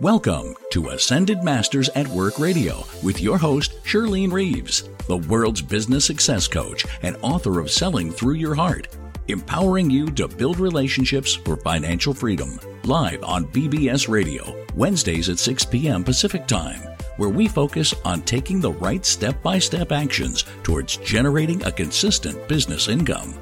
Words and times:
Welcome 0.00 0.56
to 0.70 0.88
Ascended 0.88 1.44
Masters 1.44 1.88
at 1.90 2.08
Work 2.08 2.40
Radio 2.40 2.82
with 3.04 3.20
your 3.20 3.38
host, 3.38 3.80
Shirlene 3.84 4.32
Reeves, 4.32 4.88
the 5.06 5.18
world's 5.18 5.62
business 5.62 6.04
success 6.04 6.48
coach 6.48 6.84
and 7.02 7.16
author 7.22 7.60
of 7.60 7.70
Selling 7.70 8.10
Through 8.10 8.34
Your 8.34 8.56
Heart, 8.56 8.88
empowering 9.28 9.88
you 9.88 10.10
to 10.10 10.26
build 10.26 10.58
relationships 10.58 11.34
for 11.34 11.56
financial 11.58 12.12
freedom. 12.12 12.58
Live 12.82 13.22
on 13.22 13.44
BBS 13.44 14.08
Radio, 14.08 14.66
Wednesdays 14.74 15.28
at 15.28 15.38
6 15.38 15.64
p.m. 15.66 16.02
Pacific 16.02 16.48
Time, 16.48 16.80
where 17.16 17.30
we 17.30 17.46
focus 17.46 17.94
on 18.04 18.22
taking 18.22 18.60
the 18.60 18.72
right 18.72 19.06
step 19.06 19.40
by 19.44 19.60
step 19.60 19.92
actions 19.92 20.44
towards 20.64 20.96
generating 20.96 21.62
a 21.62 21.70
consistent 21.70 22.48
business 22.48 22.88
income. 22.88 23.32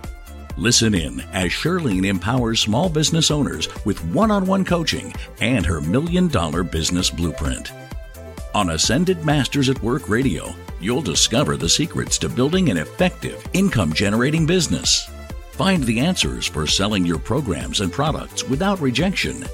Listen 0.57 0.95
in 0.95 1.21
as 1.33 1.51
Shirlene 1.51 2.07
empowers 2.07 2.61
small 2.61 2.89
business 2.89 3.31
owners 3.31 3.69
with 3.85 4.05
one 4.07 4.31
on 4.31 4.47
one 4.47 4.65
coaching 4.65 5.15
and 5.41 5.65
her 5.65 5.81
million 5.81 6.29
dollar 6.29 6.63
business 6.63 7.11
blueprint. 7.11 7.73
On 8.55 8.71
Ascended 8.71 9.25
Masters 9.25 9.71
at 9.71 9.83
Work 9.83 10.11
Radio, 10.11 10.55
you'll 10.79 11.01
discover 11.01 11.57
the 11.57 11.69
secrets 11.69 12.19
to 12.19 12.29
building 12.29 12.69
an 12.69 12.77
effective 12.77 13.43
income 13.55 13.95
generating 13.95 14.45
business. 14.45 15.09
Find 15.53 15.83
the 15.85 16.01
answers 16.01 16.47
for 16.47 16.67
selling 16.67 17.07
your 17.07 17.19
programs 17.19 17.81
and 17.81 17.91
products 17.91 18.45
without 18.45 18.81
rejection. 18.81 19.45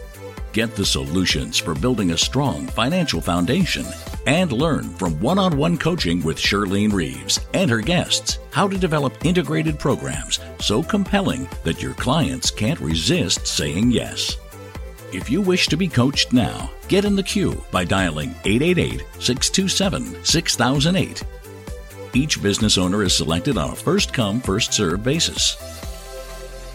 Get 0.52 0.74
the 0.74 0.84
solutions 0.84 1.58
for 1.58 1.74
building 1.74 2.12
a 2.12 2.18
strong 2.18 2.66
financial 2.68 3.20
foundation 3.20 3.84
and 4.26 4.50
learn 4.50 4.88
from 4.94 5.20
one 5.20 5.38
on 5.38 5.56
one 5.58 5.76
coaching 5.76 6.22
with 6.22 6.38
Shirlene 6.38 6.92
Reeves 6.92 7.40
and 7.52 7.70
her 7.70 7.80
guests 7.80 8.38
how 8.50 8.66
to 8.66 8.78
develop 8.78 9.24
integrated 9.26 9.78
programs 9.78 10.40
so 10.58 10.82
compelling 10.82 11.48
that 11.64 11.82
your 11.82 11.92
clients 11.94 12.50
can't 12.50 12.80
resist 12.80 13.46
saying 13.46 13.90
yes. 13.90 14.38
If 15.12 15.30
you 15.30 15.42
wish 15.42 15.66
to 15.68 15.76
be 15.76 15.88
coached 15.88 16.32
now, 16.32 16.70
get 16.88 17.04
in 17.04 17.14
the 17.14 17.22
queue 17.22 17.62
by 17.70 17.84
dialing 17.84 18.34
888 18.44 19.04
627 19.20 20.24
6008. 20.24 21.22
Each 22.14 22.42
business 22.42 22.78
owner 22.78 23.02
is 23.02 23.14
selected 23.14 23.58
on 23.58 23.70
a 23.70 23.76
first 23.76 24.14
come, 24.14 24.40
first 24.40 24.72
served 24.72 25.04
basis. 25.04 25.77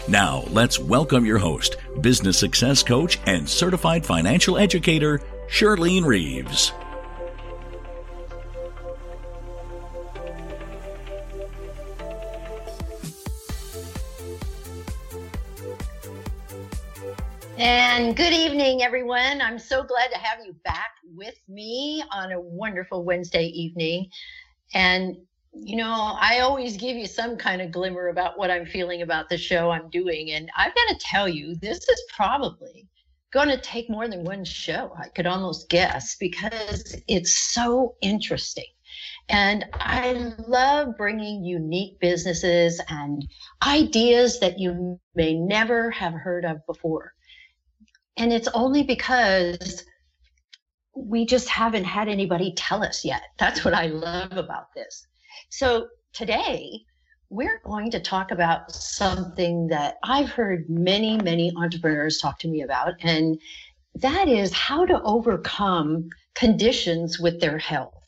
Now, 0.10 0.44
let's 0.50 0.80
welcome 0.80 1.26
your 1.26 1.38
host, 1.38 1.78
business 2.02 2.38
success 2.38 2.84
coach, 2.84 3.20
and 3.26 3.48
certified 3.48 4.06
financial 4.06 4.58
educator, 4.58 5.22
Shirlene 5.50 6.04
Reeves. 6.04 6.74
And 17.58 18.14
good 18.18 18.34
evening, 18.34 18.84
everyone. 18.84 19.42
I'm 19.42 19.58
so 19.58 19.84
glad 19.84 20.12
to 20.12 20.18
have 20.18 20.46
you 20.46 20.54
back 20.66 20.96
with 21.16 21.40
me 21.48 22.04
on 22.12 22.34
a 22.34 22.42
wonderful 22.42 23.06
Wednesday 23.06 23.46
evening. 23.46 24.10
And, 24.74 25.16
you 25.54 25.76
know, 25.76 26.18
I 26.20 26.40
always 26.40 26.78
give 26.78 26.98
you 26.98 27.06
some 27.06 27.38
kind 27.38 27.62
of 27.62 27.72
glimmer 27.72 28.08
about 28.08 28.38
what 28.38 28.50
I'm 28.50 28.66
feeling 28.66 29.02
about 29.02 29.30
the 29.30 29.38
show 29.38 29.70
I'm 29.70 29.90
doing. 29.90 30.32
And 30.32 30.50
I've 30.58 30.74
got 30.74 30.88
to 30.90 30.98
tell 31.00 31.30
you, 31.30 31.56
this 31.56 31.78
is 31.78 32.04
probably 32.14 32.88
going 33.32 33.50
to 33.50 33.58
take 33.58 33.90
more 33.90 34.08
than 34.08 34.24
one 34.24 34.46
show, 34.46 34.94
I 34.98 35.10
could 35.10 35.26
almost 35.26 35.70
guess, 35.70 36.16
because 36.16 36.96
it's 37.08 37.36
so 37.36 37.96
interesting. 38.02 38.66
And 39.30 39.66
I 39.74 40.34
love 40.48 40.98
bringing 40.98 41.44
unique 41.44 42.00
businesses 42.00 42.82
and 42.90 43.26
ideas 43.66 44.40
that 44.40 44.60
you 44.60 45.00
may 45.16 45.34
never 45.34 45.90
have 45.92 46.14
heard 46.14 46.46
of 46.46 46.66
before. 46.66 47.14
And 48.18 48.32
it's 48.32 48.50
only 48.50 48.84
because 48.84 49.84
we 50.96 51.26
just 51.26 51.50
haven't 51.50 51.86
had 51.86 52.08
anybody 52.08 52.54
tell 52.56 52.84
us 52.84 53.04
yet. 53.04 53.24
That's 53.40 53.66
what 53.66 53.74
I 53.74 53.88
love 53.88 54.34
about 54.34 54.74
this. 54.76 55.08
So 55.50 55.88
today, 56.14 56.82
we're 57.30 57.62
going 57.66 57.90
to 57.92 58.00
talk 58.00 58.32
about 58.32 58.72
something 58.72 59.68
that 59.68 59.96
I've 60.04 60.30
heard 60.30 60.70
many, 60.70 61.18
many 61.18 61.52
entrepreneurs 61.58 62.20
talk 62.20 62.40
to 62.40 62.48
me 62.48 62.62
about, 62.62 62.94
and 63.02 63.40
that 63.96 64.28
is 64.28 64.54
how 64.54 64.86
to 64.86 65.02
overcome 65.02 66.10
conditions 66.36 67.20
with 67.20 67.40
their 67.40 67.58
health 67.58 68.04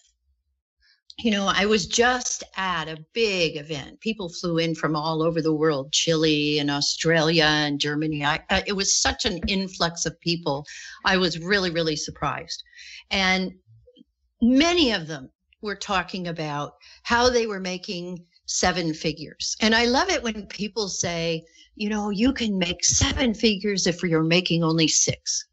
you 1.17 1.31
know, 1.31 1.49
I 1.53 1.65
was 1.65 1.85
just 1.85 2.43
at 2.57 2.89
a 2.89 3.03
big 3.13 3.55
event. 3.55 4.01
People 4.01 4.27
flew 4.29 4.57
in 4.57 4.75
from 4.75 4.95
all 4.95 5.23
over 5.23 5.41
the 5.41 5.53
world, 5.53 5.93
Chile 5.93 6.59
and 6.59 6.69
Australia 6.69 7.45
and 7.45 7.79
Germany. 7.79 8.25
I, 8.25 8.41
uh, 8.49 8.61
it 8.67 8.73
was 8.73 9.01
such 9.01 9.25
an 9.25 9.39
influx 9.47 10.05
of 10.05 10.19
people. 10.19 10.65
I 11.05 11.15
was 11.17 11.39
really, 11.39 11.69
really 11.69 11.95
surprised. 11.95 12.61
And 13.11 13.53
many 14.41 14.91
of 14.91 15.07
them 15.07 15.29
were 15.65 15.75
talking 15.75 16.27
about 16.27 16.75
how 17.03 17.29
they 17.29 17.47
were 17.47 17.59
making 17.59 18.23
seven 18.45 18.93
figures. 18.93 19.57
And 19.59 19.75
I 19.75 19.85
love 19.85 20.09
it 20.09 20.23
when 20.23 20.45
people 20.45 20.87
say, 20.87 21.43
you 21.75 21.89
know, 21.89 22.11
you 22.11 22.31
can 22.31 22.57
make 22.57 22.85
seven 22.85 23.33
figures 23.33 23.87
if 23.87 24.01
you're 24.01 24.23
making 24.23 24.63
only 24.63 24.87
six. 24.87 25.45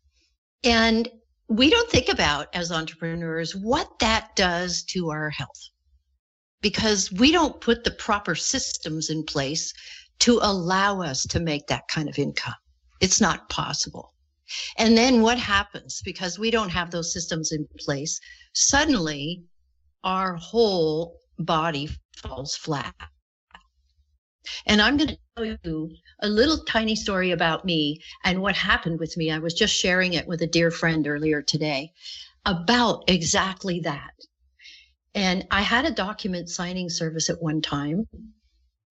And 0.62 1.08
we 1.48 1.70
don't 1.70 1.90
think 1.90 2.08
about 2.08 2.54
as 2.54 2.70
entrepreneurs 2.70 3.56
what 3.56 3.98
that 3.98 4.36
does 4.36 4.84
to 4.84 5.10
our 5.10 5.30
health 5.30 5.70
because 6.60 7.10
we 7.12 7.32
don't 7.32 7.60
put 7.60 7.82
the 7.82 7.90
proper 7.90 8.34
systems 8.34 9.10
in 9.10 9.24
place 9.24 9.72
to 10.20 10.38
allow 10.42 11.02
us 11.02 11.26
to 11.26 11.40
make 11.40 11.66
that 11.66 11.88
kind 11.88 12.08
of 12.08 12.18
income. 12.18 12.54
It's 13.00 13.20
not 13.20 13.48
possible. 13.48 14.12
And 14.78 14.96
then 14.96 15.22
what 15.22 15.38
happens 15.38 16.02
because 16.04 16.38
we 16.38 16.50
don't 16.50 16.68
have 16.68 16.90
those 16.90 17.12
systems 17.12 17.52
in 17.52 17.66
place? 17.78 18.20
Suddenly 18.52 19.42
our 20.04 20.34
whole 20.34 21.18
body 21.38 21.88
falls 22.16 22.56
flat. 22.56 22.94
And 24.66 24.82
I'm 24.82 24.96
going 24.96 25.10
to 25.10 25.18
tell 25.36 25.44
you 25.44 25.90
a 26.20 26.28
little 26.28 26.58
tiny 26.64 26.96
story 26.96 27.30
about 27.30 27.64
me 27.64 28.00
and 28.24 28.40
what 28.42 28.56
happened 28.56 28.98
with 28.98 29.16
me. 29.16 29.30
I 29.30 29.38
was 29.38 29.54
just 29.54 29.74
sharing 29.74 30.14
it 30.14 30.26
with 30.26 30.42
a 30.42 30.46
dear 30.46 30.70
friend 30.70 31.06
earlier 31.06 31.42
today 31.42 31.92
about 32.44 33.04
exactly 33.08 33.80
that. 33.80 34.12
And 35.14 35.46
I 35.50 35.62
had 35.62 35.84
a 35.84 35.90
document 35.90 36.48
signing 36.48 36.88
service 36.88 37.30
at 37.30 37.42
one 37.42 37.60
time 37.60 38.08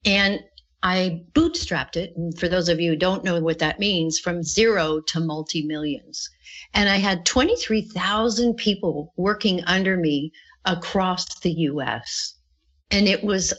and 0.05 0.39
I 0.83 1.23
bootstrapped 1.33 1.95
it. 1.95 2.13
And 2.15 2.37
for 2.39 2.47
those 2.47 2.69
of 2.69 2.79
you 2.79 2.91
who 2.91 2.97
don't 2.97 3.23
know 3.23 3.39
what 3.39 3.59
that 3.59 3.79
means, 3.79 4.17
from 4.17 4.41
zero 4.41 4.99
to 5.07 5.19
multi 5.19 5.63
millions. 5.63 6.27
And 6.73 6.89
I 6.89 6.97
had 6.97 7.25
23,000 7.25 8.55
people 8.55 9.13
working 9.15 9.63
under 9.65 9.97
me 9.97 10.31
across 10.65 11.39
the 11.39 11.51
US. 11.51 12.35
And 12.89 13.07
it 13.07 13.23
was 13.23 13.53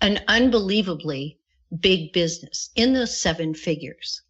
an 0.00 0.20
unbelievably 0.28 1.38
big 1.80 2.12
business 2.12 2.70
in 2.76 2.92
the 2.92 3.06
seven 3.06 3.54
figures. 3.54 4.22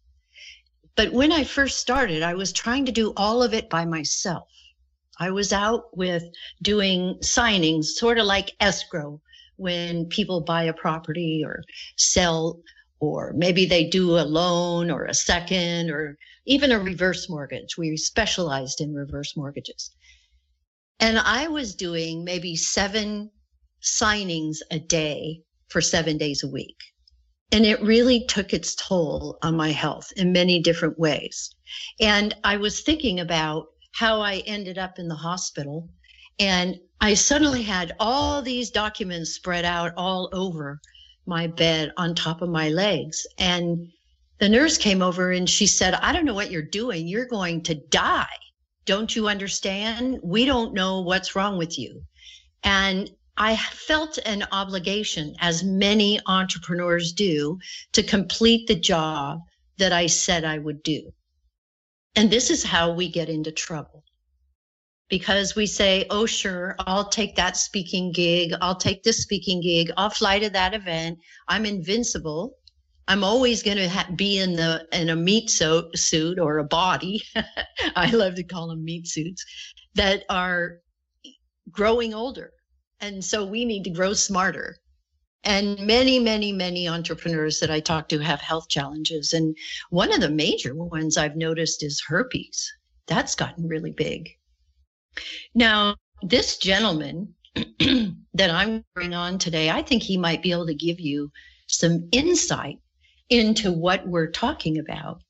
But 0.95 1.11
when 1.11 1.31
I 1.31 1.43
first 1.43 1.79
started, 1.79 2.23
I 2.23 2.35
was 2.35 2.53
trying 2.53 2.85
to 2.85 2.91
do 2.91 3.13
all 3.17 3.43
of 3.43 3.53
it 3.53 3.69
by 3.69 3.85
myself. 3.85 4.47
I 5.19 5.31
was 5.31 5.51
out 5.51 5.95
with 5.95 6.23
doing 6.61 7.15
signings, 7.21 7.85
sort 7.85 8.17
of 8.17 8.25
like 8.25 8.55
escrow 8.59 9.21
when 9.57 10.05
people 10.07 10.41
buy 10.41 10.63
a 10.63 10.73
property 10.73 11.43
or 11.45 11.63
sell, 11.97 12.61
or 12.99 13.33
maybe 13.35 13.65
they 13.65 13.89
do 13.89 14.17
a 14.17 14.23
loan 14.23 14.89
or 14.89 15.05
a 15.05 15.13
second 15.13 15.89
or 15.89 16.17
even 16.45 16.71
a 16.71 16.79
reverse 16.79 17.29
mortgage. 17.29 17.77
We 17.77 17.97
specialized 17.97 18.81
in 18.81 18.93
reverse 18.93 19.35
mortgages. 19.35 19.91
And 20.99 21.19
I 21.19 21.47
was 21.47 21.75
doing 21.75 22.23
maybe 22.23 22.55
seven 22.55 23.31
signings 23.81 24.57
a 24.71 24.79
day 24.79 25.41
for 25.67 25.81
seven 25.81 26.17
days 26.17 26.43
a 26.43 26.47
week. 26.47 26.77
And 27.51 27.65
it 27.65 27.81
really 27.81 28.25
took 28.25 28.53
its 28.53 28.75
toll 28.75 29.37
on 29.41 29.55
my 29.55 29.71
health 29.71 30.11
in 30.17 30.33
many 30.33 30.59
different 30.61 30.97
ways. 30.97 31.49
And 31.99 32.35
I 32.43 32.57
was 32.57 32.81
thinking 32.81 33.19
about 33.19 33.67
how 33.93 34.19
I 34.19 34.43
ended 34.45 34.77
up 34.77 34.99
in 34.99 35.07
the 35.07 35.15
hospital. 35.15 35.89
And 36.39 36.79
I 37.01 37.13
suddenly 37.13 37.61
had 37.61 37.93
all 37.99 38.41
these 38.41 38.71
documents 38.71 39.31
spread 39.31 39.63
out 39.63 39.93
all 39.95 40.29
over 40.33 40.81
my 41.25 41.47
bed 41.47 41.91
on 41.97 42.15
top 42.15 42.41
of 42.41 42.49
my 42.49 42.69
legs. 42.69 43.25
And 43.37 43.87
the 44.39 44.49
nurse 44.49 44.77
came 44.77 45.01
over 45.01 45.31
and 45.31 45.49
she 45.49 45.67
said, 45.67 45.93
I 45.93 46.11
don't 46.11 46.25
know 46.25 46.33
what 46.33 46.51
you're 46.51 46.61
doing. 46.61 47.07
You're 47.07 47.27
going 47.27 47.63
to 47.63 47.75
die. 47.75 48.27
Don't 48.85 49.15
you 49.15 49.27
understand? 49.27 50.19
We 50.23 50.45
don't 50.45 50.73
know 50.73 51.01
what's 51.01 51.35
wrong 51.35 51.57
with 51.57 51.77
you. 51.77 52.03
And 52.63 53.09
I 53.37 53.57
felt 53.57 54.17
an 54.25 54.45
obligation, 54.51 55.35
as 55.39 55.63
many 55.63 56.19
entrepreneurs 56.25 57.11
do, 57.11 57.59
to 57.93 58.03
complete 58.03 58.67
the 58.67 58.75
job 58.75 59.41
that 59.77 59.91
I 59.91 60.07
said 60.07 60.45
I 60.45 60.57
would 60.57 60.83
do. 60.83 61.11
And 62.15 62.31
this 62.31 62.49
is 62.49 62.63
how 62.63 62.93
we 62.93 63.09
get 63.09 63.27
into 63.27 63.51
trouble. 63.51 64.03
Because 65.09 65.55
we 65.55 65.67
say, 65.67 66.05
oh, 66.09 66.25
sure, 66.25 66.75
I'll 66.79 67.09
take 67.09 67.35
that 67.35 67.57
speaking 67.57 68.11
gig. 68.11 68.53
I'll 68.61 68.77
take 68.77 69.03
this 69.03 69.21
speaking 69.21 69.61
gig. 69.61 69.91
I'll 69.97 70.09
fly 70.09 70.39
to 70.39 70.49
that 70.51 70.73
event. 70.73 71.19
I'm 71.47 71.65
invincible. 71.65 72.55
I'm 73.07 73.23
always 73.23 73.61
going 73.61 73.77
to 73.77 73.89
ha- 73.89 74.09
be 74.15 74.39
in 74.39 74.55
the 74.55 74.87
in 74.91 75.09
a 75.09 75.15
meat 75.15 75.49
so- 75.49 75.91
suit 75.93 76.39
or 76.39 76.57
a 76.57 76.63
body. 76.63 77.23
I 77.95 78.09
love 78.11 78.35
to 78.35 78.43
call 78.43 78.69
them 78.69 78.83
meat 78.83 79.07
suits 79.07 79.45
that 79.93 80.23
are 80.29 80.79
growing 81.71 82.13
older, 82.13 82.51
and 82.99 83.23
so 83.23 83.45
we 83.45 83.65
need 83.65 83.83
to 83.83 83.91
grow 83.91 84.13
smarter. 84.13 84.77
And 85.43 85.79
many, 85.81 86.17
many, 86.17 86.51
many 86.51 86.87
entrepreneurs 86.87 87.59
that 87.59 87.69
I 87.69 87.79
talk 87.79 88.09
to 88.09 88.17
have 88.17 88.41
health 88.41 88.67
challenges, 88.67 89.33
and 89.33 89.55
one 89.91 90.11
of 90.11 90.19
the 90.19 90.29
major 90.29 90.73
ones 90.73 91.17
I've 91.17 91.35
noticed 91.35 91.83
is 91.83 92.01
herpes. 92.07 92.71
That's 93.05 93.35
gotten 93.35 93.67
really 93.67 93.91
big. 93.91 94.29
Now, 95.53 95.95
this 96.23 96.57
gentleman 96.57 97.35
that 98.33 98.49
I'm 98.49 98.83
bringing 98.95 99.13
on 99.13 99.37
today, 99.37 99.69
I 99.69 99.83
think 99.83 100.01
he 100.01 100.17
might 100.17 100.41
be 100.41 100.51
able 100.51 100.65
to 100.65 100.73
give 100.73 100.99
you 100.99 101.31
some 101.67 102.09
insight 102.11 102.79
into 103.29 103.71
what 103.71 104.07
we're 104.07 104.31
talking 104.31 104.77
about 104.79 105.21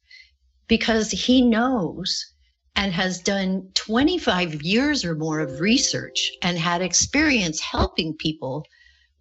because 0.67 1.11
he 1.11 1.41
knows 1.41 2.33
and 2.75 2.91
has 2.91 3.19
done 3.19 3.69
25 3.75 4.61
years 4.61 5.05
or 5.05 5.15
more 5.15 5.39
of 5.39 5.59
research 5.59 6.31
and 6.41 6.57
had 6.57 6.81
experience 6.81 7.59
helping 7.61 8.13
people 8.15 8.65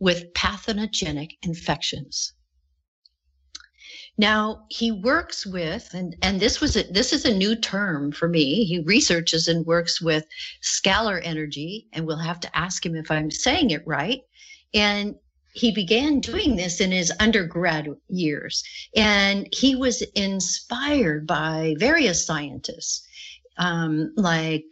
with 0.01 0.33
pathogenic 0.35 1.31
infections. 1.43 2.33
Now 4.17 4.65
he 4.71 4.93
works 4.93 5.45
with, 5.45 5.93
and, 5.93 6.17
and 6.23 6.39
this 6.41 6.61
was 6.61 6.77
a, 6.77 6.85
this 6.85 7.13
is 7.13 7.25
a 7.25 7.35
new 7.35 7.57
term 7.57 8.13
for 8.13 8.29
me. 8.29 8.65
He 8.65 8.81
researches 8.81 9.49
and 9.49 9.67
works 9.67 10.01
with 10.01 10.25
scalar 10.63 11.21
energy, 11.25 11.89
and 11.93 12.07
we'll 12.07 12.19
have 12.19 12.41
to 12.41 12.57
ask 12.57 12.85
him 12.85 12.95
if 12.95 13.11
I'm 13.11 13.31
saying 13.31 13.71
it 13.71 13.83
right. 13.87 14.21
And 14.73 15.17
he 15.55 15.71
began 15.71 16.19
doing 16.19 16.57
this 16.57 16.81
in 16.81 16.91
his 16.91 17.13
undergrad 17.21 17.89
years, 18.09 18.65
and 18.97 19.49
he 19.53 19.77
was 19.77 20.03
inspired 20.17 21.29
by 21.29 21.77
various 21.79 22.27
scientists 22.27 23.07
um, 23.57 24.13
like 24.17 24.65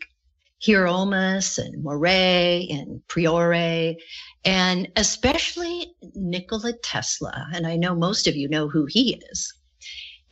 Hieronymus 0.65 1.59
and 1.59 1.85
Moray 1.85 2.67
and 2.69 3.01
Priore, 3.07 3.97
and 4.45 4.91
especially 4.97 5.95
Nikola 6.17 6.73
Tesla. 6.83 7.47
And 7.53 7.65
I 7.65 7.77
know 7.77 7.95
most 7.95 8.27
of 8.27 8.35
you 8.35 8.49
know 8.49 8.69
who 8.69 8.87
he 8.87 9.23
is. 9.31 9.55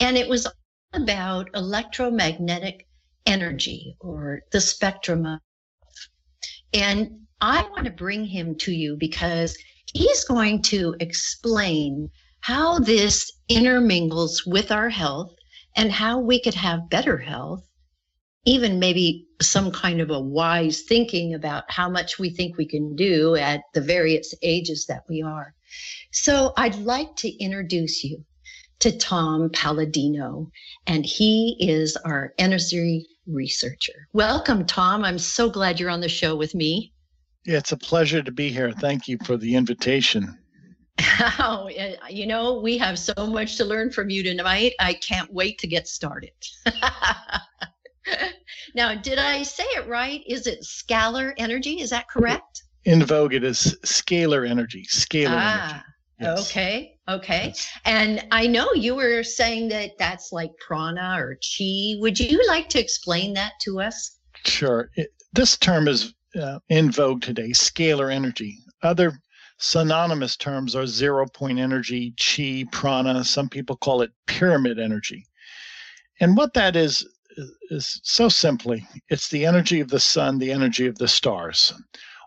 And 0.00 0.18
it 0.18 0.28
was 0.28 0.48
about 0.92 1.48
electromagnetic 1.54 2.88
energy 3.24 3.96
or 4.00 4.42
the 4.50 4.60
spectrum 4.60 5.26
of. 5.26 5.40
And 6.72 7.26
I 7.40 7.62
want 7.70 7.84
to 7.84 7.92
bring 7.92 8.24
him 8.24 8.56
to 8.56 8.72
you 8.72 8.96
because 8.96 9.56
he's 9.94 10.24
going 10.24 10.62
to 10.62 10.94
explain 11.00 12.08
how 12.40 12.78
this 12.78 13.30
intermingles 13.48 14.44
with 14.46 14.72
our 14.72 14.88
health 14.88 15.34
and 15.76 15.92
how 15.92 16.18
we 16.18 16.40
could 16.40 16.54
have 16.54 16.90
better 16.90 17.18
health 17.18 17.66
even 18.46 18.78
maybe 18.78 19.26
some 19.42 19.70
kind 19.70 20.00
of 20.00 20.10
a 20.10 20.20
wise 20.20 20.82
thinking 20.82 21.34
about 21.34 21.64
how 21.68 21.88
much 21.88 22.18
we 22.18 22.30
think 22.30 22.56
we 22.56 22.66
can 22.66 22.96
do 22.96 23.36
at 23.36 23.60
the 23.74 23.80
various 23.80 24.34
ages 24.42 24.86
that 24.86 25.02
we 25.08 25.22
are. 25.22 25.54
So 26.12 26.52
I'd 26.56 26.76
like 26.76 27.14
to 27.16 27.28
introduce 27.42 28.02
you 28.02 28.24
to 28.80 28.96
Tom 28.96 29.50
Palladino, 29.52 30.50
and 30.86 31.04
he 31.04 31.56
is 31.60 31.96
our 31.98 32.32
energy 32.38 33.06
researcher. 33.26 34.08
Welcome, 34.14 34.64
Tom. 34.64 35.04
I'm 35.04 35.18
so 35.18 35.50
glad 35.50 35.78
you're 35.78 35.90
on 35.90 36.00
the 36.00 36.08
show 36.08 36.34
with 36.34 36.54
me. 36.54 36.94
Yeah, 37.46 37.58
it's 37.58 37.72
a 37.72 37.76
pleasure 37.76 38.22
to 38.22 38.32
be 38.32 38.50
here. 38.50 38.70
Thank 38.72 39.08
you 39.08 39.18
for 39.24 39.36
the 39.36 39.54
invitation. 39.54 40.38
Oh, 41.38 41.68
you 42.08 42.26
know, 42.26 42.60
we 42.60 42.76
have 42.78 42.98
so 42.98 43.14
much 43.26 43.56
to 43.56 43.64
learn 43.64 43.90
from 43.90 44.10
you 44.10 44.22
tonight. 44.22 44.72
I 44.80 44.94
can't 44.94 45.32
wait 45.32 45.58
to 45.58 45.66
get 45.66 45.88
started. 45.88 46.32
now, 48.74 48.94
did 48.94 49.18
I 49.18 49.42
say 49.42 49.64
it 49.64 49.86
right? 49.88 50.22
Is 50.26 50.46
it 50.46 50.60
scalar 50.62 51.32
energy? 51.38 51.80
Is 51.80 51.90
that 51.90 52.08
correct? 52.08 52.64
In 52.84 53.04
vogue, 53.04 53.34
it 53.34 53.44
is 53.44 53.78
scalar 53.84 54.48
energy. 54.48 54.84
Scalar 54.90 55.36
ah, 55.36 55.70
energy. 55.70 55.84
Yes. 56.20 56.50
Okay. 56.50 56.98
Okay. 57.08 57.46
Yes. 57.46 57.70
And 57.84 58.26
I 58.30 58.46
know 58.46 58.72
you 58.74 58.94
were 58.94 59.22
saying 59.22 59.68
that 59.68 59.92
that's 59.98 60.32
like 60.32 60.50
prana 60.66 61.16
or 61.18 61.36
chi. 61.36 61.94
Would 61.98 62.20
you 62.20 62.46
like 62.46 62.68
to 62.70 62.80
explain 62.80 63.34
that 63.34 63.52
to 63.62 63.80
us? 63.80 64.18
Sure. 64.44 64.90
It, 64.96 65.08
this 65.32 65.56
term 65.56 65.88
is 65.88 66.14
uh, 66.40 66.58
in 66.68 66.90
vogue 66.90 67.22
today 67.22 67.50
scalar 67.50 68.12
energy. 68.12 68.58
Other 68.82 69.20
synonymous 69.58 70.36
terms 70.36 70.74
are 70.74 70.86
zero 70.86 71.26
point 71.26 71.58
energy, 71.58 72.14
chi, 72.18 72.64
prana. 72.72 73.24
Some 73.24 73.48
people 73.48 73.76
call 73.76 74.02
it 74.02 74.12
pyramid 74.26 74.78
energy. 74.78 75.26
And 76.20 76.36
what 76.36 76.54
that 76.54 76.76
is, 76.76 77.06
is 77.70 78.00
so 78.02 78.28
simply 78.28 78.86
it's 79.08 79.28
the 79.28 79.46
energy 79.46 79.80
of 79.80 79.88
the 79.88 80.00
sun, 80.00 80.38
the 80.38 80.52
energy 80.52 80.86
of 80.86 80.98
the 80.98 81.08
stars. 81.08 81.72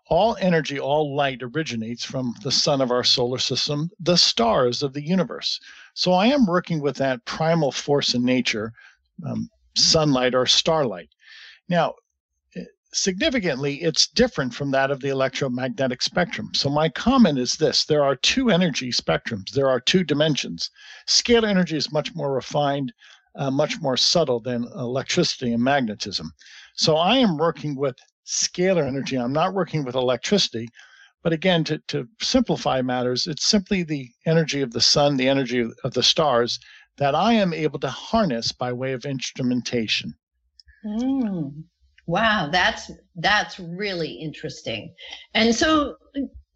All 0.09 0.35
energy, 0.39 0.79
all 0.79 1.15
light 1.15 1.41
originates 1.41 2.03
from 2.03 2.35
the 2.43 2.51
sun 2.51 2.81
of 2.81 2.91
our 2.91 3.03
solar 3.03 3.39
system, 3.39 3.89
the 3.99 4.17
stars 4.17 4.83
of 4.83 4.93
the 4.93 5.05
universe. 5.05 5.59
So 5.93 6.11
I 6.11 6.27
am 6.27 6.45
working 6.45 6.81
with 6.81 6.97
that 6.97 7.23
primal 7.25 7.71
force 7.71 8.13
in 8.13 8.23
nature, 8.23 8.73
um, 9.25 9.49
sunlight 9.75 10.35
or 10.35 10.45
starlight. 10.45 11.09
Now, 11.69 11.95
significantly, 12.93 13.81
it's 13.81 14.07
different 14.07 14.53
from 14.53 14.71
that 14.71 14.91
of 14.91 15.01
the 15.01 15.09
electromagnetic 15.09 16.01
spectrum. 16.01 16.51
So, 16.53 16.69
my 16.69 16.89
comment 16.89 17.39
is 17.39 17.53
this 17.53 17.85
there 17.85 18.03
are 18.03 18.15
two 18.15 18.49
energy 18.49 18.91
spectrums, 18.91 19.51
there 19.51 19.69
are 19.69 19.79
two 19.79 20.03
dimensions. 20.03 20.69
Scalar 21.07 21.47
energy 21.47 21.77
is 21.77 21.91
much 21.91 22.15
more 22.15 22.33
refined, 22.33 22.93
uh, 23.35 23.51
much 23.51 23.81
more 23.81 23.97
subtle 23.97 24.39
than 24.39 24.67
electricity 24.75 25.53
and 25.53 25.63
magnetism. 25.63 26.31
So 26.75 26.97
I 26.97 27.17
am 27.17 27.37
working 27.37 27.75
with 27.75 27.95
scalar 28.25 28.87
energy. 28.87 29.17
I'm 29.17 29.33
not 29.33 29.53
working 29.53 29.83
with 29.83 29.95
electricity. 29.95 30.69
But 31.23 31.33
again, 31.33 31.63
to, 31.65 31.77
to 31.87 32.07
simplify 32.21 32.81
matters, 32.81 33.27
it's 33.27 33.45
simply 33.45 33.83
the 33.83 34.09
energy 34.25 34.61
of 34.61 34.71
the 34.71 34.81
sun, 34.81 35.15
the 35.15 35.29
energy 35.29 35.65
of, 35.83 35.93
the 35.93 36.03
stars 36.03 36.59
that 36.97 37.15
I 37.15 37.33
am 37.33 37.53
able 37.53 37.79
to 37.79 37.89
harness 37.89 38.51
by 38.51 38.73
way 38.73 38.91
of 38.91 39.05
instrumentation. 39.05 40.13
Mm. 40.85 41.63
Wow, 42.05 42.49
that's 42.51 42.91
that's 43.15 43.59
really 43.59 44.11
interesting. 44.11 44.93
And 45.33 45.55
so 45.55 45.95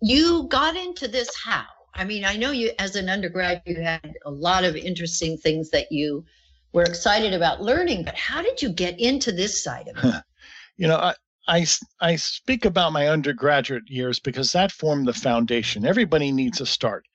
you 0.02 0.48
got 0.50 0.76
into 0.76 1.08
this 1.08 1.30
how? 1.44 1.66
I 1.94 2.04
mean, 2.04 2.26
I 2.26 2.36
know 2.36 2.52
you 2.52 2.72
as 2.80 2.96
an 2.96 3.10
undergrad 3.10 3.62
you 3.66 3.82
had 3.82 4.14
a 4.26 4.32
lot 4.32 4.64
of 4.64 4.76
interesting 4.76 5.38
things 5.38 5.70
that 5.72 5.92
you 5.92 6.26
we're 6.74 6.84
excited 6.84 7.34
about 7.34 7.62
learning, 7.62 8.04
but 8.04 8.16
how 8.16 8.42
did 8.42 8.62
you 8.62 8.70
get 8.70 9.00
into 9.00 9.32
this 9.32 9.64
side 9.64 9.88
of 9.88 10.04
it? 10.04 10.24
you 10.78 10.88
know, 10.88 10.98
I, 10.98 11.16
I, 11.48 11.66
I 12.02 12.16
speak 12.18 12.66
about 12.66 12.92
my 12.92 13.08
undergraduate 13.08 13.88
years 13.88 14.20
because 14.20 14.52
that 14.52 14.72
formed 14.72 15.08
the 15.08 15.14
foundation. 15.14 15.86
Everybody 15.86 16.32
needs 16.32 16.62
a 16.62 16.66
start. 16.66 17.06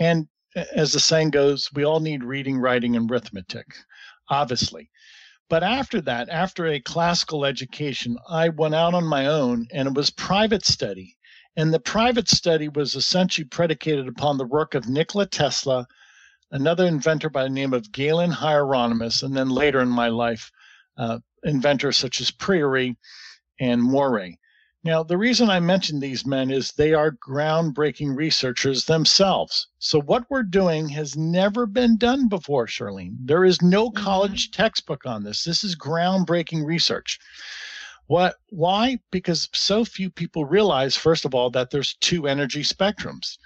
And 0.00 0.28
as 0.74 0.92
the 0.92 1.00
saying 1.00 1.30
goes, 1.30 1.68
we 1.74 1.84
all 1.84 2.00
need 2.00 2.24
reading, 2.24 2.58
writing, 2.58 2.96
and 2.96 3.10
arithmetic, 3.10 3.66
obviously. 4.28 4.90
But 5.48 5.62
after 5.62 6.00
that, 6.02 6.28
after 6.28 6.66
a 6.66 6.80
classical 6.80 7.44
education, 7.44 8.18
I 8.28 8.50
went 8.50 8.74
out 8.74 8.94
on 8.94 9.04
my 9.04 9.26
own 9.26 9.66
and 9.72 9.88
it 9.88 9.94
was 9.94 10.10
private 10.10 10.66
study. 10.66 11.16
And 11.56 11.72
the 11.72 11.80
private 11.80 12.28
study 12.28 12.68
was 12.68 12.94
essentially 12.94 13.46
predicated 13.46 14.06
upon 14.06 14.36
the 14.36 14.46
work 14.46 14.74
of 14.74 14.88
Nikola 14.88 15.26
Tesla, 15.26 15.86
another 16.50 16.86
inventor 16.86 17.30
by 17.30 17.44
the 17.44 17.50
name 17.50 17.72
of 17.72 17.90
Galen 17.92 18.30
Hieronymus, 18.30 19.22
and 19.22 19.36
then 19.36 19.48
later 19.48 19.80
in 19.80 19.88
my 19.88 20.08
life, 20.08 20.52
uh, 20.96 21.18
inventors 21.44 21.96
such 21.96 22.20
as 22.20 22.30
Priore 22.30 22.96
and 23.58 23.82
Moray. 23.82 24.36
Now, 24.88 25.02
the 25.02 25.18
reason 25.18 25.50
I 25.50 25.60
mention 25.60 26.00
these 26.00 26.24
men 26.24 26.50
is 26.50 26.72
they 26.72 26.94
are 26.94 27.10
groundbreaking 27.10 28.16
researchers 28.16 28.86
themselves. 28.86 29.68
So, 29.78 30.00
what 30.00 30.24
we're 30.30 30.42
doing 30.42 30.88
has 30.88 31.14
never 31.14 31.66
been 31.66 31.98
done 31.98 32.26
before, 32.26 32.64
Charlene. 32.66 33.18
There 33.20 33.44
is 33.44 33.60
no 33.60 33.90
mm-hmm. 33.90 34.02
college 34.02 34.50
textbook 34.50 35.04
on 35.04 35.24
this. 35.24 35.44
This 35.44 35.62
is 35.62 35.76
groundbreaking 35.76 36.64
research. 36.64 37.18
What? 38.06 38.36
Why? 38.48 38.98
Because 39.10 39.50
so 39.52 39.84
few 39.84 40.08
people 40.08 40.46
realize, 40.46 40.96
first 40.96 41.26
of 41.26 41.34
all, 41.34 41.50
that 41.50 41.68
there's 41.68 41.94
two 42.00 42.26
energy 42.26 42.62
spectrums. 42.62 43.36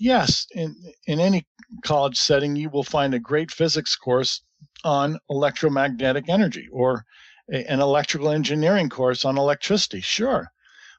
Yes, 0.00 0.48
in 0.50 0.74
in 1.06 1.20
any 1.20 1.46
college 1.84 2.18
setting, 2.18 2.56
you 2.56 2.70
will 2.70 2.82
find 2.82 3.14
a 3.14 3.20
great 3.20 3.52
physics 3.52 3.94
course 3.94 4.40
on 4.82 5.20
electromagnetic 5.30 6.28
energy 6.28 6.66
or 6.72 7.04
a, 7.52 7.64
an 7.70 7.78
electrical 7.78 8.30
engineering 8.30 8.88
course 8.88 9.24
on 9.24 9.38
electricity. 9.38 10.00
Sure. 10.00 10.50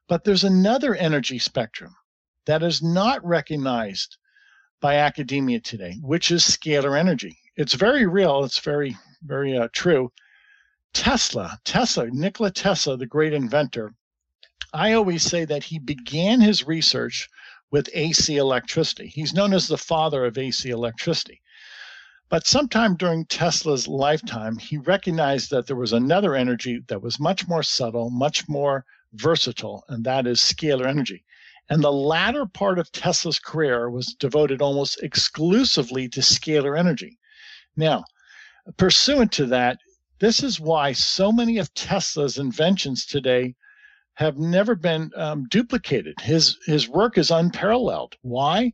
But 0.09 0.23
there's 0.23 0.43
another 0.43 0.95
energy 0.95 1.37
spectrum 1.37 1.95
that 2.47 2.63
is 2.63 2.81
not 2.81 3.23
recognized 3.23 4.17
by 4.81 4.95
academia 4.95 5.59
today, 5.59 5.99
which 6.01 6.31
is 6.31 6.43
scalar 6.43 6.97
energy. 6.99 7.37
It's 7.55 7.75
very 7.75 8.07
real. 8.07 8.43
It's 8.43 8.57
very, 8.57 8.97
very 9.21 9.55
uh, 9.55 9.67
true. 9.71 10.11
Tesla, 10.93 11.59
Tesla, 11.63 12.07
Nikola 12.07 12.49
Tesla, 12.49 12.97
the 12.97 13.05
great 13.05 13.33
inventor, 13.33 13.93
I 14.73 14.93
always 14.93 15.21
say 15.21 15.45
that 15.45 15.65
he 15.65 15.77
began 15.77 16.41
his 16.41 16.65
research 16.65 17.29
with 17.69 17.87
AC 17.93 18.35
electricity. 18.35 19.09
He's 19.09 19.35
known 19.35 19.53
as 19.53 19.67
the 19.67 19.77
father 19.77 20.25
of 20.25 20.39
AC 20.39 20.67
electricity. 20.71 21.39
But 22.29 22.47
sometime 22.47 22.95
during 22.95 23.25
Tesla's 23.25 23.87
lifetime, 23.87 24.57
he 24.57 24.77
recognized 24.77 25.51
that 25.51 25.67
there 25.67 25.75
was 25.75 25.93
another 25.93 26.35
energy 26.35 26.81
that 26.87 27.03
was 27.03 27.19
much 27.19 27.47
more 27.47 27.61
subtle, 27.61 28.09
much 28.09 28.49
more 28.49 28.85
versatile, 29.13 29.83
and 29.89 30.03
that 30.03 30.27
is 30.27 30.39
scalar 30.39 30.87
energy. 30.87 31.25
And 31.69 31.83
the 31.83 31.91
latter 31.91 32.45
part 32.45 32.79
of 32.79 32.91
Tesla's 32.91 33.39
career 33.39 33.89
was 33.89 34.15
devoted 34.19 34.61
almost 34.61 35.01
exclusively 35.03 36.09
to 36.09 36.21
scalar 36.21 36.77
energy. 36.77 37.19
Now, 37.75 38.03
pursuant 38.77 39.31
to 39.33 39.45
that, 39.47 39.79
this 40.19 40.43
is 40.43 40.59
why 40.59 40.93
so 40.93 41.31
many 41.31 41.57
of 41.57 41.73
Tesla's 41.73 42.37
inventions 42.37 43.05
today 43.05 43.55
have 44.15 44.37
never 44.37 44.75
been 44.75 45.11
um, 45.15 45.45
duplicated. 45.49 46.15
His 46.19 46.57
his 46.65 46.89
work 46.89 47.17
is 47.17 47.31
unparalleled. 47.31 48.15
Why? 48.21 48.73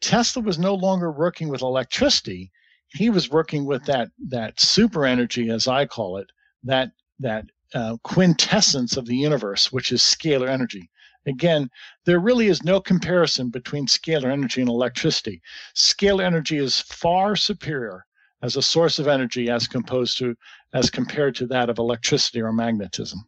Tesla 0.00 0.42
was 0.42 0.58
no 0.58 0.74
longer 0.74 1.10
working 1.10 1.48
with 1.48 1.62
electricity 1.62 2.50
he 2.96 3.10
was 3.10 3.30
working 3.30 3.64
with 3.64 3.84
that 3.84 4.10
that 4.28 4.60
super 4.60 5.04
energy, 5.04 5.50
as 5.50 5.68
I 5.68 5.86
call 5.86 6.18
it, 6.18 6.30
that 6.64 6.92
that 7.18 7.46
uh, 7.74 7.96
quintessence 8.02 8.96
of 8.96 9.06
the 9.06 9.16
universe, 9.16 9.72
which 9.72 9.92
is 9.92 10.02
scalar 10.02 10.48
energy. 10.48 10.90
Again, 11.26 11.68
there 12.04 12.20
really 12.20 12.46
is 12.46 12.62
no 12.62 12.80
comparison 12.80 13.50
between 13.50 13.86
scalar 13.86 14.30
energy 14.30 14.60
and 14.60 14.70
electricity. 14.70 15.42
Scalar 15.74 16.22
energy 16.22 16.58
is 16.58 16.80
far 16.80 17.34
superior 17.34 18.06
as 18.42 18.56
a 18.56 18.62
source 18.62 18.98
of 18.98 19.08
energy 19.08 19.50
as 19.50 19.66
composed 19.66 20.18
to 20.18 20.36
as 20.72 20.90
compared 20.90 21.34
to 21.36 21.46
that 21.48 21.68
of 21.68 21.78
electricity 21.78 22.40
or 22.40 22.52
magnetism. 22.52 23.26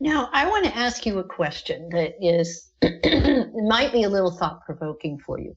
Now, 0.00 0.28
I 0.32 0.48
want 0.48 0.64
to 0.66 0.76
ask 0.76 1.06
you 1.06 1.18
a 1.18 1.24
question 1.24 1.88
that 1.90 2.14
is 2.20 2.70
might 3.66 3.92
be 3.92 4.02
a 4.04 4.08
little 4.08 4.30
thought 4.30 4.60
provoking 4.64 5.18
for 5.18 5.38
you. 5.38 5.56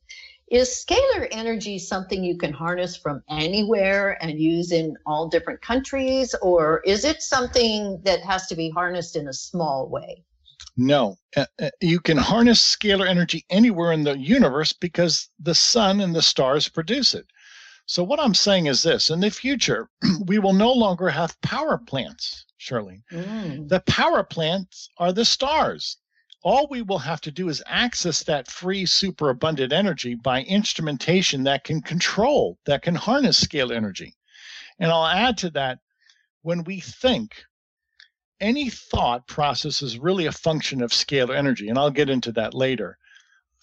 Is 0.50 0.84
scalar 0.84 1.28
energy 1.30 1.78
something 1.78 2.24
you 2.24 2.36
can 2.36 2.52
harness 2.52 2.98
from 2.98 3.22
anywhere 3.30 4.18
and 4.20 4.40
use 4.40 4.72
in 4.72 4.98
all 5.06 5.28
different 5.28 5.62
countries, 5.62 6.34
or 6.42 6.82
is 6.86 7.06
it 7.06 7.22
something 7.22 8.02
that 8.04 8.22
has 8.22 8.48
to 8.48 8.56
be 8.56 8.72
harnessed 8.72 9.16
in 9.16 9.28
a 9.28 9.34
small 9.34 9.88
way? 9.88 10.24
No, 10.76 11.18
uh, 11.38 11.46
uh, 11.62 11.70
you 11.82 12.00
can 12.00 12.18
harness 12.18 12.60
scalar 12.76 13.08
energy 13.08 13.46
anywhere 13.52 13.92
in 13.92 14.04
the 14.04 14.18
universe 14.18 14.74
because 14.74 15.30
the 15.40 15.54
sun 15.54 16.02
and 16.02 16.16
the 16.16 16.22
stars 16.24 16.68
produce 16.68 17.14
it. 17.14 17.28
So, 17.86 18.04
what 18.04 18.20
I'm 18.20 18.34
saying 18.34 18.66
is 18.66 18.82
this 18.82 19.12
in 19.12 19.20
the 19.20 19.30
future, 19.30 19.88
we 20.26 20.40
will 20.40 20.54
no 20.54 20.72
longer 20.72 21.10
have 21.10 21.40
power 21.42 21.78
plants, 21.78 22.46
Shirley. 22.58 23.04
Mm. 23.12 23.70
The 23.70 23.82
power 23.82 24.24
plants 24.24 24.90
are 24.98 25.14
the 25.14 25.26
stars 25.26 25.98
all 26.44 26.68
we 26.70 26.82
will 26.82 27.00
have 27.00 27.22
to 27.22 27.32
do 27.32 27.50
is 27.50 27.64
access 27.66 28.24
that 28.24 28.50
free 28.50 28.86
superabundant 28.86 29.74
energy 29.74 30.16
by 30.16 30.44
instrumentation 30.44 31.44
that 31.44 31.64
can 31.64 31.82
control, 31.82 32.58
that 32.66 32.82
can 32.82 32.96
harness 32.96 33.44
scalar 33.44 33.76
energy. 33.76 34.16
And 34.80 34.92
I'll 34.92 35.06
add 35.06 35.38
to 35.40 35.50
that 35.52 35.80
when 36.42 36.64
we 36.64 36.80
think, 36.80 37.44
any 38.42 38.70
thought 38.70 39.28
process 39.28 39.82
is 39.82 40.00
really 40.00 40.28
a 40.28 40.32
function 40.32 40.82
of 40.82 40.92
scalar 40.92 41.36
energy, 41.36 41.68
and 41.68 41.78
I'll 41.78 41.92
get 41.92 42.10
into 42.10 42.32
that 42.34 42.54
later 42.54 42.98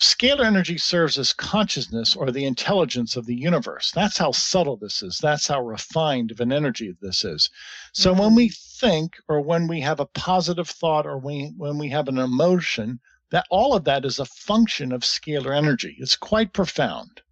scalar 0.00 0.44
energy 0.44 0.78
serves 0.78 1.18
as 1.18 1.32
consciousness 1.32 2.14
or 2.14 2.30
the 2.30 2.44
intelligence 2.44 3.16
of 3.16 3.26
the 3.26 3.34
universe. 3.34 3.90
That's 3.92 4.18
how 4.18 4.32
subtle 4.32 4.76
this 4.76 5.02
is. 5.02 5.18
That's 5.18 5.46
how 5.46 5.62
refined 5.62 6.30
of 6.30 6.40
an 6.40 6.52
energy 6.52 6.94
this 7.00 7.24
is. 7.24 7.50
So 7.92 8.12
mm-hmm. 8.12 8.20
when 8.20 8.34
we 8.34 8.50
think 8.80 9.16
or 9.28 9.40
when 9.40 9.66
we 9.66 9.80
have 9.80 10.00
a 10.00 10.06
positive 10.06 10.68
thought 10.68 11.06
or 11.06 11.18
we, 11.18 11.52
when 11.56 11.78
we 11.78 11.88
have 11.90 12.08
an 12.08 12.18
emotion, 12.18 13.00
that 13.30 13.46
all 13.50 13.74
of 13.74 13.84
that 13.84 14.04
is 14.04 14.18
a 14.18 14.24
function 14.24 14.92
of 14.92 15.02
scalar 15.02 15.56
energy. 15.56 15.96
It's 15.98 16.16
quite 16.16 16.52
profound. 16.52 17.22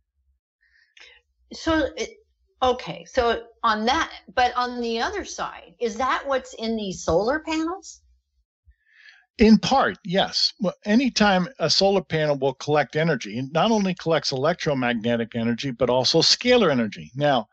So 1.52 1.88
okay, 2.62 3.04
so 3.04 3.44
on 3.62 3.85
that, 3.85 4.11
but 4.35 4.52
on 4.56 4.80
the 4.80 5.00
other 5.00 5.25
side, 5.25 5.75
is 5.78 5.97
that 5.97 6.26
what's 6.26 6.54
in 6.54 6.76
these 6.76 7.04
solar 7.04 7.40
panels? 7.40 8.00
In 9.38 9.58
part, 9.58 9.98
yes. 10.04 10.52
Well, 10.60 10.74
anytime 10.84 11.48
a 11.58 11.68
solar 11.68 12.02
panel 12.02 12.38
will 12.38 12.54
collect 12.54 12.94
energy, 12.94 13.38
it 13.38 13.46
not 13.52 13.72
only 13.72 13.94
collects 13.94 14.30
electromagnetic 14.30 15.34
energy, 15.34 15.72
but 15.72 15.90
also 15.90 16.20
scalar 16.20 16.70
energy. 16.70 17.10
Now, 17.16 17.48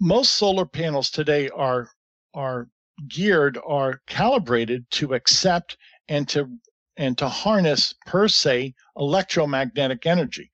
most 0.00 0.32
solar 0.32 0.64
panels 0.64 1.10
today 1.10 1.50
are 1.50 1.90
are 2.32 2.68
geared, 3.08 3.58
are 3.66 4.00
calibrated 4.06 4.90
to 4.92 5.14
accept 5.14 5.76
and 6.08 6.28
to 6.30 6.48
and 6.96 7.18
to 7.18 7.28
harness 7.28 7.92
per 8.06 8.28
se 8.28 8.74
electromagnetic 8.96 10.06
energy. 10.06 10.50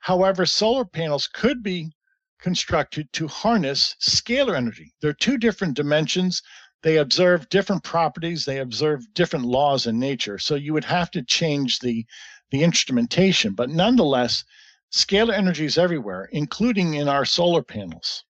However, 0.00 0.44
solar 0.44 0.84
panels 0.84 1.28
could 1.28 1.62
be 1.62 1.92
constructed 2.40 3.10
to 3.12 3.28
harness 3.28 3.94
scalar 4.00 4.56
energy. 4.56 4.92
They're 5.00 5.12
two 5.12 5.38
different 5.38 5.74
dimensions 5.74 6.42
they 6.84 6.98
observe 6.98 7.48
different 7.48 7.82
properties 7.82 8.44
they 8.44 8.58
observe 8.58 9.12
different 9.14 9.46
laws 9.46 9.86
in 9.86 9.98
nature. 9.98 10.38
So 10.38 10.54
you 10.54 10.74
would 10.74 10.84
have 10.84 11.10
to 11.12 11.22
change 11.22 11.80
the 11.80 12.06
the 12.50 12.62
instrumentation 12.62 13.54
but 13.54 13.70
nonetheless 13.70 14.44
scalar 14.92 15.32
energy 15.32 15.64
is 15.64 15.78
everywhere 15.78 16.28
including 16.30 16.94
in 16.94 17.08
our 17.08 17.24
solar 17.24 17.62
panels. 17.62 18.24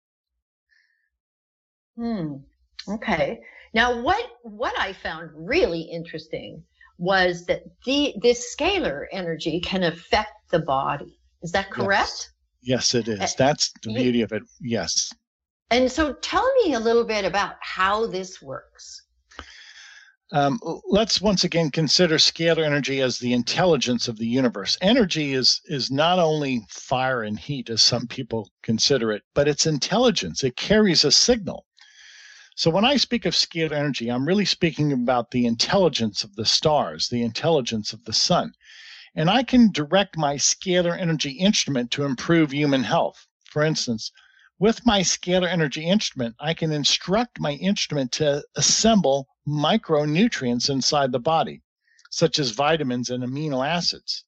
Hmm 1.97 2.35
okay. 2.87 3.41
Now 3.73 4.01
what 4.01 4.23
what 4.43 4.79
i 4.79 4.93
found 4.93 5.31
really 5.33 5.81
interesting 5.81 6.63
was 6.99 7.45
that 7.47 7.63
the 7.85 8.13
this 8.21 8.55
scalar 8.55 9.07
energy 9.11 9.59
can 9.59 9.83
affect 9.83 10.31
the 10.51 10.59
body. 10.59 11.19
Is 11.41 11.51
that 11.53 11.71
correct? 11.71 12.31
Yes, 12.61 12.93
yes 12.93 12.95
it 12.95 13.07
is. 13.07 13.33
That's 13.33 13.73
the 13.81 13.93
beauty 13.93 14.21
of 14.21 14.31
it. 14.31 14.43
Yes 14.61 15.11
and 15.73 15.91
so 15.91 16.13
tell 16.13 16.47
me 16.63 16.73
a 16.73 16.79
little 16.79 17.03
bit 17.03 17.25
about 17.25 17.55
how 17.61 18.05
this 18.05 18.41
works. 18.43 19.01
Um, 20.31 20.59
let's 20.87 21.19
once 21.19 21.43
again 21.43 21.71
consider 21.71 22.17
scalar 22.17 22.63
energy 22.63 23.01
as 23.01 23.17
the 23.17 23.33
intelligence 23.33 24.07
of 24.07 24.17
the 24.17 24.27
universe. 24.27 24.77
Energy 24.81 25.33
is 25.33 25.61
is 25.65 25.89
not 25.89 26.19
only 26.19 26.65
fire 26.69 27.23
and 27.23 27.39
heat, 27.39 27.71
as 27.71 27.81
some 27.81 28.05
people 28.05 28.51
consider 28.61 29.11
it, 29.11 29.23
but 29.33 29.47
it's 29.47 29.65
intelligence. 29.65 30.43
It 30.43 30.55
carries 30.55 31.03
a 31.03 31.11
signal. 31.11 31.65
So 32.55 32.69
when 32.69 32.85
I 32.85 32.97
speak 32.97 33.25
of 33.25 33.33
scalar 33.33 33.71
energy, 33.71 34.09
I'm 34.09 34.27
really 34.27 34.45
speaking 34.45 34.93
about 34.93 35.31
the 35.31 35.47
intelligence 35.47 36.23
of 36.23 36.35
the 36.35 36.45
stars, 36.45 37.09
the 37.09 37.23
intelligence 37.23 37.93
of 37.93 38.03
the 38.05 38.13
sun. 38.13 38.53
And 39.15 39.27
I 39.27 39.41
can 39.41 39.71
direct 39.71 40.17
my 40.17 40.35
scalar 40.35 40.95
energy 40.95 41.31
instrument 41.31 41.89
to 41.91 42.03
improve 42.03 42.51
human 42.51 42.83
health. 42.83 43.25
For 43.45 43.63
instance, 43.63 44.11
with 44.63 44.85
my 44.85 45.01
scalar 45.01 45.49
energy 45.49 45.83
instrument, 45.83 46.33
I 46.39 46.53
can 46.53 46.71
instruct 46.71 47.37
my 47.37 47.51
instrument 47.51 48.13
to 48.13 48.41
assemble 48.55 49.27
micronutrients 49.45 50.69
inside 50.69 51.11
the 51.11 51.19
body, 51.19 51.61
such 52.11 52.39
as 52.39 52.51
vitamins 52.51 53.09
and 53.09 53.25
amino 53.25 53.67
acids. 53.67 54.23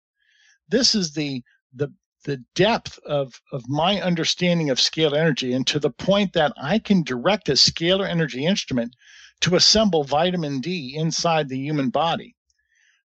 This 0.67 0.93
is 0.93 1.13
the 1.13 1.41
the 1.73 1.93
the 2.25 2.43
depth 2.53 2.99
of, 3.05 3.39
of 3.53 3.63
my 3.69 4.01
understanding 4.01 4.69
of 4.69 4.77
scalar 4.77 5.15
energy 5.15 5.53
and 5.53 5.65
to 5.67 5.79
the 5.79 5.89
point 5.89 6.33
that 6.33 6.51
I 6.61 6.79
can 6.79 7.03
direct 7.03 7.47
a 7.47 7.53
scalar 7.53 8.05
energy 8.05 8.45
instrument 8.45 8.93
to 9.39 9.55
assemble 9.55 10.03
vitamin 10.03 10.59
D 10.59 10.97
inside 10.97 11.47
the 11.47 11.59
human 11.59 11.91
body. 11.91 12.35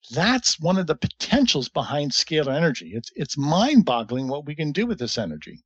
That's 0.09 0.59
one 0.59 0.79
of 0.79 0.87
the 0.87 0.95
potentials 0.95 1.69
behind 1.69 2.09
scalar 2.09 2.55
energy. 2.55 2.93
It's 2.95 3.11
it's 3.15 3.37
mind-boggling 3.37 4.27
what 4.29 4.47
we 4.47 4.55
can 4.55 4.71
do 4.71 4.87
with 4.87 4.97
this 4.97 5.19
energy. 5.19 5.61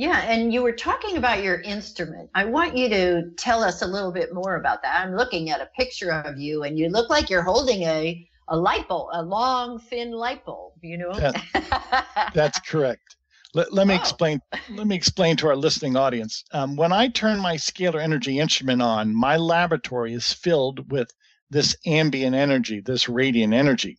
Yeah, 0.00 0.20
and 0.20 0.50
you 0.50 0.62
were 0.62 0.72
talking 0.72 1.18
about 1.18 1.42
your 1.42 1.60
instrument. 1.60 2.30
I 2.34 2.46
want 2.46 2.74
you 2.74 2.88
to 2.88 3.32
tell 3.36 3.62
us 3.62 3.82
a 3.82 3.86
little 3.86 4.10
bit 4.10 4.32
more 4.32 4.56
about 4.56 4.80
that. 4.80 4.98
I'm 4.98 5.14
looking 5.14 5.50
at 5.50 5.60
a 5.60 5.66
picture 5.76 6.10
of 6.10 6.38
you, 6.38 6.62
and 6.62 6.78
you 6.78 6.88
look 6.88 7.10
like 7.10 7.28
you're 7.28 7.42
holding 7.42 7.82
a 7.82 8.26
a 8.48 8.56
light 8.56 8.88
bulb, 8.88 9.10
a 9.12 9.22
long, 9.22 9.78
thin 9.78 10.12
light 10.12 10.42
bulb. 10.46 10.72
You 10.80 10.96
know. 10.96 11.12
That, 11.12 12.30
that's 12.34 12.58
correct. 12.60 13.16
Let, 13.52 13.74
let 13.74 13.86
me 13.86 13.92
oh. 13.92 13.98
explain. 13.98 14.40
Let 14.70 14.86
me 14.86 14.96
explain 14.96 15.36
to 15.36 15.48
our 15.48 15.56
listening 15.56 15.96
audience. 15.96 16.44
Um, 16.50 16.76
when 16.76 16.94
I 16.94 17.08
turn 17.08 17.38
my 17.38 17.56
scalar 17.56 18.00
energy 18.00 18.38
instrument 18.38 18.80
on, 18.80 19.14
my 19.14 19.36
laboratory 19.36 20.14
is 20.14 20.32
filled 20.32 20.90
with 20.90 21.12
this 21.50 21.76
ambient 21.84 22.34
energy, 22.34 22.80
this 22.80 23.06
radiant 23.06 23.52
energy. 23.52 23.98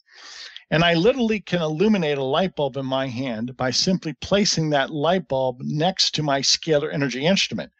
And 0.74 0.86
I 0.86 0.94
literally 0.94 1.42
can 1.42 1.62
illuminate 1.62 2.18
a 2.18 2.24
light 2.24 2.56
bulb 2.56 2.78
in 2.78 2.86
my 2.86 3.08
hand 3.08 3.58
by 3.58 3.72
simply 3.72 4.14
placing 4.14 4.70
that 4.70 4.90
light 4.90 5.28
bulb 5.28 5.60
next 5.62 6.16
to 6.16 6.24
my 6.24 6.40
scalar 6.40 6.94
energy 6.94 7.26
instrument. 7.26 7.74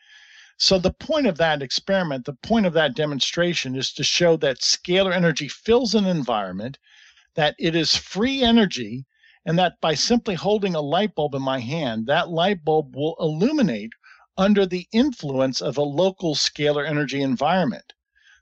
So, 0.58 0.78
the 0.78 0.92
point 0.92 1.26
of 1.26 1.38
that 1.38 1.62
experiment, 1.62 2.26
the 2.26 2.34
point 2.34 2.66
of 2.66 2.74
that 2.74 2.94
demonstration 2.94 3.78
is 3.78 3.94
to 3.94 4.04
show 4.04 4.36
that 4.38 4.60
scalar 4.60 5.14
energy 5.14 5.48
fills 5.48 5.96
an 5.96 6.06
environment, 6.06 6.78
that 7.36 7.56
it 7.58 7.78
is 7.78 7.96
free 7.96 8.44
energy, 8.44 9.06
and 9.46 9.58
that 9.58 9.80
by 9.80 9.94
simply 9.94 10.36
holding 10.36 10.76
a 10.76 10.82
light 10.82 11.16
bulb 11.16 11.34
in 11.34 11.42
my 11.42 11.60
hand, 11.60 12.08
that 12.08 12.30
light 12.30 12.66
bulb 12.66 12.94
will 12.94 13.16
illuminate 13.22 13.94
under 14.38 14.66
the 14.66 14.86
influence 14.92 15.62
of 15.62 15.78
a 15.78 15.82
local 15.82 16.36
scalar 16.36 16.86
energy 16.86 17.22
environment. 17.22 17.94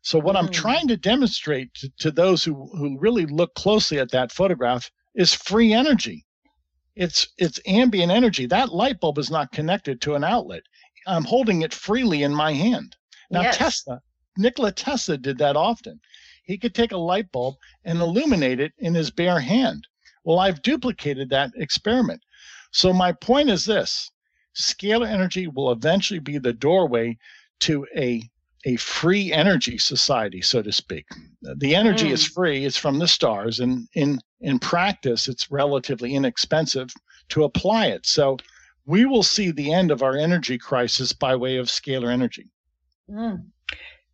So 0.01 0.19
what 0.19 0.35
mm. 0.35 0.39
I'm 0.39 0.49
trying 0.49 0.87
to 0.87 0.97
demonstrate 0.97 1.73
to, 1.75 1.91
to 1.99 2.11
those 2.11 2.43
who, 2.43 2.53
who 2.77 2.97
really 2.99 3.25
look 3.25 3.53
closely 3.55 3.99
at 3.99 4.11
that 4.11 4.31
photograph 4.31 4.89
is 5.15 5.33
free 5.33 5.73
energy. 5.73 6.25
it's 6.95 7.27
it's 7.37 7.59
ambient 7.65 8.11
energy. 8.11 8.45
That 8.45 8.73
light 8.73 8.99
bulb 8.99 9.17
is 9.17 9.31
not 9.31 9.51
connected 9.51 10.01
to 10.01 10.15
an 10.15 10.23
outlet. 10.23 10.63
I'm 11.07 11.23
holding 11.23 11.61
it 11.61 11.73
freely 11.73 12.23
in 12.23 12.33
my 12.33 12.53
hand. 12.53 12.95
Now 13.31 13.41
Yes. 13.41 13.57
Tesla, 13.57 14.01
Nikola 14.37 14.71
Tesla 14.71 15.17
did 15.17 15.37
that 15.37 15.55
often. 15.55 15.99
He 16.43 16.57
could 16.57 16.73
take 16.73 16.91
a 16.91 16.97
light 16.97 17.31
bulb 17.31 17.55
and 17.83 17.99
illuminate 17.99 18.59
it 18.59 18.73
in 18.77 18.95
his 18.95 19.11
bare 19.11 19.39
hand. 19.39 19.87
Well, 20.23 20.39
I've 20.39 20.61
duplicated 20.61 21.29
that 21.29 21.51
experiment. 21.55 22.21
So 22.71 22.91
my 22.93 23.11
point 23.13 23.49
is 23.49 23.65
this: 23.65 24.09
scalar 24.55 25.07
energy 25.07 25.47
will 25.47 25.71
eventually 25.71 26.19
be 26.19 26.37
the 26.37 26.53
doorway 26.53 27.17
to 27.61 27.85
a 27.95 28.29
a 28.65 28.75
free 28.75 29.31
energy 29.31 29.77
society, 29.77 30.41
so 30.41 30.61
to 30.61 30.71
speak. 30.71 31.05
The 31.41 31.75
energy 31.75 32.11
is 32.11 32.25
free; 32.25 32.65
it's 32.65 32.77
from 32.77 32.99
the 32.99 33.07
stars, 33.07 33.59
and 33.59 33.87
in 33.93 34.19
in 34.41 34.59
practice, 34.59 35.27
it's 35.27 35.51
relatively 35.51 36.15
inexpensive 36.15 36.89
to 37.29 37.43
apply 37.43 37.87
it. 37.87 38.05
So 38.05 38.37
we 38.85 39.05
will 39.05 39.23
see 39.23 39.51
the 39.51 39.71
end 39.73 39.91
of 39.91 40.01
our 40.01 40.15
energy 40.15 40.57
crisis 40.57 41.13
by 41.13 41.35
way 41.35 41.57
of 41.57 41.67
scalar 41.67 42.11
energy. 42.11 42.49
Mm. 43.09 43.45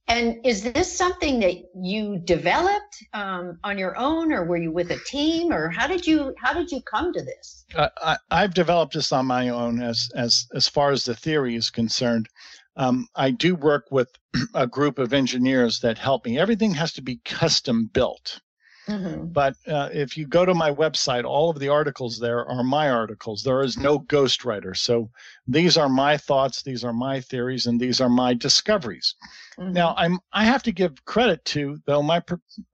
And 0.07 0.45
is 0.45 0.61
this 0.61 0.95
something 0.95 1.39
that 1.39 1.55
you 1.73 2.19
developed 2.19 3.03
um, 3.13 3.57
on 3.63 3.79
your 3.79 3.97
own, 3.97 4.31
or 4.31 4.45
were 4.45 4.57
you 4.57 4.71
with 4.71 4.91
a 4.91 4.99
team, 5.07 5.51
or 5.51 5.69
how 5.69 5.87
did 5.87 6.05
you 6.05 6.35
how 6.37 6.53
did 6.53 6.71
you 6.71 6.81
come 6.81 7.11
to 7.11 7.23
this? 7.23 7.65
Uh, 7.73 7.89
I, 7.97 8.17
I've 8.29 8.53
developed 8.53 8.93
this 8.93 9.11
on 9.11 9.25
my 9.25 9.49
own 9.49 9.81
as 9.81 10.09
as 10.15 10.45
as 10.53 10.67
far 10.67 10.91
as 10.91 11.05
the 11.05 11.15
theory 11.15 11.55
is 11.55 11.71
concerned. 11.71 12.29
Um, 12.77 13.07
I 13.15 13.31
do 13.31 13.55
work 13.55 13.85
with 13.91 14.09
a 14.53 14.67
group 14.67 14.99
of 14.99 15.13
engineers 15.13 15.79
that 15.79 15.97
help 15.97 16.25
me. 16.25 16.37
Everything 16.37 16.73
has 16.73 16.93
to 16.93 17.01
be 17.01 17.21
custom 17.23 17.89
built. 17.91 18.41
Mm-hmm. 18.87 19.27
But 19.27 19.55
uh, 19.67 19.89
if 19.91 20.15
you 20.15 20.27
go 20.27 20.45
to 20.45 20.53
my 20.53 20.71
website, 20.71 21.23
all 21.23 21.49
of 21.49 21.59
the 21.59 21.69
articles 21.69 22.19
there 22.19 22.45
are 22.45 22.63
my 22.63 22.89
articles. 22.89 23.41
There 23.41 23.61
is 23.61 23.77
no 23.77 23.99
ghostwriter. 23.99 24.77
So 24.77 25.09
these 25.47 25.77
are 25.77 25.89
my 25.89 26.17
thoughts, 26.17 26.61
these 26.61 26.83
are 26.83 26.93
my 26.93 27.21
theories, 27.21 27.65
and 27.65 27.79
these 27.79 27.99
are 27.99 28.09
my 28.09 28.33
discoveries. 28.33 29.15
Mm-hmm. 29.57 29.73
Now, 29.73 29.95
I'm 29.97 30.19
I 30.33 30.45
have 30.45 30.63
to 30.63 30.71
give 30.71 31.03
credit 31.05 31.43
to 31.45 31.79
though 31.87 32.03
my 32.03 32.21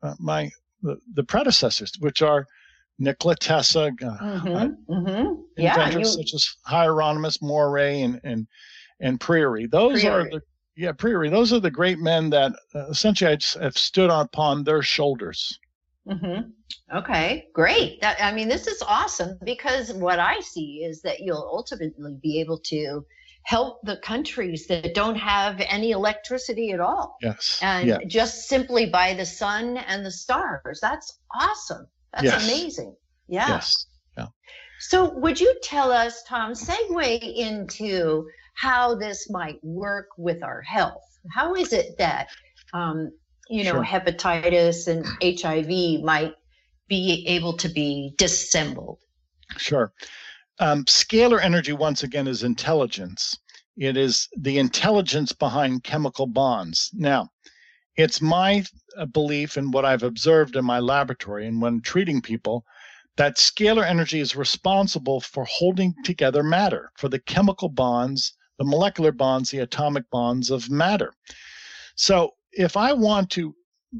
uh, 0.03 0.15
my 0.19 0.51
the, 0.81 0.97
the, 1.13 1.23
predecessors, 1.23 1.93
which 1.99 2.21
are 2.21 2.47
Nikola 2.99 3.35
Tesla, 3.35 3.87
uh, 3.87 3.89
mm-hmm. 3.89 4.93
Mm-hmm. 4.93 5.41
yeah, 5.57 5.73
inventors 5.73 6.17
you... 6.17 6.23
such 6.23 6.33
as 6.33 6.55
Hieronymus 6.65 7.41
Moray 7.41 8.01
and 8.01 8.19
and 8.23 8.47
and 9.01 9.19
Priore. 9.19 9.69
Those 9.69 10.03
Priore. 10.03 10.11
are 10.11 10.29
the 10.29 10.41
yeah 10.75 10.91
Priore. 10.91 11.29
Those 11.29 11.51
are 11.53 11.59
the 11.59 11.71
great 11.71 11.99
men 11.99 12.29
that 12.29 12.53
uh, 12.73 12.87
essentially 12.87 13.31
I 13.31 13.63
have 13.63 13.77
stood 13.77 14.09
upon 14.09 14.63
their 14.63 14.81
shoulders. 14.81 15.59
Mm-hmm. 16.07 16.49
Okay, 16.97 17.47
great. 17.53 18.01
That 18.01 18.17
I 18.21 18.31
mean, 18.31 18.47
this 18.47 18.67
is 18.67 18.81
awesome 18.81 19.37
because 19.43 19.93
what 19.93 20.19
I 20.19 20.39
see 20.39 20.83
is 20.83 21.01
that 21.01 21.19
you'll 21.19 21.49
ultimately 21.51 22.17
be 22.21 22.39
able 22.39 22.59
to 22.59 23.05
help 23.43 23.81
the 23.83 23.97
countries 23.97 24.67
that 24.67 24.93
don't 24.93 25.15
have 25.15 25.59
any 25.67 25.91
electricity 25.91 26.71
at 26.71 26.79
all. 26.79 27.17
Yes. 27.21 27.59
And 27.61 27.87
yeah. 27.87 27.97
just 28.07 28.47
simply 28.47 28.85
by 28.85 29.15
the 29.15 29.25
sun 29.25 29.77
and 29.77 30.05
the 30.05 30.11
stars. 30.11 30.79
That's 30.79 31.19
awesome. 31.39 31.87
That's 32.13 32.25
Yes. 32.25 32.43
amazing. 32.43 32.95
Yeah. 33.27 33.47
Yes. 33.47 33.85
So, 34.83 35.13
would 35.19 35.39
you 35.39 35.59
tell 35.61 35.91
us, 35.91 36.23
Tom, 36.23 36.53
segue 36.53 37.35
into 37.35 38.27
how 38.53 38.95
this 38.95 39.29
might 39.29 39.59
work 39.63 40.07
with 40.17 40.43
our 40.43 40.61
health? 40.61 41.01
How 41.33 41.55
is 41.55 41.73
it 41.73 41.97
that, 41.97 42.29
um, 42.73 43.11
you 43.49 43.63
know, 43.63 43.83
Sure. 43.83 43.85
hepatitis 43.85 44.87
and 44.87 45.05
HIV 45.21 46.03
might 46.03 46.33
be 46.87 47.25
able 47.27 47.53
to 47.57 47.69
be 47.69 48.13
dissembled? 48.17 48.99
Sure. 49.57 49.93
Um, 50.59 50.85
scalar 50.85 51.41
energy, 51.41 51.73
once 51.73 52.03
again, 52.03 52.27
is 52.27 52.43
intelligence. 52.43 53.37
It 53.77 53.97
is 53.97 54.27
the 54.37 54.59
intelligence 54.59 55.31
behind 55.31 55.83
chemical 55.83 56.27
bonds. 56.27 56.91
Now, 56.93 57.29
it's 57.95 58.21
my 58.21 58.63
uh, 58.97 59.05
belief 59.05 59.57
and 59.57 59.73
what 59.73 59.85
I've 59.85 60.03
observed 60.03 60.55
in 60.55 60.65
my 60.65 60.79
laboratory 60.79 61.47
and 61.47 61.61
when 61.61 61.81
treating 61.81 62.21
people 62.21 62.65
that 63.17 63.37
scalar 63.37 63.85
energy 63.85 64.19
is 64.19 64.35
responsible 64.35 65.19
for 65.19 65.45
holding 65.45 65.93
together 66.03 66.43
matter, 66.43 66.91
for 66.97 67.09
the 67.09 67.19
chemical 67.19 67.69
bonds, 67.69 68.33
the 68.61 68.69
molecular 68.69 69.11
bonds, 69.11 69.49
the 69.49 69.57
atomic 69.57 70.07
bonds 70.11 70.51
of 70.51 70.69
matter. 70.69 71.11
So 71.95 72.35
if 72.51 72.77
I 72.77 72.93
want 72.93 73.31
to 73.31 73.55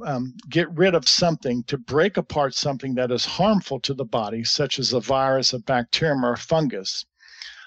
um, 0.06 0.36
get 0.50 0.70
rid 0.78 0.94
of 0.94 1.10
something, 1.10 1.64
to 1.64 1.80
break 1.80 2.18
apart 2.18 2.54
something 2.54 2.94
that 2.94 3.10
is 3.10 3.26
harmful 3.26 3.80
to 3.80 3.96
the 3.96 4.06
body, 4.06 4.44
such 4.44 4.78
as 4.78 4.94
a 4.94 5.00
virus, 5.00 5.52
a 5.54 5.60
bacterium, 5.60 6.24
or 6.24 6.34
a 6.34 6.38
fungus, 6.38 7.06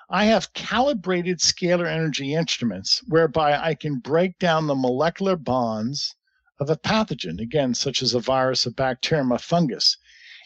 I 0.09 0.27
have 0.27 0.53
calibrated 0.53 1.41
scalar 1.41 1.89
energy 1.89 2.33
instruments 2.33 3.03
whereby 3.09 3.59
I 3.59 3.75
can 3.75 3.99
break 3.99 4.39
down 4.39 4.69
the 4.69 4.77
molecular 4.77 5.35
bonds 5.35 6.15
of 6.61 6.71
a 6.71 6.77
pathogen, 6.77 7.41
again, 7.41 7.75
such 7.75 8.03
as 8.03 8.15
a 8.15 8.21
virus, 8.21 8.67
a 8.67 8.71
bacterium, 8.71 9.33
a 9.33 9.39
fungus. 9.39 9.97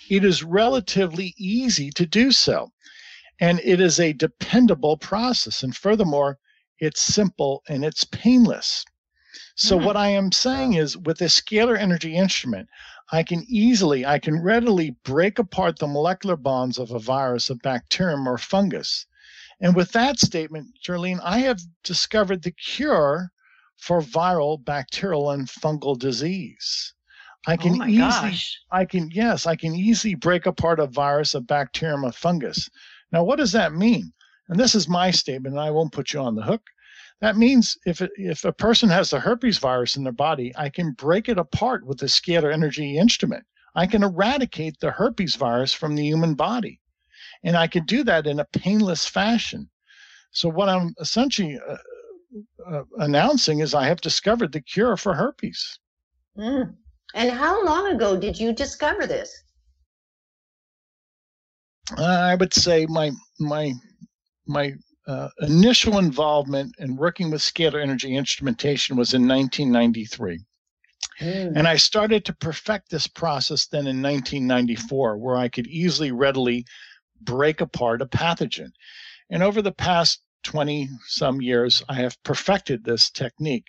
It 0.08 0.24
is 0.24 0.42
relatively 0.42 1.34
easy 1.36 1.90
to 1.90 2.06
do 2.06 2.32
so. 2.32 2.72
And 3.40 3.60
it 3.60 3.80
is 3.80 4.00
a 4.00 4.12
dependable 4.12 4.96
process. 4.96 5.62
And 5.62 5.76
furthermore, 5.76 6.38
it's 6.78 7.00
simple 7.00 7.62
and 7.68 7.84
it's 7.84 8.04
painless. 8.04 8.84
So 9.54 9.76
Mhm. 9.76 9.84
what 9.84 9.96
I 9.96 10.08
am 10.08 10.32
saying 10.32 10.74
is 10.74 10.96
with 10.96 11.20
a 11.20 11.26
scalar 11.28 11.78
energy 11.78 12.16
instrument, 12.16 12.68
I 13.10 13.22
can 13.22 13.44
easily, 13.48 14.04
I 14.06 14.18
can 14.18 14.40
readily 14.42 14.90
break 15.04 15.38
apart 15.38 15.78
the 15.78 15.86
molecular 15.86 16.36
bonds 16.36 16.78
of 16.78 16.90
a 16.90 16.98
virus, 16.98 17.50
a 17.50 17.54
bacterium, 17.56 18.28
or 18.28 18.38
fungus. 18.38 19.06
And 19.60 19.74
with 19.74 19.92
that 19.92 20.20
statement, 20.20 20.78
Charlene, 20.82 21.20
I 21.22 21.38
have 21.40 21.60
discovered 21.82 22.42
the 22.42 22.52
cure 22.52 23.32
for 23.76 24.00
viral, 24.00 24.62
bacterial, 24.64 25.30
and 25.30 25.48
fungal 25.48 25.98
disease. 25.98 26.94
I 27.46 27.56
can 27.56 27.76
oh 27.82 27.86
easily 27.86 28.32
gosh. 28.32 28.60
I 28.70 28.84
can, 28.84 29.10
yes, 29.12 29.46
I 29.46 29.56
can 29.56 29.74
easily 29.74 30.14
break 30.14 30.46
apart 30.46 30.80
a 30.80 30.86
virus, 30.86 31.34
a 31.34 31.40
bacterium, 31.40 32.04
a 32.04 32.12
fungus. 32.12 32.68
Now, 33.12 33.24
what 33.24 33.36
does 33.36 33.52
that 33.52 33.72
mean? 33.72 34.12
And 34.48 34.58
this 34.58 34.74
is 34.74 34.88
my 34.88 35.10
statement, 35.10 35.54
and 35.54 35.60
I 35.60 35.70
won't 35.70 35.92
put 35.92 36.12
you 36.12 36.20
on 36.20 36.34
the 36.34 36.42
hook. 36.42 36.62
That 37.20 37.36
means 37.36 37.76
if, 37.84 38.00
it, 38.00 38.10
if 38.16 38.44
a 38.44 38.52
person 38.52 38.88
has 38.90 39.10
the 39.10 39.20
herpes 39.20 39.58
virus 39.58 39.96
in 39.96 40.04
their 40.04 40.12
body, 40.12 40.52
I 40.56 40.68
can 40.68 40.92
break 40.92 41.28
it 41.28 41.38
apart 41.38 41.84
with 41.84 42.02
a 42.02 42.06
scalar 42.06 42.52
energy 42.52 42.96
instrument. 42.96 43.44
I 43.74 43.86
can 43.86 44.02
eradicate 44.02 44.78
the 44.80 44.90
herpes 44.90 45.36
virus 45.36 45.72
from 45.72 45.94
the 45.94 46.04
human 46.04 46.34
body. 46.34 46.80
And 47.42 47.56
I 47.56 47.66
can 47.66 47.84
do 47.84 48.04
that 48.04 48.26
in 48.26 48.40
a 48.40 48.44
painless 48.44 49.06
fashion. 49.06 49.68
So, 50.30 50.48
what 50.48 50.68
I'm 50.68 50.94
essentially 51.00 51.58
uh, 51.58 51.76
uh, 52.70 52.84
announcing 52.98 53.60
is 53.60 53.74
I 53.74 53.86
have 53.86 54.00
discovered 54.00 54.52
the 54.52 54.60
cure 54.60 54.96
for 54.96 55.14
herpes. 55.14 55.78
Mm. 56.36 56.74
And 57.14 57.30
how 57.30 57.64
long 57.64 57.92
ago 57.92 58.18
did 58.18 58.38
you 58.38 58.52
discover 58.52 59.06
this? 59.06 59.44
I 61.96 62.34
would 62.34 62.52
say 62.52 62.86
my 62.86 63.12
my 63.38 63.72
my 64.46 64.74
uh, 65.06 65.28
initial 65.40 65.98
involvement 65.98 66.74
in 66.78 66.96
working 66.96 67.30
with 67.30 67.40
scalar 67.40 67.82
energy 67.82 68.14
instrumentation 68.14 68.96
was 68.96 69.14
in 69.14 69.26
1993, 69.26 70.40
Mm. 71.20 71.56
and 71.56 71.66
I 71.66 71.76
started 71.76 72.24
to 72.26 72.34
perfect 72.34 72.90
this 72.90 73.08
process 73.08 73.66
then 73.66 73.86
in 73.86 74.00
1994, 74.02 75.16
where 75.18 75.36
I 75.36 75.48
could 75.48 75.66
easily, 75.66 76.12
readily 76.12 76.64
break 77.20 77.60
apart 77.60 78.02
a 78.02 78.06
pathogen. 78.06 78.70
And 79.30 79.42
over 79.42 79.60
the 79.60 79.72
past 79.72 80.20
20 80.44 80.88
some 81.06 81.40
years, 81.40 81.82
I 81.88 81.94
have 81.94 82.22
perfected 82.22 82.84
this 82.84 83.10
technique. 83.10 83.66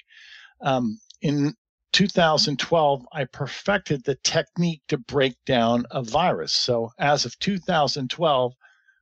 Um, 0.61 0.99
in 1.21 1.55
2012, 1.91 3.07
I 3.11 3.25
perfected 3.25 4.03
the 4.03 4.15
technique 4.23 4.81
to 4.87 4.97
break 4.97 5.35
down 5.45 5.85
a 5.91 6.01
virus. 6.03 6.53
So 6.53 6.91
as 6.99 7.25
of 7.25 7.37
2012, 7.39 8.53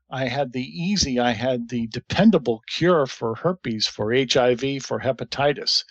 I 0.10 0.28
had 0.28 0.54
the 0.54 0.64
easy, 0.64 1.20
I 1.20 1.32
had 1.32 1.70
the 1.70 1.88
dependable 1.88 2.62
cure 2.68 3.06
for 3.06 3.36
herpes, 3.36 3.88
for 3.88 4.14
HIV, 4.14 4.84
for 4.84 5.00
hepatitis. 5.00 5.84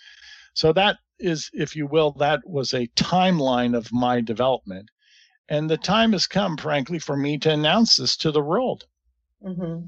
So 0.53 0.73
that 0.73 0.97
is, 1.19 1.49
if 1.53 1.75
you 1.75 1.87
will, 1.87 2.11
that 2.13 2.41
was 2.45 2.73
a 2.73 2.87
timeline 2.95 3.75
of 3.77 3.91
my 3.93 4.21
development. 4.21 4.89
And 5.49 5.69
the 5.69 5.77
time 5.77 6.13
has 6.13 6.27
come, 6.27 6.57
frankly, 6.57 6.99
for 6.99 7.15
me 7.15 7.37
to 7.39 7.51
announce 7.51 7.95
this 7.95 8.17
to 8.17 8.31
the 8.31 8.41
world. 8.41 8.85
hmm 9.41 9.81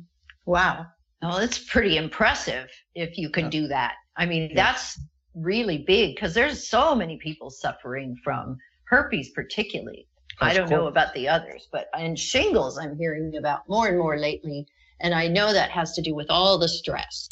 Wow. 0.45 0.87
Well, 1.21 1.37
it's 1.37 1.59
pretty 1.59 1.97
impressive 1.97 2.69
if 2.95 3.17
you 3.17 3.29
can 3.29 3.45
Yeah. 3.45 3.49
do 3.49 3.67
that. 3.67 3.95
I 4.15 4.25
mean, 4.25 4.51
Yeah. 4.53 4.55
that's 4.55 4.99
really 5.41 5.79
big 5.79 6.15
because 6.15 6.33
there's 6.33 6.67
so 6.67 6.95
many 6.95 7.17
people 7.17 7.49
suffering 7.49 8.15
from 8.23 8.57
herpes, 8.85 9.29
particularly. 9.31 10.07
I 10.41 10.53
don't 10.53 10.69
know 10.69 10.87
about 10.87 11.13
the 11.13 11.27
others, 11.27 11.67
but 11.71 11.87
and 11.93 12.17
shingles 12.17 12.77
I'm 12.77 12.97
hearing 12.97 13.35
about 13.37 13.67
more 13.67 13.87
and 13.87 13.97
more 13.97 14.17
lately. 14.17 14.65
And 15.01 15.13
I 15.13 15.27
know 15.27 15.51
that 15.51 15.69
has 15.69 15.93
to 15.93 16.01
do 16.01 16.15
with 16.15 16.29
all 16.29 16.57
the 16.57 16.69
stress. 16.69 17.27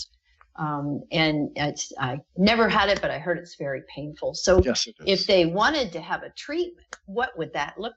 Um, 0.57 1.03
and 1.11 1.49
it's, 1.55 1.93
I 1.99 2.19
never 2.37 2.67
had 2.67 2.89
it, 2.89 2.99
but 3.01 3.11
I 3.11 3.19
heard 3.19 3.37
it's 3.37 3.55
very 3.55 3.83
painful. 3.93 4.33
So 4.33 4.61
Yes, 4.63 4.87
if 5.05 5.27
they 5.27 5.45
wanted 5.45 5.91
to 5.93 6.01
have 6.01 6.23
a 6.23 6.31
treatment, 6.31 6.87
what 7.05 7.37
would 7.37 7.53
that 7.53 7.75
look 7.77 7.93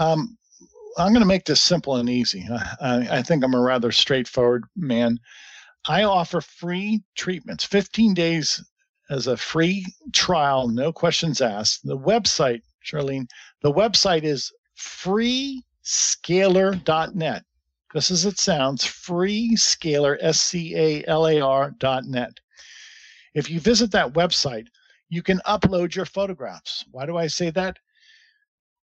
like? 0.00 0.08
Um, 0.08 0.36
I'm 0.98 1.12
going 1.12 1.20
to 1.20 1.26
make 1.26 1.44
this 1.44 1.60
simple 1.60 1.96
and 1.96 2.08
easy. 2.08 2.46
I, 2.80 3.18
I 3.18 3.22
think 3.22 3.44
I'm 3.44 3.54
a 3.54 3.60
rather 3.60 3.92
straightforward 3.92 4.64
man. 4.74 5.20
I 5.86 6.04
offer 6.04 6.40
free 6.40 7.02
treatments, 7.16 7.64
15 7.64 8.14
days 8.14 8.64
as 9.10 9.26
a 9.26 9.36
free 9.36 9.84
trial, 10.12 10.68
no 10.68 10.92
questions 10.92 11.40
asked. 11.40 11.84
The 11.86 11.98
website, 11.98 12.62
Charlene, 12.84 13.28
the 13.62 13.72
website 13.72 14.24
is 14.24 14.52
freescalar.net. 14.76 17.44
Just 17.92 18.10
as 18.10 18.24
it 18.26 18.38
sounds 18.38 18.84
freescalar, 18.84 20.18
S 20.20 20.42
C 20.42 20.76
A 20.76 21.04
L 21.06 21.26
A 21.26 21.40
R.net. 21.40 22.40
If 23.34 23.48
you 23.48 23.60
visit 23.60 23.92
that 23.92 24.12
website, 24.12 24.66
you 25.08 25.22
can 25.22 25.40
upload 25.46 25.94
your 25.94 26.06
photographs. 26.06 26.84
Why 26.90 27.06
do 27.06 27.16
I 27.16 27.28
say 27.28 27.50
that? 27.50 27.78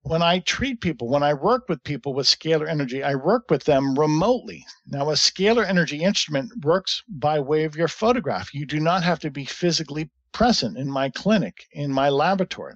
When 0.08 0.22
I 0.22 0.38
treat 0.38 0.80
people, 0.80 1.08
when 1.08 1.24
I 1.24 1.34
work 1.34 1.68
with 1.68 1.82
people 1.82 2.14
with 2.14 2.28
scalar 2.28 2.68
energy, 2.68 3.02
I 3.02 3.16
work 3.16 3.50
with 3.50 3.64
them 3.64 3.98
remotely. 3.98 4.64
Now, 4.86 5.10
a 5.10 5.14
scalar 5.14 5.66
energy 5.66 6.04
instrument 6.04 6.64
works 6.64 7.02
by 7.08 7.40
way 7.40 7.64
of 7.64 7.74
your 7.74 7.88
photograph. 7.88 8.54
You 8.54 8.66
do 8.66 8.78
not 8.78 9.02
have 9.02 9.18
to 9.20 9.32
be 9.32 9.44
physically 9.44 10.08
present 10.30 10.78
in 10.78 10.88
my 10.88 11.10
clinic, 11.10 11.66
in 11.72 11.90
my 11.90 12.08
laboratory. 12.08 12.74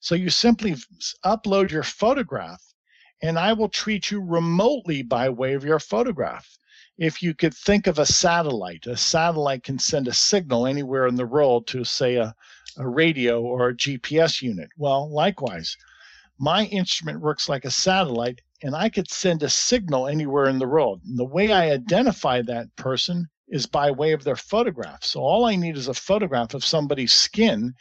So 0.00 0.16
you 0.16 0.30
simply 0.30 0.74
upload 1.24 1.70
your 1.70 1.84
photograph, 1.84 2.60
and 3.22 3.38
I 3.38 3.52
will 3.52 3.68
treat 3.68 4.10
you 4.10 4.20
remotely 4.20 5.02
by 5.02 5.28
way 5.28 5.54
of 5.54 5.64
your 5.64 5.78
photograph. 5.78 6.58
If 6.98 7.22
you 7.22 7.34
could 7.34 7.54
think 7.54 7.86
of 7.86 8.00
a 8.00 8.06
satellite, 8.06 8.84
a 8.88 8.96
satellite 8.96 9.62
can 9.62 9.78
send 9.78 10.08
a 10.08 10.12
signal 10.12 10.66
anywhere 10.66 11.06
in 11.06 11.14
the 11.14 11.26
world 11.26 11.68
to, 11.68 11.84
say, 11.84 12.16
a, 12.16 12.34
a 12.76 12.88
radio 12.88 13.40
or 13.40 13.68
a 13.68 13.76
GPS 13.76 14.42
unit. 14.42 14.70
Well, 14.76 15.08
likewise 15.08 15.76
my 16.38 16.64
instrument 16.66 17.20
works 17.20 17.48
like 17.48 17.64
a 17.64 17.70
satellite 17.70 18.40
and 18.62 18.74
I 18.74 18.88
could 18.88 19.10
send 19.10 19.42
a 19.42 19.48
signal 19.48 20.08
anywhere 20.08 20.48
in 20.48 20.58
the 20.58 20.66
world. 20.66 21.02
And 21.04 21.18
the 21.18 21.24
way 21.24 21.52
I 21.52 21.70
identify 21.70 22.42
that 22.42 22.74
person 22.76 23.28
is 23.48 23.66
by 23.66 23.90
way 23.90 24.12
of 24.12 24.24
their 24.24 24.36
photograph. 24.36 25.04
So 25.04 25.20
all 25.20 25.44
I 25.44 25.56
need 25.56 25.76
is 25.76 25.88
a 25.88 25.94
photograph 25.94 26.54
of 26.54 26.64
somebody's 26.64 27.12
skin, 27.12 27.74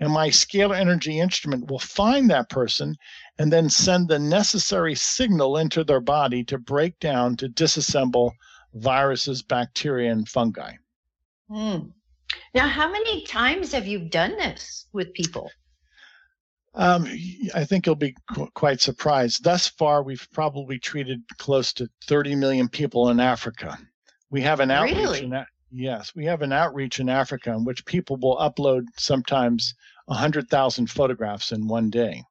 and 0.00 0.10
my 0.10 0.28
scalar 0.30 0.76
energy 0.76 1.20
instrument 1.20 1.70
will 1.70 1.78
find 1.78 2.28
that 2.30 2.48
person 2.48 2.96
and 3.38 3.52
then 3.52 3.70
send 3.70 4.08
the 4.08 4.18
necessary 4.18 4.94
signal 4.94 5.56
into 5.56 5.84
their 5.84 6.00
body 6.00 6.42
to 6.44 6.58
break 6.58 6.98
down, 6.98 7.36
to 7.36 7.48
disassemble 7.48 8.32
viruses, 8.74 9.42
bacteria, 9.42 10.10
and 10.10 10.28
fungi. 10.28 10.72
Mm. 11.50 11.92
Now, 12.54 12.66
how 12.66 12.90
many 12.90 13.22
times 13.24 13.72
have 13.72 13.86
you 13.86 14.08
done 14.08 14.36
this 14.38 14.86
with 14.92 15.12
people? 15.12 15.50
Um, 16.74 17.06
I 17.54 17.64
think 17.64 17.84
you'll 17.84 17.94
be 17.96 18.14
qu- 18.32 18.48
quite 18.54 18.80
surprised. 18.80 19.44
Thus 19.44 19.68
far, 19.68 20.02
we've 20.02 20.26
probably 20.32 20.78
treated 20.78 21.22
close 21.38 21.72
to 21.74 21.88
30 22.06 22.34
million 22.34 22.68
people 22.68 23.10
in 23.10 23.20
Africa. 23.20 23.78
We 24.30 24.40
have 24.40 24.60
an 24.60 24.70
outreach. 24.70 24.96
Really? 24.96 25.24
In, 25.24 25.44
yes, 25.70 26.14
we 26.14 26.24
have 26.24 26.40
an 26.40 26.52
outreach 26.52 26.98
in 26.98 27.10
Africa 27.10 27.50
in 27.52 27.64
which 27.64 27.84
people 27.84 28.16
will 28.16 28.38
upload 28.38 28.84
sometimes 28.96 29.74
100,000 30.06 30.88
photographs 30.88 31.52
in 31.52 31.68
one 31.68 31.90
day. 31.90 32.24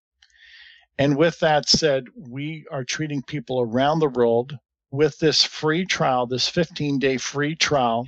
And 0.97 1.17
with 1.17 1.39
that 1.39 1.69
said, 1.69 2.06
we 2.15 2.65
are 2.71 2.84
treating 2.84 3.21
people 3.23 3.62
around 3.62 3.99
the 3.99 4.10
world 4.10 4.58
with 4.91 5.17
this 5.19 5.43
free 5.43 5.86
trial, 5.86 6.25
this 6.25 6.47
15 6.47 6.99
day 6.99 7.17
free 7.17 7.56
trial. 7.56 8.08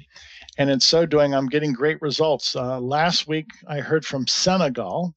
And 0.58 0.70
in 0.70 0.80
so 0.80 1.06
doing, 1.06 1.34
I'm 1.34 1.48
getting 1.48 1.74
great 1.74 2.02
results. 2.02 2.56
Uh, 2.56 2.80
last 2.80 3.28
week, 3.28 3.52
I 3.68 3.80
heard 3.80 4.06
from 4.06 4.28
Senegal 4.28 5.16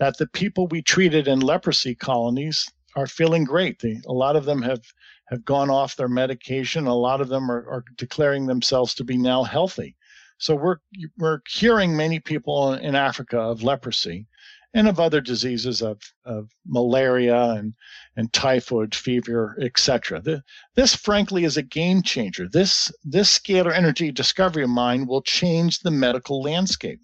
that 0.00 0.16
the 0.16 0.26
people 0.26 0.66
we 0.66 0.82
treated 0.82 1.28
in 1.28 1.40
leprosy 1.40 1.94
colonies 1.94 2.68
are 2.96 3.06
feeling 3.06 3.44
great. 3.44 3.78
They, 3.78 4.00
a 4.06 4.12
lot 4.12 4.34
of 4.34 4.46
them 4.46 4.62
have, 4.62 4.82
have 5.26 5.44
gone 5.44 5.70
off 5.70 5.94
their 5.94 6.08
medication. 6.08 6.86
A 6.86 6.94
lot 6.94 7.20
of 7.20 7.28
them 7.28 7.50
are, 7.50 7.68
are 7.68 7.84
declaring 7.96 8.46
themselves 8.46 8.94
to 8.94 9.04
be 9.04 9.16
now 9.16 9.44
healthy. 9.44 9.94
So 10.38 10.56
we're, 10.56 10.78
we're 11.18 11.40
curing 11.40 11.94
many 11.94 12.18
people 12.18 12.72
in 12.72 12.94
Africa 12.94 13.38
of 13.38 13.62
leprosy 13.62 14.26
and 14.72 14.88
of 14.88 14.98
other 14.98 15.20
diseases 15.20 15.82
of, 15.82 16.00
of 16.24 16.50
malaria 16.66 17.50
and, 17.50 17.74
and 18.16 18.32
typhoid 18.32 18.94
fever, 18.94 19.58
etc. 19.60 20.42
This, 20.76 20.96
frankly, 20.96 21.44
is 21.44 21.58
a 21.58 21.62
game 21.62 22.02
changer. 22.02 22.48
This, 22.48 22.90
this 23.04 23.38
scalar 23.38 23.74
energy 23.74 24.10
discovery 24.12 24.62
of 24.62 24.70
mine 24.70 25.06
will 25.06 25.22
change 25.22 25.80
the 25.80 25.90
medical 25.90 26.40
landscape. 26.40 27.00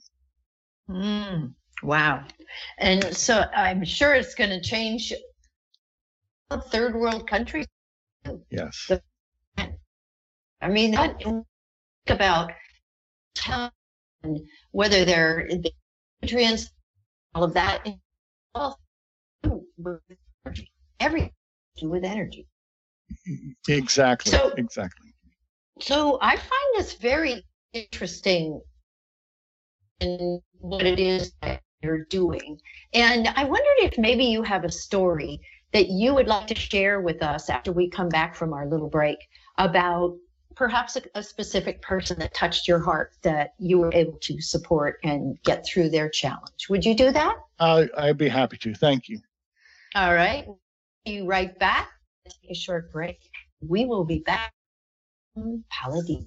Mm, 0.88 1.52
wow. 1.82 2.24
And 2.78 3.16
so 3.16 3.44
I'm 3.54 3.84
sure 3.84 4.14
it's 4.14 4.34
going 4.34 4.50
to 4.50 4.60
change 4.60 5.12
third 6.70 6.94
world 6.94 7.28
countries. 7.28 7.66
Yes. 8.50 8.90
I 10.60 10.68
mean, 10.68 10.96
think 10.96 11.44
about 12.08 12.52
whether 14.72 15.04
they're 15.04 15.48
nutrients, 16.22 16.70
all 17.34 17.44
of 17.44 17.54
that. 17.54 17.86
Everything 20.98 21.30
with 21.82 22.04
energy. 22.04 22.46
Exactly. 23.68 24.32
So, 24.32 24.52
exactly. 24.56 25.12
So 25.80 26.18
I 26.22 26.36
find 26.36 26.68
this 26.76 26.94
very 26.94 27.44
interesting 27.72 28.62
in 30.00 30.40
what 30.58 30.86
it 30.86 30.98
is 30.98 31.32
that 31.42 31.60
you're 31.87 32.05
doing. 32.05 32.61
And 32.92 33.29
I 33.29 33.44
wondered 33.44 33.79
if 33.79 33.99
maybe 33.99 34.25
you 34.25 34.42
have 34.42 34.64
a 34.64 34.70
story 34.70 35.40
that 35.72 35.88
you 35.88 36.14
would 36.14 36.27
like 36.27 36.46
to 36.49 36.55
share 36.55 37.01
with 37.01 37.22
us 37.22 37.49
after 37.49 37.72
we 37.72 37.88
come 37.88 38.09
back 38.09 38.35
from 38.35 38.53
our 38.53 38.66
little 38.66 38.88
break 38.88 39.18
about 39.59 40.16
perhaps 40.55 40.96
a, 40.96 41.03
a, 41.14 41.22
specific 41.22 41.83
person 41.83 42.18
that 42.18 42.33
touched 42.33 42.66
your 42.66 42.79
heart 42.79 43.12
that 43.22 43.55
you 43.59 43.79
were 43.79 43.92
able 43.92 44.18
to 44.22 44.40
support 44.40 44.99
and 45.05 45.38
get 45.42 45.66
through 45.66 45.90
their 45.90 46.09
challenge. 46.09 46.68
Would 46.70 46.85
you 46.85 46.94
do 46.94 47.11
that? 47.12 47.37
Uh, 47.59 47.85
I'd 47.96 48.16
be 48.16 48.29
happy 48.29 48.57
to. 48.59 48.75
Thank 48.75 49.09
you. 49.09 49.20
All 49.94 50.14
right. 50.14 50.46
You 51.05 51.27
right 51.27 51.57
back. 51.59 51.90
Take 52.25 52.51
a 52.51 52.55
short 52.55 52.90
break. 52.90 53.18
We 53.61 53.85
will 53.85 54.05
be 54.05 54.20
back. 54.20 54.53
Palladino. 55.70 56.27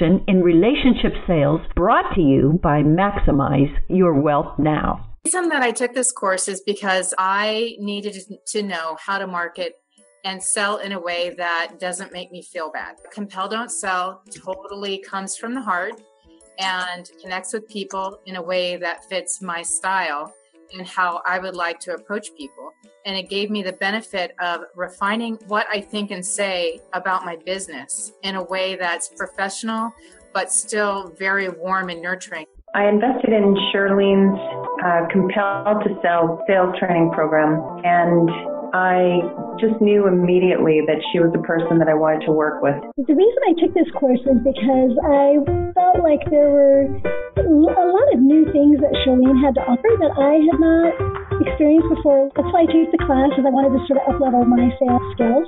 in 0.00 0.42
relationship 0.42 1.12
sales 1.26 1.60
brought 1.74 2.14
to 2.14 2.20
you 2.20 2.58
by 2.62 2.82
Maximize 2.82 3.74
Your 3.88 4.20
Wealth 4.20 4.58
Now. 4.58 5.04
The 5.24 5.30
reason 5.30 5.48
that 5.50 5.62
I 5.62 5.70
took 5.70 5.94
this 5.94 6.12
course 6.12 6.48
is 6.48 6.60
because 6.60 7.14
I 7.18 7.76
needed 7.78 8.16
to 8.46 8.62
know 8.62 8.96
how 9.04 9.18
to 9.18 9.26
market 9.26 9.74
and 10.24 10.42
sell 10.42 10.78
in 10.78 10.92
a 10.92 11.00
way 11.00 11.34
that 11.36 11.78
doesn't 11.78 12.12
make 12.12 12.32
me 12.32 12.42
feel 12.42 12.70
bad. 12.70 12.96
Compel 13.12 13.48
Don't 13.48 13.70
Sell 13.70 14.22
totally 14.34 14.98
comes 14.98 15.36
from 15.36 15.54
the 15.54 15.60
heart 15.60 16.00
and 16.58 17.10
connects 17.22 17.52
with 17.52 17.68
people 17.68 18.18
in 18.26 18.36
a 18.36 18.42
way 18.42 18.76
that 18.76 19.04
fits 19.08 19.40
my 19.40 19.62
style 19.62 20.32
and 20.72 20.86
how 20.86 21.22
I 21.26 21.38
would 21.38 21.56
like 21.56 21.80
to 21.80 21.94
approach 21.94 22.34
people. 22.36 22.72
And 23.06 23.16
it 23.16 23.28
gave 23.28 23.50
me 23.50 23.62
the 23.62 23.72
benefit 23.72 24.34
of 24.40 24.62
refining 24.74 25.34
what 25.46 25.66
I 25.70 25.80
think 25.80 26.10
and 26.10 26.24
say 26.24 26.80
about 26.92 27.24
my 27.24 27.36
business 27.36 28.12
in 28.22 28.34
a 28.34 28.42
way 28.42 28.76
that's 28.76 29.08
professional, 29.08 29.92
but 30.34 30.52
still 30.52 31.14
very 31.18 31.48
warm 31.48 31.88
and 31.88 32.02
nurturing. 32.02 32.46
I 32.74 32.86
invested 32.86 33.32
in 33.32 33.56
Charlene's 33.72 34.38
uh, 34.84 35.06
Compelled 35.10 35.84
to 35.84 35.98
Sell 36.02 36.44
sales 36.46 36.74
training 36.78 37.10
program, 37.12 37.80
and 37.82 38.28
I 38.74 39.24
just 39.60 39.80
knew 39.80 40.06
immediately 40.06 40.84
that 40.86 41.00
she 41.10 41.18
was 41.18 41.32
the 41.32 41.42
person 41.42 41.78
that 41.78 41.88
I 41.88 41.94
wanted 41.94 42.26
to 42.26 42.32
work 42.32 42.62
with. 42.62 42.76
The 42.96 43.16
reason 43.16 43.40
I 43.48 43.54
took 43.58 43.72
this 43.74 43.90
course 43.96 44.20
was 44.28 44.38
because 44.44 44.94
I 45.02 45.40
felt 45.74 46.04
like 46.04 46.22
there 46.30 46.50
were 46.52 46.86
a 47.38 47.86
lot 47.88 48.08
of 48.12 48.20
new 48.20 48.44
things 48.52 48.78
that 48.84 48.92
Charlene 49.02 49.40
had 49.40 49.56
to 49.56 49.62
offer 49.64 49.90
that 50.04 50.12
I 50.14 50.38
had 50.44 50.58
not 50.60 50.92
experienced 51.42 51.88
before. 51.90 52.30
That's 52.36 52.50
why 52.52 52.64
I 52.64 52.68
took 52.68 52.92
the 52.92 53.02
class, 53.02 53.32
as 53.38 53.44
I 53.46 53.50
wanted 53.50 53.74
to 53.78 53.82
sort 53.88 53.98
of 53.98 54.06
uplevel 54.14 54.46
my 54.46 54.68
sales 54.78 55.06
skills. 55.16 55.46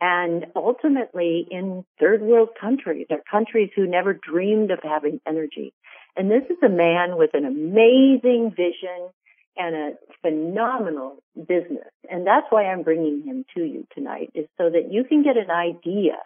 and 0.00 0.46
ultimately 0.56 1.46
in 1.48 1.84
third 2.00 2.20
world 2.20 2.48
countries 2.60 3.06
or 3.08 3.18
countries 3.30 3.70
who 3.76 3.86
never 3.86 4.14
dreamed 4.14 4.72
of 4.72 4.80
having 4.82 5.20
energy. 5.24 5.72
And 6.16 6.28
this 6.28 6.42
is 6.50 6.58
a 6.64 6.68
man 6.68 7.16
with 7.16 7.30
an 7.34 7.44
amazing 7.44 8.50
vision 8.56 9.10
and 9.58 9.74
a 9.74 9.90
phenomenal 10.22 11.22
business. 11.36 11.90
And 12.08 12.26
that's 12.26 12.46
why 12.50 12.64
I'm 12.64 12.82
bringing 12.82 13.22
him 13.24 13.44
to 13.56 13.64
you 13.64 13.86
tonight 13.94 14.30
is 14.34 14.46
so 14.56 14.70
that 14.70 14.90
you 14.90 15.04
can 15.04 15.22
get 15.22 15.36
an 15.36 15.50
idea 15.50 16.16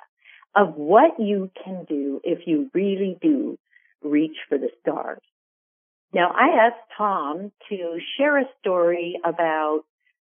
of 0.54 0.74
what 0.74 1.18
you 1.18 1.50
can 1.64 1.84
do 1.88 2.20
if 2.22 2.46
you 2.46 2.70
really 2.74 3.16
do 3.20 3.58
reach 4.02 4.36
for 4.48 4.58
the 4.58 4.68
stars. 4.80 5.22
Now, 6.14 6.30
I 6.30 6.66
asked 6.66 6.90
Tom 6.96 7.52
to 7.70 7.98
share 8.18 8.38
a 8.38 8.44
story 8.60 9.18
about 9.24 9.80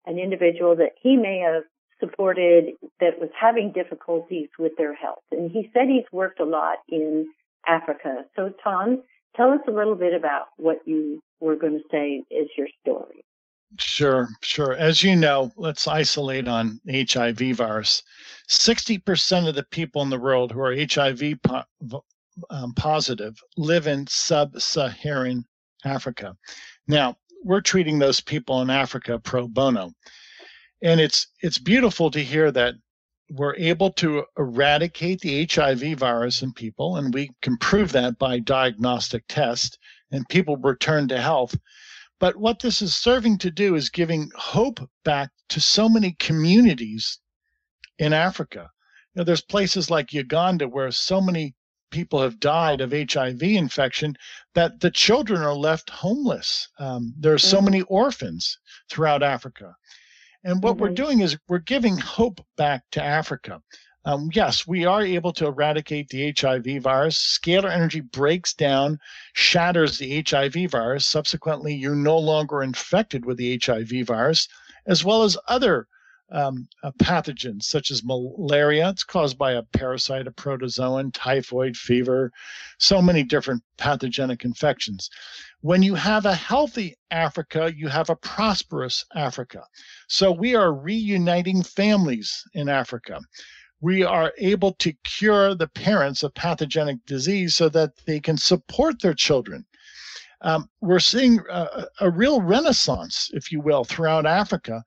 an 0.05 0.19
individual 0.19 0.77
that 0.77 0.93
he 1.01 1.17
may 1.17 1.39
have 1.39 1.63
supported 2.01 2.75
that 3.01 3.21
was 3.21 3.31
having 3.41 3.73
difficulties 3.73 4.49
with 4.59 4.73
their 4.77 4.95
health. 4.95 5.23
And 5.31 5.51
he 5.51 5.71
said 5.73 5.85
he's 5.89 6.11
worked 6.13 6.41
a 6.41 6.45
lot 6.45 6.79
in 6.89 7.29
Africa. 7.67 8.25
So, 8.35 8.53
Tom, 8.63 9.03
tell 9.37 9.51
us 9.51 9.61
a 9.69 9.71
little 9.71 9.95
bit 9.95 10.15
about 10.15 10.47
what 10.57 10.79
you 10.87 11.21
were 11.41 11.57
going 11.57 11.79
to 11.79 11.85
say 11.91 12.23
is 12.31 12.49
your 12.57 12.69
story. 12.81 13.25
Sure, 13.79 14.29
sure. 14.43 14.75
As 14.75 15.03
you 15.03 15.17
know, 15.17 15.51
let's 15.57 15.87
isolate 15.87 16.49
on 16.49 16.81
HIV 16.89 17.57
virus. 17.57 18.03
60% 18.49 19.49
of 19.49 19.55
the 19.55 19.65
people 19.65 20.03
in 20.03 20.11
the 20.11 20.19
world 20.19 20.53
who 20.53 20.61
are 20.61 20.75
HIV 20.75 21.43
po- 21.43 22.05
um, 22.51 22.73
positive 22.75 23.39
live 23.57 23.87
in 23.87 24.07
sub 24.07 24.61
Saharan 24.61 25.45
Africa. 25.85 26.37
Now, 26.87 27.17
we're 27.45 27.61
treating 27.61 27.99
those 27.99 28.21
people 28.21 28.63
in 28.63 28.71
Africa 28.71 29.19
pro 29.19 29.49
bono. 29.49 29.93
And 30.83 31.01
it's 31.01 31.29
it's 31.41 31.59
beautiful 31.59 32.11
to 32.11 32.23
hear 32.23 32.51
that 32.53 32.75
we're 33.31 33.57
able 33.57 33.91
to 33.93 34.25
eradicate 34.39 35.21
the 35.21 35.49
HIV 35.51 35.99
virus 35.99 36.43
in 36.43 36.53
people, 36.53 36.97
and 36.97 37.13
we 37.13 37.31
can 37.43 37.57
prove 37.57 37.93
that 37.93 38.19
by 38.19 38.39
diagnostic 38.39 39.25
test, 39.29 39.79
and 40.11 40.29
people 40.29 40.57
return 40.57 41.09
to 41.09 41.21
health. 41.21 41.57
But 42.19 42.37
what 42.37 42.61
this 42.61 42.81
is 42.81 42.97
serving 42.97 43.39
to 43.39 43.51
do 43.51 43.75
is 43.75 43.91
giving 43.91 44.31
hope 44.37 44.81
back 45.05 45.31
to 45.51 45.61
so 45.61 45.89
many 45.89 46.13
communities 46.19 47.19
in 47.99 48.13
Africa. 48.13 48.71
You 49.15 49.21
know, 49.21 49.25
there's 49.25 49.43
places 49.43 49.91
like 49.91 50.13
Uganda 50.13 50.69
where 50.69 50.91
so 50.91 51.21
many 51.21 51.55
people 51.91 52.21
have 52.21 52.41
died 52.41 52.81
of 52.81 52.93
HIV 52.93 53.43
infection 53.43 54.17
that 54.55 54.81
the 54.81 54.91
children 54.91 55.43
are 55.43 55.55
left 55.55 55.91
homeless. 55.91 56.69
Um, 56.79 57.15
there 57.19 57.35
are 57.35 57.39
so 57.39 57.57
mm-hmm. 57.57 57.65
many 57.65 57.83
orphans 57.83 58.59
throughout 58.91 59.23
Africa. 59.23 59.75
And 60.47 60.63
what 60.63 60.75
mm-hmm. 60.75 60.83
we're 60.83 60.91
doing 60.91 61.21
is 61.21 61.37
we're 61.49 61.59
giving 61.59 61.99
hope 61.99 62.41
back 62.57 62.85
to 62.93 63.03
Africa. 63.03 63.61
Um, 64.05 64.31
yes, 64.33 64.65
we 64.65 64.87
are 64.87 65.03
able 65.03 65.33
to 65.33 65.47
eradicate 65.47 66.09
the 66.09 66.33
HIV 66.39 66.85
virus. 66.85 67.19
Scalar 67.19 67.69
energy 67.69 68.01
breaks 68.01 68.55
down, 68.55 69.01
shatters 69.33 69.99
the 69.99 70.25
HIV 70.25 70.71
virus. 70.71 71.05
Subsequently, 71.05 71.75
you're 71.75 71.97
no 71.97 72.17
longer 72.17 72.63
infected 72.63 73.27
with 73.27 73.39
the 73.39 73.61
HIV 73.61 74.07
virus, 74.07 74.47
as 74.87 75.05
well 75.05 75.25
as 75.25 75.37
other 75.49 75.89
um, 76.31 76.69
pathogens 77.01 77.65
such 77.65 77.91
as 77.91 78.05
malaria. 78.05 78.89
It's 78.91 79.05
caused 79.05 79.39
by 79.39 79.53
a 79.53 79.63
parasite, 79.63 80.27
a 80.27 80.33
protozoan, 80.33 81.13
typhoid 81.13 81.77
fever, 81.77 82.33
so 82.79 83.01
many 83.01 83.23
different 83.23 83.63
pathogenic 83.77 84.45
infections. 84.45 85.09
When 85.61 85.83
you 85.83 85.95
have 85.95 86.27
a 86.27 86.35
healthy 86.35 86.97
Africa, 87.11 87.73
you 87.75 87.89
have 87.89 88.11
a 88.11 88.17
prosperous 88.17 89.05
Africa. 89.15 89.63
So 90.09 90.33
we 90.33 90.55
are 90.55 90.75
reuniting 90.75 91.63
families 91.63 92.43
in 92.55 92.69
Africa. 92.69 93.21
We 93.81 94.03
are 94.03 94.33
able 94.39 94.73
to 94.75 94.93
cure 95.05 95.55
the 95.55 95.69
parents 95.69 96.23
of 96.23 96.35
pathogenic 96.35 97.05
disease 97.07 97.55
so 97.55 97.69
that 97.71 97.93
they 98.07 98.21
can 98.21 98.37
support 98.37 99.01
their 99.01 99.15
children. 99.15 99.65
Um, 100.41 100.69
we're 100.81 100.99
seeing 100.99 101.41
a, 101.51 101.87
a 102.01 102.11
real 102.11 102.41
renaissance, 102.41 103.31
if 103.33 103.51
you 103.51 103.61
will, 103.61 103.85
throughout 103.85 104.27
Africa 104.27 104.85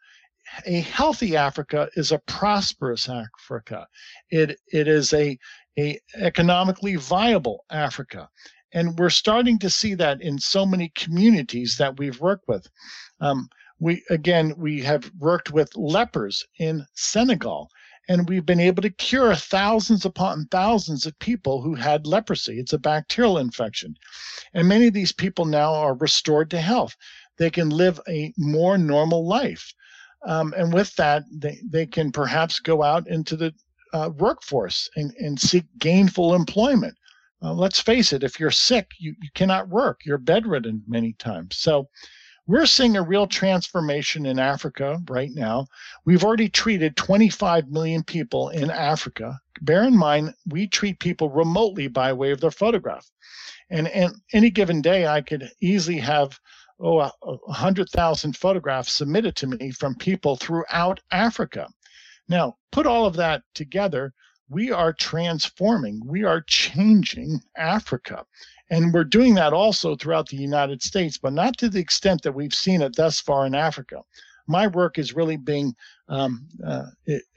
a 0.65 0.81
healthy 0.81 1.35
Africa 1.35 1.89
is 1.95 2.11
a 2.11 2.19
prosperous 2.19 3.07
Africa. 3.07 3.87
It 4.29 4.59
it 4.71 4.87
is 4.87 5.13
a 5.13 5.37
a 5.77 5.99
economically 6.15 6.95
viable 6.95 7.65
Africa, 7.69 8.29
and 8.73 8.97
we're 8.97 9.09
starting 9.09 9.59
to 9.59 9.69
see 9.69 9.93
that 9.95 10.21
in 10.21 10.39
so 10.39 10.65
many 10.65 10.91
communities 10.95 11.77
that 11.77 11.97
we've 11.97 12.19
worked 12.19 12.47
with. 12.47 12.67
Um, 13.19 13.49
we 13.79 14.03
again 14.09 14.53
we 14.57 14.81
have 14.81 15.11
worked 15.19 15.51
with 15.51 15.75
lepers 15.75 16.45
in 16.57 16.85
Senegal, 16.93 17.69
and 18.07 18.27
we've 18.27 18.45
been 18.45 18.59
able 18.59 18.81
to 18.81 18.89
cure 18.89 19.35
thousands 19.35 20.05
upon 20.05 20.47
thousands 20.47 21.05
of 21.05 21.17
people 21.19 21.61
who 21.61 21.75
had 21.75 22.07
leprosy. 22.07 22.59
It's 22.59 22.73
a 22.73 22.79
bacterial 22.79 23.37
infection, 23.37 23.95
and 24.53 24.67
many 24.67 24.87
of 24.87 24.93
these 24.93 25.11
people 25.11 25.45
now 25.45 25.73
are 25.73 25.93
restored 25.95 26.49
to 26.51 26.61
health. 26.61 26.95
They 27.37 27.49
can 27.49 27.69
live 27.69 27.99
a 28.07 28.33
more 28.37 28.77
normal 28.77 29.25
life. 29.27 29.73
Um, 30.25 30.53
and 30.57 30.73
with 30.73 30.95
that, 30.95 31.23
they, 31.31 31.59
they 31.67 31.85
can 31.85 32.11
perhaps 32.11 32.59
go 32.59 32.83
out 32.83 33.07
into 33.07 33.35
the 33.35 33.53
uh, 33.93 34.09
workforce 34.17 34.89
and, 34.95 35.13
and 35.19 35.39
seek 35.39 35.65
gainful 35.79 36.35
employment. 36.35 36.95
Uh, 37.41 37.53
let's 37.53 37.79
face 37.79 38.11
it, 38.11 38.23
if 38.23 38.39
you're 38.39 38.51
sick, 38.51 38.91
you, 38.99 39.15
you 39.21 39.29
cannot 39.33 39.69
work. 39.69 40.01
You're 40.05 40.17
bedridden 40.17 40.83
many 40.87 41.13
times. 41.13 41.57
So 41.57 41.87
we're 42.47 42.65
seeing 42.65 42.97
a 42.97 43.01
real 43.01 43.27
transformation 43.27 44.25
in 44.25 44.39
Africa 44.39 44.99
right 45.07 45.29
now. 45.33 45.67
We've 46.05 46.23
already 46.23 46.49
treated 46.49 46.97
25 46.97 47.69
million 47.69 48.03
people 48.03 48.49
in 48.49 48.71
Africa. 48.71 49.39
Bear 49.61 49.83
in 49.83 49.95
mind, 49.95 50.33
we 50.47 50.67
treat 50.67 50.99
people 50.99 51.29
remotely 51.29 51.87
by 51.87 52.11
way 52.11 52.31
of 52.31 52.41
their 52.41 52.51
photograph. 52.51 53.09
And, 53.69 53.87
and 53.89 54.15
any 54.33 54.49
given 54.49 54.81
day, 54.81 55.05
I 55.05 55.21
could 55.21 55.51
easily 55.61 55.99
have 55.99 56.39
oh, 56.79 56.99
a, 56.99 57.11
a 57.23 57.53
hundred 57.53 57.89
thousand 57.89 58.37
photographs 58.37 58.93
submitted 58.93 59.35
to 59.37 59.47
me 59.47 59.71
from 59.71 59.95
people 59.95 60.35
throughout 60.35 60.99
Africa. 61.11 61.67
Now, 62.27 62.57
put 62.71 62.85
all 62.87 63.05
of 63.05 63.15
that 63.15 63.43
together, 63.53 64.13
we 64.49 64.71
are 64.71 64.93
transforming, 64.93 66.01
we 66.05 66.23
are 66.23 66.41
changing 66.41 67.41
Africa. 67.57 68.25
And 68.71 68.93
we're 68.93 69.03
doing 69.03 69.35
that 69.35 69.53
also 69.53 69.95
throughout 69.95 70.27
the 70.27 70.37
United 70.37 70.81
States, 70.83 71.17
but 71.17 71.33
not 71.33 71.57
to 71.57 71.69
the 71.69 71.79
extent 71.79 72.21
that 72.21 72.33
we've 72.33 72.53
seen 72.53 72.81
it 72.81 72.95
thus 72.95 73.19
far 73.19 73.45
in 73.47 73.55
Africa. 73.55 74.01
My 74.47 74.67
work 74.67 74.97
is 74.97 75.15
really 75.15 75.37
being 75.37 75.75
um, 76.07 76.47
uh, 76.65 76.85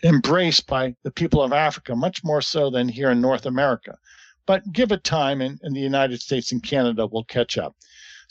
embraced 0.02 0.66
by 0.66 0.94
the 1.02 1.10
people 1.10 1.42
of 1.42 1.52
Africa, 1.52 1.94
much 1.94 2.24
more 2.24 2.40
so 2.40 2.70
than 2.70 2.88
here 2.88 3.10
in 3.10 3.20
North 3.20 3.46
America. 3.46 3.98
But 4.46 4.72
give 4.72 4.92
it 4.92 5.04
time, 5.04 5.40
and, 5.40 5.58
and 5.62 5.76
the 5.76 5.80
United 5.80 6.20
States 6.20 6.52
and 6.52 6.62
Canada 6.62 7.06
will 7.06 7.24
catch 7.24 7.58
up. 7.58 7.76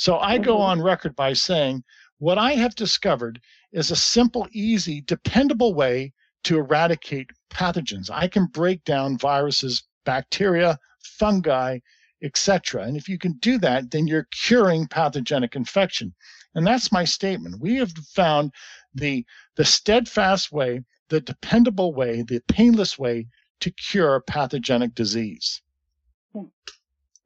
So 0.01 0.17
I 0.17 0.39
go 0.39 0.55
mm-hmm. 0.55 0.63
on 0.63 0.81
record 0.81 1.15
by 1.15 1.33
saying 1.33 1.83
what 2.17 2.39
I 2.39 2.53
have 2.53 2.73
discovered 2.73 3.39
is 3.71 3.91
a 3.91 3.95
simple, 3.95 4.47
easy, 4.51 5.01
dependable 5.01 5.75
way 5.75 6.13
to 6.45 6.57
eradicate 6.57 7.29
pathogens. 7.51 8.09
I 8.09 8.27
can 8.27 8.47
break 8.47 8.83
down 8.83 9.19
viruses, 9.19 9.83
bacteria, 10.03 10.79
fungi, 11.03 11.77
etc. 12.23 12.81
And 12.81 12.97
if 12.97 13.07
you 13.07 13.19
can 13.19 13.33
do 13.33 13.59
that, 13.59 13.91
then 13.91 14.07
you're 14.07 14.27
curing 14.31 14.87
pathogenic 14.87 15.55
infection. 15.55 16.15
And 16.55 16.65
that's 16.65 16.91
my 16.91 17.05
statement. 17.05 17.61
We 17.61 17.75
have 17.75 17.91
found 17.91 18.53
the 18.95 19.23
the 19.55 19.65
steadfast 19.65 20.51
way, 20.51 20.81
the 21.09 21.21
dependable 21.21 21.93
way, 21.93 22.23
the 22.23 22.41
painless 22.47 22.97
way 22.97 23.27
to 23.59 23.69
cure 23.69 24.19
pathogenic 24.21 24.95
disease. 24.95 25.61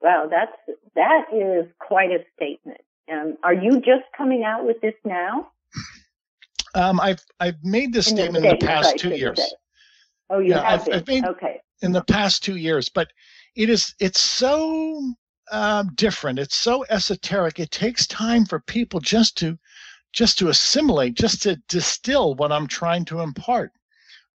Wow, 0.06 0.28
that's 0.30 0.78
that 0.94 1.34
is 1.34 1.66
quite 1.80 2.12
a 2.12 2.20
statement. 2.36 2.80
Um, 3.12 3.38
are 3.44 3.56
you 3.56 3.80
just 3.80 4.04
coming 4.16 4.44
out 4.44 4.64
with 4.64 4.80
this 4.80 4.94
now? 5.04 5.48
Um, 6.76 7.00
I've 7.00 7.26
I've 7.40 7.64
made 7.64 7.92
this 7.92 8.12
in 8.12 8.18
statement 8.18 8.44
the 8.44 8.52
in 8.52 8.60
the 8.60 8.66
past 8.68 9.00
two 9.00 9.16
years. 9.16 9.40
Say. 9.40 9.50
Oh, 10.30 10.38
you 10.38 10.52
yeah, 10.52 10.70
have 10.70 10.82
I've, 10.82 10.94
I've, 10.94 11.08
made 11.08 11.26
okay 11.26 11.60
in 11.82 11.92
the 11.92 12.04
past 12.04 12.44
two 12.44 12.58
years, 12.58 12.88
but 12.88 13.08
it 13.56 13.68
is 13.68 13.96
it's 14.00 14.22
so 14.22 15.02
um, 15.52 15.90
different. 15.96 16.38
It's 16.38 16.56
so 16.56 16.86
esoteric. 16.92 17.60
It 17.60 17.72
takes 17.72 18.06
time 18.06 18.46
for 18.46 18.60
people 18.60 19.00
just 19.00 19.36
to 19.40 19.58
just 20.14 20.38
to 20.38 20.50
assimilate, 20.50 21.16
just 21.16 21.42
to 21.44 21.56
distill 21.68 22.36
what 22.36 22.52
I'm 22.52 22.68
trying 22.68 23.06
to 23.06 23.22
impart. 23.22 23.72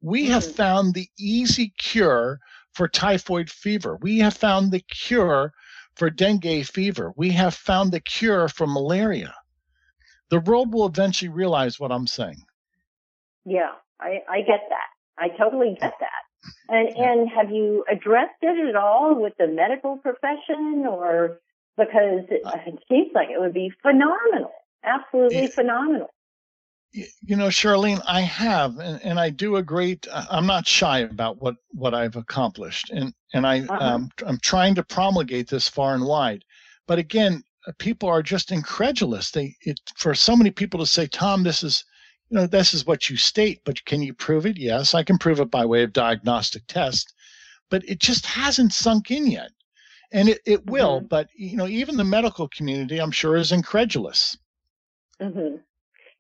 We 0.00 0.24
mm-hmm. 0.24 0.33
have 0.33 0.52
found 0.52 0.94
the 0.94 1.09
easy 1.16 1.72
cure 1.78 2.40
for 2.72 2.88
typhoid 2.88 3.48
fever. 3.48 3.98
We 4.02 4.18
have 4.18 4.37
found 4.37 4.72
the 4.72 4.80
cure 4.80 5.52
for 6.01 6.09
dengue 6.09 6.65
fever. 6.65 7.13
We 7.15 7.29
have 7.33 7.55
found 7.55 7.93
the 7.93 8.01
cure 8.01 8.49
for 8.49 8.67
malaria. 8.67 9.35
The 10.31 10.41
world 10.41 10.73
will 10.73 10.87
eventually 10.87 11.29
realize 11.29 11.79
what 11.79 11.93
I'm 11.93 12.07
saying. 12.07 12.43
Yeah, 13.45 13.73
I, 14.01 14.21
I 14.27 14.39
get 14.39 14.63
that. 14.71 14.89
I 15.19 15.29
totally 15.37 15.77
get 15.79 15.93
that. 16.01 16.23
And 16.71 16.89
yeah. 16.97 17.13
and 17.13 17.29
have 17.29 17.51
you 17.51 17.85
addressed 17.87 18.41
it 18.41 18.69
at 18.71 18.77
all 18.77 19.15
with 19.21 19.35
the 19.39 19.47
medical 19.47 19.99
profession 19.99 20.87
or 20.89 21.39
because 21.77 22.25
it, 22.31 22.47
uh, 22.47 22.57
it 22.67 22.79
seems 22.89 23.11
like 23.15 23.29
it 23.29 23.39
would 23.39 23.53
be 23.53 23.71
phenomenal, 23.83 24.53
absolutely 24.83 25.49
phenomenal 25.49 26.09
you 26.92 27.37
know, 27.37 27.48
Shirlene, 27.48 28.03
I 28.07 28.22
have, 28.22 28.79
and, 28.79 29.00
and 29.05 29.20
I 29.20 29.31
do 29.31 29.57
a 29.57 29.62
great. 29.62 30.07
I'm 30.12 30.46
not 30.46 30.66
shy 30.66 31.00
about 31.00 31.40
what 31.40 31.57
what 31.70 31.94
I've 31.94 32.16
accomplished, 32.16 32.90
and 32.90 33.14
and 33.33 33.46
I 33.46 33.61
uh-huh. 33.61 33.79
um, 33.81 34.11
I'm 34.26 34.38
trying 34.38 34.74
to 34.74 34.83
promulgate 34.83 35.48
this 35.48 35.68
far 35.68 35.94
and 35.94 36.05
wide. 36.05 36.44
But 36.88 36.98
again, 36.98 37.42
uh, 37.66 37.72
people 37.79 38.09
are 38.09 38.22
just 38.22 38.50
incredulous. 38.50 39.31
They 39.31 39.55
it 39.62 39.81
for 39.96 40.14
so 40.14 40.35
many 40.35 40.50
people 40.50 40.81
to 40.81 40.87
say, 40.87 41.07
Tom, 41.07 41.44
this 41.44 41.62
is, 41.62 41.85
you 42.29 42.37
know, 42.37 42.46
this 42.46 42.74
is 42.74 42.87
what 42.87 43.09
you 43.09 43.16
state, 43.16 43.61
but 43.64 43.85
can 43.85 44.03
you 44.03 44.12
prove 44.12 44.44
it? 44.44 44.59
Yes, 44.59 44.94
I 44.94 45.05
can 45.05 45.18
prove 45.18 45.38
it 45.40 45.50
by 45.50 45.64
way 45.64 45.85
of 45.85 45.92
diagnostic 45.92 46.66
test, 46.66 47.12
but 47.70 47.88
it 47.88 48.00
just 48.00 48.26
hasn't 48.26 48.72
sunk 48.72 49.12
in 49.12 49.31
yet, 49.31 49.53
and 50.12 50.29
it 50.29 50.40
it 50.44 50.66
will. 50.66 50.98
Mm-hmm. 50.98 51.07
But 51.07 51.29
you 51.37 51.57
know, 51.57 51.68
even 51.68 51.96
the 51.96 52.05
medical 52.05 52.48
community, 52.48 52.98
I'm 52.98 53.12
sure, 53.12 53.37
is 53.37 53.53
incredulous. 53.53 54.37
Mm-hmm. 55.20 55.59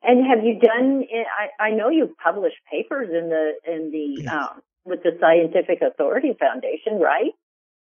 And 0.02 0.26
have 0.26 0.44
you 0.44 0.58
done? 0.58 1.04
I, 1.38 1.64
I 1.64 1.70
know 1.70 1.90
you've 1.90 2.16
published 2.16 2.56
papers 2.70 3.08
in 3.10 3.28
the 3.28 3.52
in 3.70 3.90
the 3.90 4.22
yes. 4.22 4.32
um, 4.32 4.62
with 4.84 5.02
the 5.02 5.16
Scientific 5.20 5.82
Authority 5.82 6.34
Foundation, 6.38 6.98
right? 6.98 7.32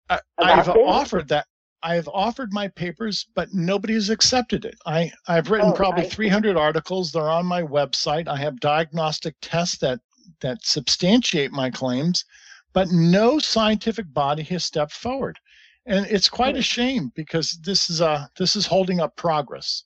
I, 0.09 0.19
I've 0.39 0.65
this? 0.65 0.75
offered 0.77 1.27
that. 1.29 1.45
I've 1.83 2.07
offered 2.07 2.51
my 2.51 2.69
papers, 2.69 3.27
but 3.35 3.53
nobody 3.53 3.93
has 3.93 4.09
accepted 4.09 4.65
it. 4.65 4.75
I, 4.87 5.11
I've 5.27 5.51
written 5.51 5.69
oh, 5.69 5.73
probably 5.73 6.09
300 6.09 6.57
articles. 6.57 7.11
They're 7.11 7.29
on 7.29 7.45
my 7.45 7.61
website. 7.61 8.27
I 8.27 8.37
have 8.37 8.59
diagnostic 8.59 9.35
tests 9.41 9.77
that 9.79 9.99
that 10.41 10.65
substantiate 10.65 11.51
my 11.51 11.69
claims, 11.69 12.25
but 12.73 12.89
no 12.91 13.39
scientific 13.39 14.11
body 14.13 14.43
has 14.43 14.65
stepped 14.65 14.91
forward, 14.91 15.39
and 15.85 16.05
it's 16.07 16.29
quite 16.29 16.57
a 16.57 16.61
shame 16.61 17.11
because 17.15 17.59
this 17.63 17.89
is 17.89 18.01
a 18.01 18.29
this 18.37 18.55
is 18.55 18.65
holding 18.65 18.99
up 18.99 19.15
progress. 19.15 19.83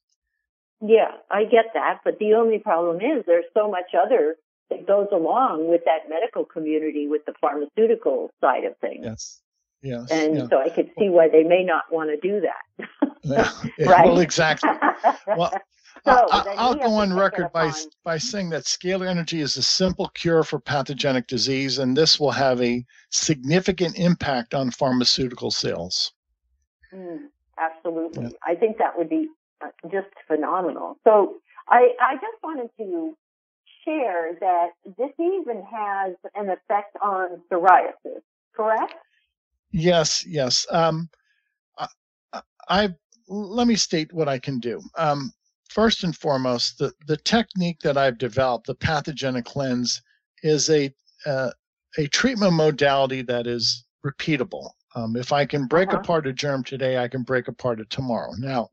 Yeah, 0.81 1.11
I 1.29 1.43
get 1.43 1.65
that. 1.73 1.99
But 2.03 2.17
the 2.19 2.33
only 2.33 2.59
problem 2.59 2.97
is 2.97 3.23
there's 3.25 3.45
so 3.53 3.69
much 3.69 3.93
other 3.93 4.35
that 4.69 4.87
goes 4.87 5.07
along 5.11 5.69
with 5.69 5.81
that 5.85 6.09
medical 6.09 6.45
community 6.45 7.07
with 7.07 7.25
the 7.25 7.33
pharmaceutical 7.39 8.31
side 8.41 8.63
of 8.63 8.75
things. 8.77 9.01
Yes. 9.03 9.41
Yes. 9.83 10.11
And 10.11 10.37
yeah. 10.37 10.47
so 10.49 10.59
I 10.59 10.69
could 10.69 10.91
see 10.97 11.09
why 11.09 11.27
they 11.27 11.43
may 11.43 11.63
not 11.63 11.83
want 11.91 12.09
to 12.09 12.17
do 12.17 12.41
that. 12.41 13.15
yeah, 13.23 13.51
right. 13.89 14.05
Well, 14.05 14.19
exactly. 14.19 14.69
Well, 15.25 15.51
so 16.05 16.27
I, 16.31 16.67
will 16.67 16.75
go 16.75 16.93
on 16.93 17.13
record 17.13 17.51
by 17.51 17.71
by 18.03 18.19
saying 18.19 18.51
that 18.51 18.65
scalar 18.65 19.07
energy 19.07 19.41
is 19.41 19.57
a 19.57 19.63
simple 19.63 20.09
cure 20.09 20.43
for 20.43 20.59
pathogenic 20.59 21.27
disease, 21.27 21.79
and 21.79 21.97
this 21.97 22.19
will 22.19 22.31
have 22.31 22.61
a 22.61 22.85
significant 23.09 23.97
impact 23.97 24.53
on 24.53 24.69
pharmaceutical 24.69 25.49
sales. 25.49 26.13
Mm, 26.93 27.29
absolutely, 27.59 28.25
yeah. 28.25 28.29
I 28.45 28.53
think 28.55 28.77
that 28.77 28.95
would 28.95 29.09
be 29.09 29.29
just 29.91 30.07
phenomenal. 30.27 30.97
So 31.03 31.35
I, 31.67 31.89
I 32.01 32.15
just 32.15 32.41
wanted 32.43 32.69
to 32.77 33.15
share 33.85 34.37
that 34.39 34.69
this 34.97 35.11
even 35.19 35.63
has 35.63 36.15
an 36.35 36.49
effect 36.49 36.95
on 37.01 37.41
psoriasis, 37.51 38.21
correct? 38.55 38.93
Yes, 39.71 40.25
yes. 40.27 40.65
Um, 40.69 41.09
I, 41.77 41.87
I 42.69 42.89
let 43.27 43.67
me 43.67 43.75
state 43.75 44.11
what 44.13 44.27
I 44.27 44.39
can 44.39 44.59
do. 44.59 44.81
Um, 44.97 45.31
first 45.69 46.03
and 46.03 46.15
foremost, 46.15 46.77
the, 46.77 46.91
the 47.07 47.17
technique 47.17 47.79
that 47.81 47.97
I've 47.97 48.17
developed, 48.17 48.67
the 48.67 48.75
pathogenic 48.75 49.45
cleanse, 49.45 50.01
is 50.43 50.69
a 50.69 50.93
uh, 51.25 51.51
a 51.97 52.07
treatment 52.07 52.53
modality 52.53 53.21
that 53.21 53.47
is 53.47 53.85
repeatable. 54.05 54.69
Um, 54.95 55.15
if 55.15 55.31
I 55.31 55.45
can 55.45 55.67
break 55.67 55.89
uh-huh. 55.89 55.99
apart 55.99 56.27
a 56.27 56.33
germ 56.33 56.63
today, 56.63 56.97
I 56.97 57.07
can 57.07 57.23
break 57.23 57.47
apart 57.47 57.79
it 57.79 57.89
tomorrow. 57.89 58.31
Now, 58.37 58.69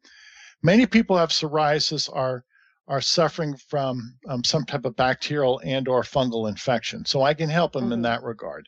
Many 0.63 0.87
people 0.87 1.17
have 1.17 1.31
psoriasis 1.31 2.09
are 2.13 2.45
are 2.89 3.01
suffering 3.03 3.55
from 3.55 4.15
um, 4.29 4.43
some 4.43 4.65
type 4.65 4.87
of 4.87 4.97
bacterial 4.97 5.61
and 5.63 5.87
or 5.89 6.03
fungal 6.03 6.49
infection. 6.49 7.05
So 7.05 7.23
I 7.23 7.35
can 7.35 7.51
help 7.51 7.73
them 7.73 7.85
mm-hmm. 7.85 7.93
in 7.93 8.03
that 8.03 8.23
regard. 8.23 8.67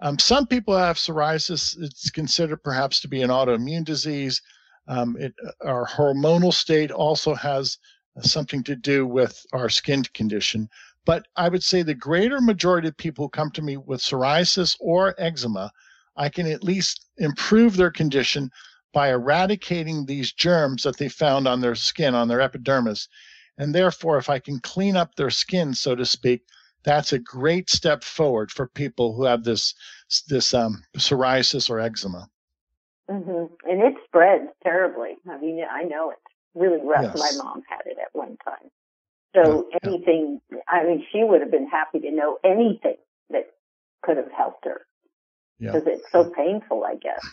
Um, 0.00 0.18
some 0.18 0.46
people 0.46 0.76
have 0.76 0.96
psoriasis. 0.96 1.80
It's 1.80 2.10
considered 2.10 2.62
perhaps 2.62 3.00
to 3.00 3.08
be 3.08 3.22
an 3.22 3.30
autoimmune 3.30 3.84
disease. 3.84 4.42
Um, 4.88 5.16
it, 5.18 5.32
our 5.64 5.86
hormonal 5.86 6.52
state 6.52 6.90
also 6.90 7.34
has 7.34 7.78
something 8.20 8.62
to 8.64 8.76
do 8.76 9.06
with 9.06 9.44
our 9.52 9.68
skin 9.68 10.02
condition. 10.12 10.68
But 11.04 11.26
I 11.36 11.48
would 11.48 11.62
say 11.62 11.82
the 11.82 11.94
greater 11.94 12.40
majority 12.40 12.88
of 12.88 12.96
people 12.96 13.26
who 13.26 13.30
come 13.30 13.50
to 13.52 13.62
me 13.62 13.76
with 13.76 14.00
psoriasis 14.00 14.76
or 14.80 15.14
eczema, 15.18 15.70
I 16.16 16.28
can 16.28 16.46
at 16.46 16.64
least 16.64 17.06
improve 17.18 17.76
their 17.76 17.90
condition 17.90 18.50
by 18.92 19.10
eradicating 19.10 20.06
these 20.06 20.32
germs 20.32 20.82
that 20.84 20.96
they 20.96 21.08
found 21.08 21.46
on 21.46 21.60
their 21.60 21.74
skin, 21.74 22.14
on 22.14 22.28
their 22.28 22.40
epidermis. 22.40 23.08
And 23.58 23.74
therefore, 23.74 24.18
if 24.18 24.28
I 24.28 24.38
can 24.38 24.60
clean 24.60 24.96
up 24.96 25.14
their 25.14 25.30
skin, 25.30 25.74
so 25.74 25.94
to 25.94 26.04
speak, 26.04 26.42
that's 26.84 27.12
a 27.12 27.18
great 27.18 27.68
step 27.68 28.04
forward 28.04 28.50
for 28.50 28.68
people 28.68 29.14
who 29.14 29.24
have 29.24 29.44
this 29.44 29.74
this 30.28 30.54
um, 30.54 30.84
psoriasis 30.96 31.68
or 31.68 31.80
eczema. 31.80 32.28
Mm-hmm. 33.10 33.70
And 33.70 33.82
it 33.82 33.94
spreads 34.04 34.50
terribly. 34.62 35.16
I 35.28 35.38
mean, 35.38 35.64
I 35.68 35.82
know 35.82 36.10
it's 36.10 36.20
really 36.54 36.80
rough. 36.82 37.14
Yes. 37.14 37.18
My 37.18 37.44
mom 37.44 37.62
had 37.68 37.82
it 37.86 37.98
at 38.00 38.08
one 38.12 38.36
time. 38.44 38.70
So 39.34 39.66
yeah, 39.70 39.78
anything, 39.84 40.40
yeah. 40.50 40.58
I 40.68 40.84
mean, 40.84 41.04
she 41.12 41.22
would 41.22 41.40
have 41.40 41.50
been 41.50 41.68
happy 41.68 42.00
to 42.00 42.10
know 42.10 42.38
anything 42.44 42.96
that 43.30 43.46
could 44.02 44.16
have 44.16 44.30
helped 44.36 44.64
her 44.64 44.86
because 45.58 45.82
yeah. 45.86 45.92
it's 45.94 46.10
so 46.10 46.30
painful, 46.30 46.84
I 46.84 46.96
guess. 46.96 47.24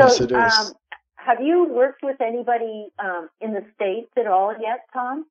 So, 0.00 0.06
yes, 0.06 0.20
it 0.20 0.32
is. 0.32 0.58
Um, 0.58 0.72
have 1.16 1.40
you 1.40 1.66
worked 1.68 2.02
with 2.02 2.20
anybody 2.20 2.88
um, 2.98 3.28
in 3.40 3.52
the 3.52 3.64
states 3.74 4.10
at 4.18 4.26
all 4.26 4.54
yet, 4.60 4.80
Tom? 4.92 5.24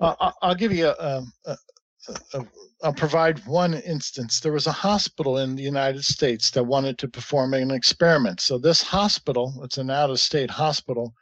Uh, 0.00 0.32
I'll 0.42 0.54
give 0.54 0.72
you 0.72 0.88
a, 0.88 1.22
a, 1.46 1.56
a, 2.34 2.46
I'll 2.82 2.92
provide 2.92 3.38
one 3.46 3.74
instance. 3.74 4.40
There 4.40 4.52
was 4.52 4.66
a 4.66 4.72
hospital 4.72 5.38
in 5.38 5.54
the 5.54 5.62
United 5.62 6.04
States 6.04 6.50
that 6.50 6.64
wanted 6.64 6.98
to 6.98 7.08
perform 7.08 7.54
an 7.54 7.70
experiment. 7.70 8.40
So 8.40 8.58
this 8.58 8.82
hospital, 8.82 9.54
it's 9.62 9.78
an 9.78 9.90
out-of-state 9.90 10.50
hospital, 10.50 11.14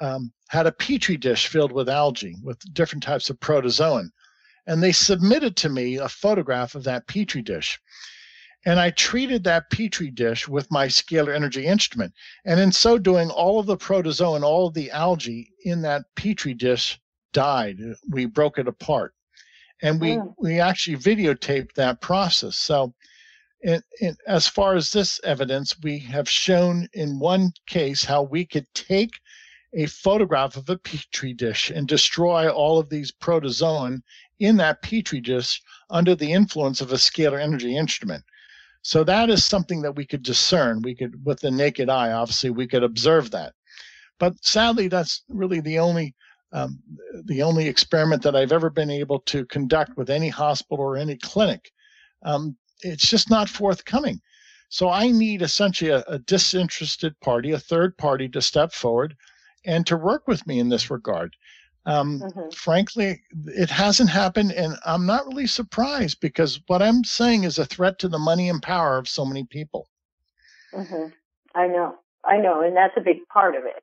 um, 0.00 0.32
had 0.48 0.66
a 0.66 0.72
petri 0.72 1.16
dish 1.16 1.46
filled 1.46 1.72
with 1.72 1.88
algae 1.88 2.36
with 2.42 2.58
different 2.74 3.02
types 3.02 3.30
of 3.30 3.38
protozoan, 3.38 4.10
and 4.66 4.82
they 4.82 4.92
submitted 4.92 5.56
to 5.58 5.68
me 5.68 5.96
a 5.96 6.08
photograph 6.08 6.74
of 6.74 6.84
that 6.84 7.06
petri 7.06 7.42
dish. 7.42 7.78
And 8.66 8.80
I 8.80 8.90
treated 8.90 9.44
that 9.44 9.70
petri 9.70 10.10
dish 10.10 10.48
with 10.48 10.70
my 10.70 10.86
scalar 10.86 11.34
energy 11.34 11.66
instrument. 11.66 12.14
And 12.44 12.58
in 12.58 12.72
so 12.72 12.98
doing, 12.98 13.30
all 13.30 13.60
of 13.60 13.66
the 13.66 13.76
protozoa 13.76 14.36
and 14.36 14.44
all 14.44 14.68
of 14.68 14.74
the 14.74 14.90
algae 14.90 15.50
in 15.64 15.82
that 15.82 16.04
petri 16.14 16.54
dish 16.54 16.98
died. 17.32 17.78
We 18.08 18.24
broke 18.24 18.58
it 18.58 18.66
apart. 18.66 19.14
And 19.82 20.00
we, 20.00 20.12
mm. 20.12 20.34
we 20.38 20.60
actually 20.60 20.96
videotaped 20.96 21.74
that 21.74 22.00
process. 22.00 22.56
So, 22.56 22.94
in, 23.60 23.82
in, 24.00 24.16
as 24.26 24.46
far 24.46 24.76
as 24.76 24.90
this 24.90 25.20
evidence, 25.24 25.74
we 25.82 25.98
have 25.98 26.28
shown 26.28 26.88
in 26.92 27.18
one 27.18 27.52
case 27.66 28.04
how 28.04 28.22
we 28.22 28.46
could 28.46 28.66
take 28.74 29.12
a 29.74 29.86
photograph 29.86 30.56
of 30.56 30.68
a 30.70 30.78
petri 30.78 31.32
dish 31.32 31.70
and 31.70 31.88
destroy 31.88 32.48
all 32.48 32.78
of 32.78 32.88
these 32.88 33.10
protozoan 33.10 34.02
in 34.38 34.56
that 34.56 34.82
petri 34.82 35.20
dish 35.20 35.60
under 35.90 36.14
the 36.14 36.32
influence 36.32 36.80
of 36.80 36.92
a 36.92 36.96
scalar 36.96 37.40
energy 37.40 37.76
instrument. 37.76 38.24
So 38.84 39.02
that 39.04 39.30
is 39.30 39.42
something 39.42 39.80
that 39.80 39.96
we 39.96 40.04
could 40.04 40.22
discern. 40.22 40.82
We 40.82 40.94
could, 40.94 41.24
with 41.24 41.40
the 41.40 41.50
naked 41.50 41.88
eye, 41.88 42.12
obviously, 42.12 42.50
we 42.50 42.66
could 42.66 42.82
observe 42.82 43.30
that. 43.30 43.54
But 44.20 44.34
sadly, 44.44 44.88
that's 44.88 45.24
really 45.28 45.60
the 45.60 45.78
only 45.78 46.14
um, 46.52 46.78
the 47.24 47.42
only 47.42 47.66
experiment 47.66 48.22
that 48.22 48.36
I've 48.36 48.52
ever 48.52 48.70
been 48.70 48.90
able 48.90 49.20
to 49.20 49.44
conduct 49.46 49.96
with 49.96 50.08
any 50.08 50.28
hospital 50.28 50.84
or 50.84 50.96
any 50.96 51.16
clinic. 51.16 51.72
Um, 52.22 52.56
it's 52.82 53.08
just 53.08 53.28
not 53.28 53.48
forthcoming. 53.48 54.20
So 54.68 54.88
I 54.88 55.10
need 55.10 55.42
essentially 55.42 55.90
a, 55.90 56.04
a, 56.06 56.20
disinterested 56.20 57.18
party, 57.20 57.50
a 57.50 57.58
third 57.58 57.98
party 57.98 58.28
to 58.28 58.40
step 58.40 58.72
forward 58.72 59.16
and 59.66 59.84
to 59.86 59.96
work 59.96 60.28
with 60.28 60.46
me 60.46 60.60
in 60.60 60.68
this 60.68 60.90
regard. 60.90 61.34
Um, 61.86 62.20
mm-hmm. 62.20 62.50
Frankly, 62.50 63.22
it 63.46 63.68
hasn't 63.68 64.08
happened, 64.08 64.52
and 64.52 64.76
I'm 64.86 65.04
not 65.04 65.26
really 65.26 65.46
surprised 65.46 66.20
because 66.20 66.60
what 66.66 66.80
I'm 66.80 67.04
saying 67.04 67.44
is 67.44 67.58
a 67.58 67.66
threat 67.66 67.98
to 68.00 68.08
the 68.08 68.18
money 68.18 68.48
and 68.48 68.62
power 68.62 68.96
of 68.96 69.08
so 69.08 69.24
many 69.24 69.44
people. 69.44 69.88
Mm-hmm. 70.72 71.08
I 71.54 71.66
know, 71.66 71.96
I 72.24 72.38
know, 72.38 72.62
and 72.62 72.76
that's 72.76 72.96
a 72.96 73.02
big 73.02 73.26
part 73.32 73.54
of 73.54 73.64
it. 73.64 73.82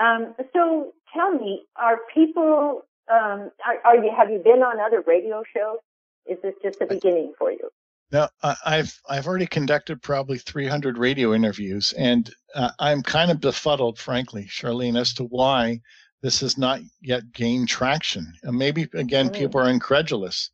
Um, 0.00 0.34
so 0.52 0.92
tell 1.12 1.32
me, 1.32 1.64
are 1.76 1.98
people? 2.12 2.82
Um, 3.12 3.50
are, 3.66 3.78
are 3.84 3.96
you? 3.96 4.12
Have 4.16 4.30
you 4.30 4.38
been 4.38 4.62
on 4.62 4.80
other 4.80 5.02
radio 5.06 5.42
shows? 5.54 5.78
Is 6.26 6.38
this 6.42 6.54
just 6.62 6.78
the 6.78 6.86
beginning 6.86 7.34
for 7.38 7.50
you? 7.50 7.68
Now, 8.12 8.28
I've 8.42 9.00
I've 9.08 9.26
already 9.26 9.46
conducted 9.46 10.00
probably 10.00 10.38
300 10.38 10.98
radio 10.98 11.34
interviews, 11.34 11.92
and 11.98 12.32
uh, 12.54 12.70
I'm 12.78 13.02
kind 13.02 13.30
of 13.30 13.40
befuddled, 13.40 13.98
frankly, 13.98 14.44
Shirlene, 14.44 14.98
as 14.98 15.12
to 15.14 15.24
why 15.24 15.80
this 16.24 16.40
has 16.40 16.56
not 16.56 16.80
yet 17.02 17.32
gained 17.32 17.68
traction. 17.68 18.32
And 18.44 18.56
maybe 18.56 18.88
again, 18.94 19.28
mm. 19.28 19.34
people 19.34 19.60
are 19.60 19.68
incredulous. 19.68 20.48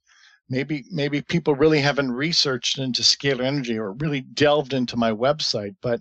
Maybe 0.48 0.84
maybe 0.90 1.22
people 1.22 1.54
really 1.54 1.80
haven't 1.80 2.10
researched 2.10 2.78
into 2.78 3.02
scalar 3.02 3.44
energy 3.44 3.78
or 3.78 3.92
really 3.92 4.22
delved 4.22 4.72
into 4.74 4.96
my 4.96 5.12
website. 5.12 5.76
But 5.80 6.00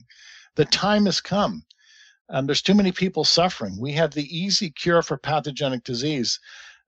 the 0.55 0.65
time 0.65 1.05
has 1.05 1.21
come. 1.21 1.63
Um, 2.29 2.47
there's 2.47 2.63
too 2.63 2.73
many 2.73 2.91
people 2.91 3.23
suffering. 3.23 3.79
We 3.79 3.91
have 3.93 4.09
the 4.09 4.25
easy 4.35 4.71
cure 4.71 5.03
for 5.03 5.17
pathogenic 5.17 5.83
disease. 5.83 6.39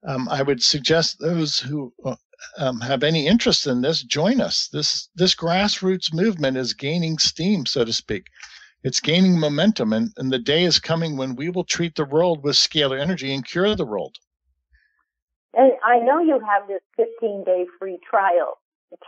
Um, 0.04 0.28
I 0.28 0.42
would 0.42 0.60
suggest 0.60 1.20
those 1.20 1.60
who 1.60 1.92
uh, 2.04 2.16
um, 2.58 2.80
have 2.80 3.04
any 3.04 3.28
interest 3.28 3.68
in 3.68 3.80
this, 3.80 4.02
join 4.02 4.40
us. 4.40 4.66
This 4.72 5.08
this 5.14 5.36
grassroots 5.36 6.12
movement 6.12 6.56
is 6.56 6.74
gaining 6.74 7.18
steam, 7.18 7.64
so 7.64 7.84
to 7.84 7.92
speak. 7.92 8.26
It's 8.84 9.00
gaining 9.00 9.38
momentum, 9.38 9.92
and, 9.92 10.10
and 10.16 10.32
the 10.32 10.38
day 10.38 10.64
is 10.64 10.80
coming 10.80 11.16
when 11.16 11.36
we 11.36 11.50
will 11.50 11.64
treat 11.64 11.94
the 11.94 12.04
world 12.04 12.42
with 12.42 12.56
scalar 12.56 13.00
energy 13.00 13.32
and 13.32 13.46
cure 13.46 13.74
the 13.76 13.86
world. 13.86 14.16
And 15.54 15.72
I 15.84 15.98
know 15.98 16.18
you 16.18 16.40
have 16.40 16.66
this 16.66 16.80
15 16.96 17.44
day 17.44 17.66
free 17.78 17.98
trial. 18.08 18.58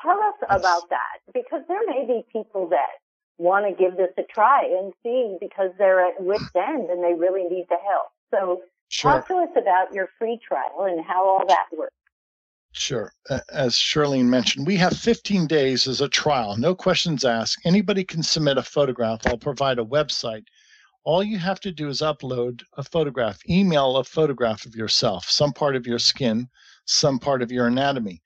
Tell 0.01 0.18
us 0.18 0.35
yes. 0.41 0.61
about 0.61 0.89
that 0.91 1.20
because 1.33 1.62
there 1.68 1.85
may 1.87 2.07
be 2.07 2.25
people 2.33 2.68
that 2.68 3.01
want 3.39 3.66
to 3.66 3.83
give 3.83 3.97
this 3.97 4.12
a 4.16 4.22
try 4.22 4.64
and 4.64 4.93
see 5.03 5.37
because 5.41 5.70
they're 5.77 6.01
at 6.01 6.20
wit's 6.20 6.45
end 6.55 6.89
and 6.91 7.03
they 7.03 7.14
really 7.14 7.45
need 7.45 7.66
the 7.68 7.77
help. 7.77 8.09
So 8.31 8.62
sure. 8.89 9.12
talk 9.12 9.29
to 9.29 9.35
us 9.35 9.51
about 9.57 9.93
your 9.93 10.09
free 10.18 10.39
trial 10.47 10.85
and 10.85 11.05
how 11.05 11.25
all 11.25 11.47
that 11.49 11.66
works. 11.77 11.95
Sure. 12.77 13.12
As 13.53 13.77
Shirlene 13.77 14.25
mentioned, 14.25 14.66
we 14.66 14.75
have 14.77 14.97
15 14.97 15.47
days 15.47 15.87
as 15.87 16.01
a 16.01 16.09
trial, 16.09 16.57
no 16.57 16.75
questions 16.75 17.25
asked. 17.25 17.61
Anybody 17.64 18.03
can 18.03 18.20
submit 18.20 18.59
a 18.59 18.64
photograph. 18.64 19.25
I'll 19.27 19.39
provide 19.39 19.79
a 19.79 19.85
website. 19.85 20.45
All 21.05 21.22
you 21.22 21.39
have 21.39 21.61
to 21.61 21.70
do 21.70 21.89
is 21.89 22.01
upload 22.01 22.62
a 22.77 22.83
photograph, 22.83 23.39
email 23.49 23.97
a 23.97 24.03
photograph 24.03 24.66
of 24.66 24.75
yourself, 24.75 25.31
some 25.31 25.53
part 25.53 25.77
of 25.77 25.87
your 25.87 26.01
skin, 26.01 26.49
some 26.85 27.20
part 27.20 27.43
of 27.43 27.53
your 27.53 27.68
anatomy. 27.68 28.20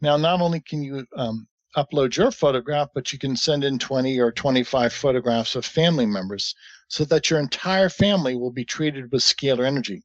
Now, 0.00 0.16
not 0.16 0.40
only 0.40 0.60
can 0.60 0.84
you 0.84 1.04
um, 1.16 1.48
upload 1.76 2.16
your 2.16 2.30
photograph, 2.30 2.90
but 2.94 3.12
you 3.12 3.18
can 3.18 3.36
send 3.36 3.64
in 3.64 3.76
20 3.76 4.20
or 4.20 4.30
25 4.30 4.92
photographs 4.92 5.56
of 5.56 5.66
family 5.66 6.06
members 6.06 6.54
so 6.86 7.04
that 7.06 7.28
your 7.28 7.40
entire 7.40 7.88
family 7.88 8.36
will 8.36 8.52
be 8.52 8.64
treated 8.64 9.10
with 9.10 9.22
scalar 9.22 9.66
energy. 9.66 10.04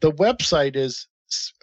The 0.00 0.12
website 0.12 0.76
is 0.76 1.06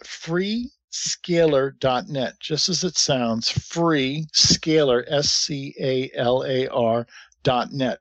free 0.04 0.70
scalar.net, 0.94 2.34
just 2.38 2.68
as 2.68 2.84
it 2.84 2.96
sounds, 2.96 3.50
free 3.50 4.26
scalar, 4.32 5.04
S 5.08 5.28
C 5.30 5.74
A 5.80 6.10
L 6.14 6.44
A 6.46 6.68
R 6.68 7.06
dot 7.42 7.72
net. 7.72 7.98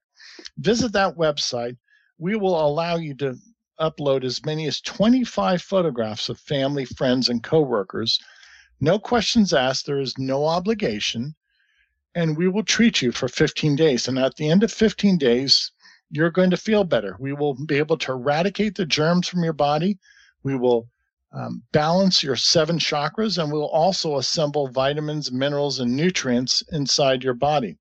Visit 0.58 0.94
that 0.94 1.18
website. 1.18 1.76
We 2.20 2.36
will 2.36 2.60
allow 2.60 2.98
you 2.98 3.16
to 3.16 3.36
upload 3.80 4.24
as 4.24 4.46
many 4.46 4.68
as 4.68 4.80
25 4.82 5.62
photographs 5.62 6.30
of 6.30 6.40
family, 6.40 6.86
friends, 6.86 7.30
and 7.30 7.42
coworkers. 7.42 8.20
No 8.80 9.00
questions 9.00 9.54
asked. 9.54 9.88
There 9.88 10.00
is 10.00 10.18
no 10.20 10.46
obligation. 10.46 11.34
And 12.14 12.38
we 12.38 12.48
will 12.48 12.64
treat 12.64 13.02
you 13.02 13.12
for 13.12 13.28
15 13.28 13.76
days. 13.76 14.08
And 14.08 14.20
at 14.20 14.36
the 14.36 14.50
end 14.50 14.62
of 14.62 14.72
15 14.72 15.18
days, 15.18 15.72
you're 16.12 16.30
going 16.30 16.52
to 16.52 16.58
feel 16.58 16.84
better. 16.84 17.18
We 17.20 17.34
will 17.34 17.56
be 17.66 17.80
able 17.80 17.98
to 17.98 18.12
eradicate 18.12 18.76
the 18.76 18.86
germs 18.86 19.28
from 19.28 19.44
your 19.44 19.54
body. 19.54 19.98
We 20.44 20.56
will 20.56 20.88
um, 21.34 21.64
balance 21.72 22.22
your 22.22 22.36
seven 22.36 22.78
chakras, 22.78 23.42
and 23.42 23.52
we'll 23.52 23.66
also 23.66 24.18
assemble 24.18 24.68
vitamins, 24.68 25.32
minerals, 25.32 25.80
and 25.80 25.96
nutrients 25.96 26.64
inside 26.72 27.24
your 27.24 27.34
body. 27.34 27.78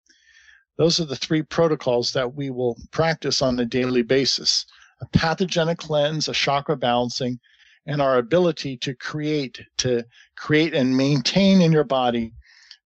Those 0.79 0.99
are 1.01 1.05
the 1.05 1.17
three 1.17 1.43
protocols 1.43 2.13
that 2.13 2.35
we 2.35 2.51
will 2.51 2.79
practice 2.91 3.43
on 3.43 3.59
a 3.59 3.65
daily 3.65 4.03
basis 4.03 4.67
a 5.03 5.19
pathogenic 5.19 5.79
cleanse, 5.79 6.29
a 6.29 6.33
chakra 6.33 6.77
balancing, 6.77 7.41
and 7.87 8.01
our 8.01 8.19
ability 8.19 8.77
to 8.77 8.95
create 8.95 9.61
to 9.79 10.05
create 10.37 10.75
and 10.75 10.97
maintain 10.97 11.61
in 11.61 11.73
your 11.73 11.85
body 11.85 12.33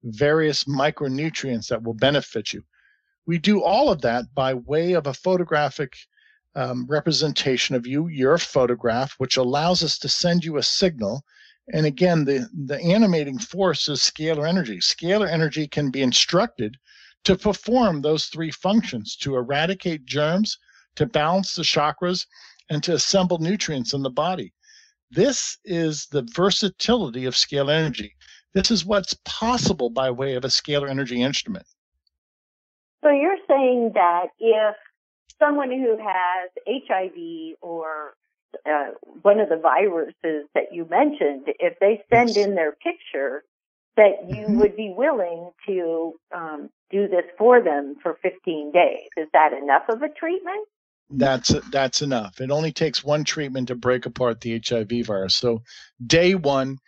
various 0.02 0.64
micronutrients 0.64 1.68
that 1.68 1.82
will 1.82 1.94
benefit 1.94 2.52
you. 2.52 2.64
We 3.26 3.38
do 3.38 3.62
all 3.62 3.90
of 3.90 4.00
that 4.02 4.24
by 4.34 4.54
way 4.54 4.92
of 4.92 5.06
a 5.06 5.14
photographic 5.14 5.96
um, 6.56 6.86
representation 6.88 7.76
of 7.76 7.86
you, 7.86 8.08
your 8.08 8.38
photograph, 8.38 9.14
which 9.18 9.36
allows 9.36 9.84
us 9.84 9.98
to 9.98 10.08
send 10.08 10.44
you 10.44 10.56
a 10.56 10.62
signal. 10.62 11.22
And 11.72 11.84
again, 11.84 12.24
the, 12.24 12.48
the 12.66 12.80
animating 12.80 13.38
force 13.38 13.88
is 13.88 14.00
scalar 14.00 14.48
energy. 14.48 14.78
Scalar 14.78 15.30
energy 15.30 15.68
can 15.68 15.90
be 15.90 16.02
instructed 16.02 16.76
to 17.24 17.36
perform 17.36 18.00
those 18.00 18.26
three 18.26 18.50
functions 18.50 19.16
to 19.16 19.36
eradicate 19.36 20.06
germs, 20.06 20.58
to 20.94 21.06
balance 21.06 21.54
the 21.54 21.62
chakras, 21.62 22.26
and 22.70 22.82
to 22.82 22.94
assemble 22.94 23.38
nutrients 23.38 23.92
in 23.92 24.02
the 24.02 24.10
body. 24.10 24.52
This 25.10 25.58
is 25.64 26.06
the 26.06 26.26
versatility 26.34 27.26
of 27.26 27.34
scalar 27.34 27.72
energy. 27.72 28.14
This 28.54 28.70
is 28.70 28.86
what's 28.86 29.14
possible 29.24 29.90
by 29.90 30.10
way 30.10 30.34
of 30.34 30.44
a 30.44 30.48
scalar 30.48 30.88
energy 30.88 31.20
instrument. 31.20 31.66
So 33.04 33.10
you're 33.10 33.36
saying 33.46 33.92
that 33.94 34.28
if 34.38 34.74
someone 35.38 35.70
who 35.70 35.96
has 35.98 36.50
HIV 36.66 37.56
or 37.60 38.14
uh, 38.64 38.90
one 39.22 39.40
of 39.40 39.48
the 39.48 39.56
viruses 39.56 40.48
that 40.54 40.72
you 40.72 40.86
mentioned, 40.88 41.46
if 41.58 41.78
they 41.80 42.02
send 42.12 42.30
yes. 42.30 42.36
in 42.36 42.54
their 42.54 42.72
picture, 42.72 43.44
that 43.96 44.28
you 44.28 44.44
mm-hmm. 44.44 44.60
would 44.60 44.76
be 44.76 44.92
willing 44.96 45.50
to 45.66 46.12
um, 46.34 46.70
do 46.90 47.08
this 47.08 47.24
for 47.38 47.62
them 47.62 47.96
for 48.02 48.18
15 48.22 48.72
days. 48.72 49.08
Is 49.16 49.28
that 49.32 49.52
enough 49.52 49.84
of 49.88 50.02
a 50.02 50.08
treatment? 50.08 50.68
That's 51.08 51.54
that's 51.70 52.02
enough. 52.02 52.40
It 52.40 52.50
only 52.50 52.72
takes 52.72 53.04
one 53.04 53.22
treatment 53.22 53.68
to 53.68 53.76
break 53.76 54.06
apart 54.06 54.40
the 54.40 54.60
HIV 54.66 55.06
virus. 55.06 55.36
So, 55.36 55.62
day 56.04 56.34
one, 56.34 56.78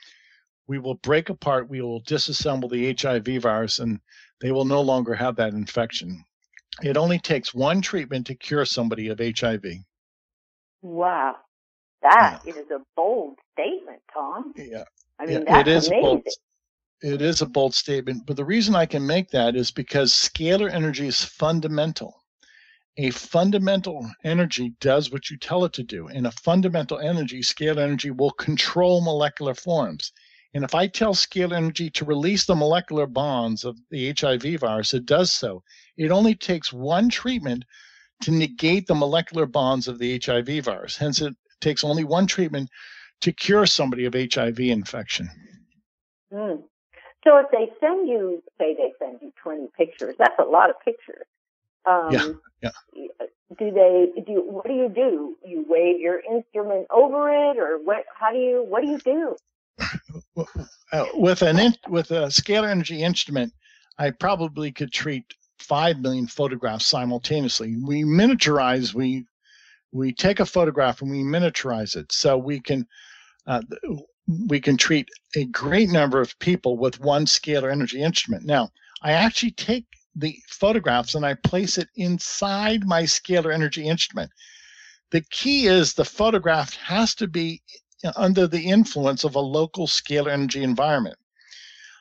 we 0.66 0.80
will 0.80 0.96
break 0.96 1.28
apart. 1.28 1.70
We 1.70 1.82
will 1.82 2.02
disassemble 2.02 2.68
the 2.68 2.96
HIV 3.00 3.40
virus, 3.40 3.78
and 3.78 4.00
they 4.40 4.50
will 4.50 4.64
no 4.64 4.80
longer 4.80 5.14
have 5.14 5.36
that 5.36 5.52
infection. 5.52 6.24
It 6.82 6.96
only 6.96 7.18
takes 7.18 7.54
one 7.54 7.80
treatment 7.80 8.26
to 8.26 8.34
cure 8.34 8.64
somebody 8.64 9.08
of 9.08 9.18
HIV. 9.18 9.64
Wow. 10.82 11.36
that 12.02 12.40
yeah. 12.44 12.52
is 12.52 12.70
a 12.70 12.80
bold 12.96 13.36
statement, 13.52 14.00
Tom. 14.12 14.52
Yeah. 14.56 14.84
I 15.18 15.26
mean, 15.26 15.44
yeah, 15.46 15.62
that's 15.62 15.68
it 15.68 15.72
is 15.72 15.88
amazing. 15.88 16.02
Bold, 16.02 16.22
it 17.00 17.22
is 17.22 17.42
a 17.42 17.46
bold 17.46 17.74
statement, 17.74 18.26
but 18.26 18.36
the 18.36 18.44
reason 18.44 18.74
I 18.74 18.86
can 18.86 19.06
make 19.06 19.30
that 19.30 19.56
is 19.56 19.70
because 19.70 20.12
scalar 20.12 20.72
energy 20.72 21.06
is 21.06 21.24
fundamental. 21.24 22.22
A 22.96 23.10
fundamental 23.10 24.10
energy 24.24 24.74
does 24.80 25.12
what 25.12 25.30
you 25.30 25.36
tell 25.36 25.64
it 25.64 25.72
to 25.74 25.84
do. 25.84 26.08
And 26.08 26.26
a 26.26 26.32
fundamental 26.32 26.98
energy, 26.98 27.40
scalar 27.40 27.78
energy, 27.78 28.10
will 28.10 28.32
control 28.32 29.00
molecular 29.00 29.54
forms. 29.54 30.12
And 30.54 30.64
if 30.64 30.74
I 30.74 30.88
tell 30.88 31.14
scalar 31.14 31.56
energy 31.56 31.90
to 31.90 32.04
release 32.04 32.46
the 32.46 32.56
molecular 32.56 33.06
bonds 33.06 33.64
of 33.64 33.78
the 33.90 34.12
HIV 34.18 34.58
virus, 34.60 34.94
it 34.94 35.06
does 35.06 35.30
so. 35.30 35.62
It 35.98 36.10
only 36.10 36.34
takes 36.34 36.72
one 36.72 37.10
treatment 37.10 37.64
to 38.22 38.30
negate 38.30 38.86
the 38.86 38.94
molecular 38.94 39.46
bonds 39.46 39.88
of 39.88 39.98
the 39.98 40.20
HIV 40.24 40.64
virus. 40.64 40.96
Hence, 40.96 41.20
it 41.20 41.34
takes 41.60 41.84
only 41.84 42.04
one 42.04 42.26
treatment 42.26 42.70
to 43.20 43.32
cure 43.32 43.66
somebody 43.66 44.04
of 44.04 44.14
HIV 44.14 44.60
infection. 44.60 45.28
Mm. 46.32 46.62
So 47.24 47.36
if 47.38 47.46
they 47.50 47.70
send 47.80 48.08
you, 48.08 48.42
say 48.58 48.74
they 48.74 48.92
send 48.98 49.18
you 49.20 49.32
20 49.42 49.68
pictures, 49.76 50.14
that's 50.18 50.38
a 50.38 50.44
lot 50.44 50.70
of 50.70 50.76
pictures. 50.84 51.26
Um, 51.84 52.12
yeah, 52.12 52.70
yeah. 52.94 53.26
Do 53.58 53.70
they 53.70 54.22
do? 54.26 54.42
What 54.46 54.66
do 54.66 54.74
you 54.74 54.88
do? 54.88 55.36
You 55.44 55.64
wave 55.68 56.00
your 56.00 56.20
instrument 56.20 56.86
over 56.90 57.30
it, 57.30 57.58
or 57.58 57.78
what? 57.82 58.04
How 58.14 58.30
do 58.30 58.38
you? 58.38 58.64
What 58.68 58.82
do 58.82 58.88
you 58.88 58.98
do? 58.98 59.36
uh, 60.92 61.06
with 61.14 61.42
an 61.42 61.58
in, 61.58 61.74
with 61.88 62.10
a 62.10 62.26
scalar 62.26 62.68
energy 62.68 63.02
instrument, 63.02 63.52
I 63.96 64.10
probably 64.10 64.70
could 64.70 64.92
treat 64.92 65.24
five 65.58 66.00
million 66.00 66.26
photographs 66.26 66.86
simultaneously. 66.86 67.76
We 67.82 68.04
miniaturize, 68.04 68.94
we 68.94 69.26
we 69.92 70.12
take 70.12 70.40
a 70.40 70.46
photograph 70.46 71.00
and 71.00 71.10
we 71.10 71.22
miniaturize 71.22 71.96
it, 71.96 72.12
so 72.12 72.36
we 72.36 72.60
can 72.60 72.86
uh, 73.46 73.62
we 74.48 74.60
can 74.60 74.76
treat 74.76 75.08
a 75.36 75.46
great 75.46 75.88
number 75.88 76.20
of 76.20 76.38
people 76.38 76.76
with 76.76 77.00
one 77.00 77.24
scalar 77.24 77.72
energy 77.72 78.02
instrument. 78.02 78.44
Now, 78.44 78.70
I 79.02 79.12
actually 79.12 79.52
take 79.52 79.86
the 80.14 80.36
photographs 80.48 81.14
and 81.14 81.24
I 81.24 81.34
place 81.34 81.78
it 81.78 81.88
inside 81.96 82.84
my 82.84 83.04
scalar 83.04 83.54
energy 83.54 83.86
instrument. 83.86 84.30
The 85.10 85.22
key 85.30 85.66
is 85.66 85.94
the 85.94 86.04
photograph 86.04 86.74
has 86.74 87.14
to 87.16 87.26
be 87.26 87.62
under 88.16 88.46
the 88.46 88.66
influence 88.66 89.24
of 89.24 89.34
a 89.34 89.40
local 89.40 89.86
scalar 89.86 90.30
energy 90.30 90.62
environment. 90.62 91.16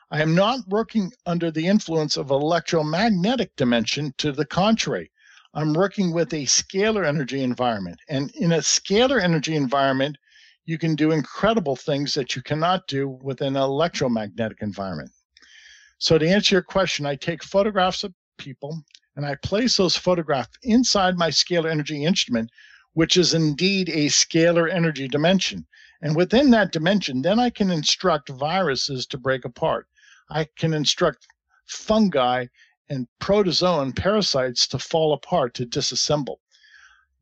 I 0.09 0.21
am 0.21 0.33
not 0.33 0.65
working 0.69 1.11
under 1.25 1.51
the 1.51 1.67
influence 1.67 2.15
of 2.15 2.31
electromagnetic 2.31 3.53
dimension 3.57 4.13
to 4.19 4.31
the 4.31 4.45
contrary. 4.45 5.11
I'm 5.53 5.73
working 5.73 6.13
with 6.13 6.33
a 6.33 6.45
scalar 6.45 7.05
energy 7.05 7.43
environment. 7.43 7.99
And 8.07 8.31
in 8.31 8.53
a 8.53 8.59
scalar 8.59 9.21
energy 9.21 9.53
environment, 9.53 10.17
you 10.63 10.77
can 10.77 10.95
do 10.95 11.11
incredible 11.11 11.75
things 11.75 12.13
that 12.13 12.37
you 12.37 12.41
cannot 12.41 12.87
do 12.87 13.09
with 13.09 13.41
an 13.41 13.57
electromagnetic 13.57 14.61
environment. 14.61 15.11
So, 15.97 16.17
to 16.17 16.25
answer 16.25 16.55
your 16.55 16.61
question, 16.61 17.05
I 17.05 17.15
take 17.15 17.43
photographs 17.43 18.05
of 18.05 18.13
people 18.37 18.81
and 19.17 19.25
I 19.25 19.35
place 19.35 19.75
those 19.75 19.97
photographs 19.97 20.57
inside 20.63 21.17
my 21.17 21.31
scalar 21.31 21.69
energy 21.69 22.05
instrument, 22.05 22.49
which 22.93 23.17
is 23.17 23.33
indeed 23.33 23.89
a 23.89 24.05
scalar 24.05 24.71
energy 24.71 25.09
dimension. 25.09 25.67
And 26.01 26.15
within 26.15 26.51
that 26.51 26.71
dimension, 26.71 27.23
then 27.23 27.41
I 27.41 27.49
can 27.49 27.69
instruct 27.69 28.29
viruses 28.29 29.05
to 29.07 29.17
break 29.17 29.43
apart. 29.43 29.85
I 30.29 30.45
can 30.57 30.73
instruct 30.73 31.27
fungi 31.65 32.47
and 32.89 33.07
protozoan 33.19 33.95
parasites 33.95 34.67
to 34.67 34.79
fall 34.79 35.13
apart, 35.13 35.53
to 35.55 35.65
disassemble. 35.65 36.37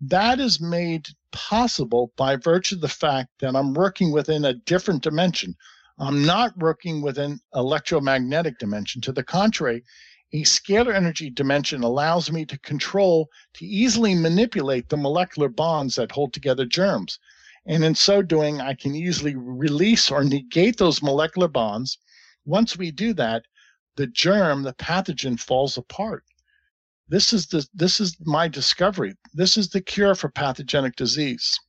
That 0.02 0.40
is 0.40 0.60
made 0.60 1.08
possible 1.32 2.12
by 2.18 2.36
virtue 2.36 2.76
of 2.76 2.82
the 2.82 2.88
fact 2.88 3.30
that 3.40 3.56
I'm 3.56 3.74
working 3.74 4.12
within 4.12 4.46
a 4.46 4.54
different 4.54 5.04
dimension. 5.04 5.56
I'm 5.98 6.26
not 6.26 6.58
working 6.58 7.02
within 7.02 7.40
electromagnetic 7.54 8.60
dimension. 8.60 9.02
To 9.02 9.12
the 9.12 9.24
contrary, 9.24 9.84
a 10.34 10.42
scalar 10.44 10.94
energy 10.94 11.30
dimension 11.30 11.84
allows 11.84 12.32
me 12.32 12.46
to 12.46 12.60
control, 12.60 13.30
to 13.54 13.66
easily 13.66 14.16
manipulate 14.16 14.90
the 14.90 14.98
molecular 14.98 15.48
bonds 15.48 15.96
that 15.96 16.12
hold 16.12 16.34
together 16.34 16.66
germs. 16.66 17.20
And 17.66 17.84
in 17.84 17.96
so 17.96 18.22
doing, 18.22 18.60
I 18.60 18.74
can 18.74 18.96
easily 18.96 19.36
release 19.36 20.12
or 20.12 20.24
negate 20.24 20.78
those 20.78 21.02
molecular 21.02 21.48
bonds. 21.48 21.98
Once 22.46 22.78
we 22.78 22.92
do 22.92 23.14
that, 23.14 23.44
the 23.96 24.08
germ, 24.08 24.64
the 24.64 24.74
pathogen 24.74 25.40
falls 25.40 25.78
apart. 25.78 26.24
This 27.08 27.34
is 27.34 27.48
the 27.48 27.68
this 27.74 28.00
is 28.00 28.18
my 28.26 28.48
discovery. 28.48 29.14
This 29.34 29.58
is 29.58 29.70
the 29.70 29.82
cure 29.82 30.16
for 30.16 30.30
pathogenic 30.30 30.96
disease. 30.96 31.60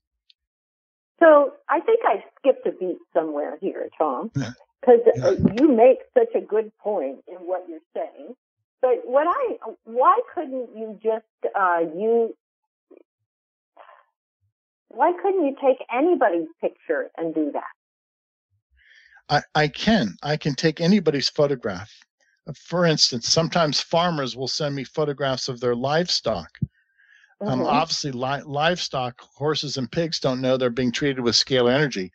So 1.21 1.53
I 1.69 1.81
think 1.81 2.01
I 2.05 2.25
skipped 2.39 2.67
a 2.67 2.73
beat 2.73 2.99
somewhere 3.15 3.59
here, 3.61 3.89
Tom, 3.99 4.31
because 4.35 5.01
yeah. 5.15 5.31
yeah. 5.31 5.53
you 5.59 5.69
make 5.69 5.99
such 6.15 6.35
a 6.35 6.41
good 6.41 6.73
point 6.79 7.19
in 7.29 7.37
what 7.37 7.67
you're 7.69 7.81
saying. 7.95 8.35
But 8.81 9.03
what 9.05 9.27
I 9.27 9.57
why 9.85 10.21
couldn't 10.35 10.77
you 10.77 10.99
just 11.03 11.55
uh, 11.55 11.81
you 11.81 12.35
why 14.89 15.13
couldn't 15.21 15.45
you 15.45 15.57
take 15.63 15.79
anybody's 15.95 16.49
picture 16.61 17.11
and 17.17 17.35
do 17.35 17.53
that? 17.53 17.76
I, 19.29 19.43
I 19.55 19.69
can. 19.69 20.17
I 20.23 20.37
can 20.37 20.55
take 20.55 20.81
anybody's 20.81 21.29
photograph. 21.29 21.93
For 22.55 22.85
instance, 22.85 23.29
sometimes 23.29 23.81
farmers 23.81 24.37
will 24.37 24.49
send 24.49 24.75
me 24.75 24.85
photographs 24.85 25.49
of 25.49 25.59
their 25.61 25.75
livestock. 25.75 26.51
Um, 27.41 27.49
mm-hmm. 27.49 27.61
Um, 27.61 27.67
obviously, 27.67 28.13
li- 28.13 28.43
livestock, 28.45 29.21
horses 29.21 29.77
and 29.77 29.91
pigs, 29.91 30.21
don't 30.21 30.41
know 30.41 30.57
they're 30.57 30.71
being 30.71 30.93
treated 30.93 31.21
with 31.21 31.35
scalar 31.35 31.73
energy. 31.73 32.13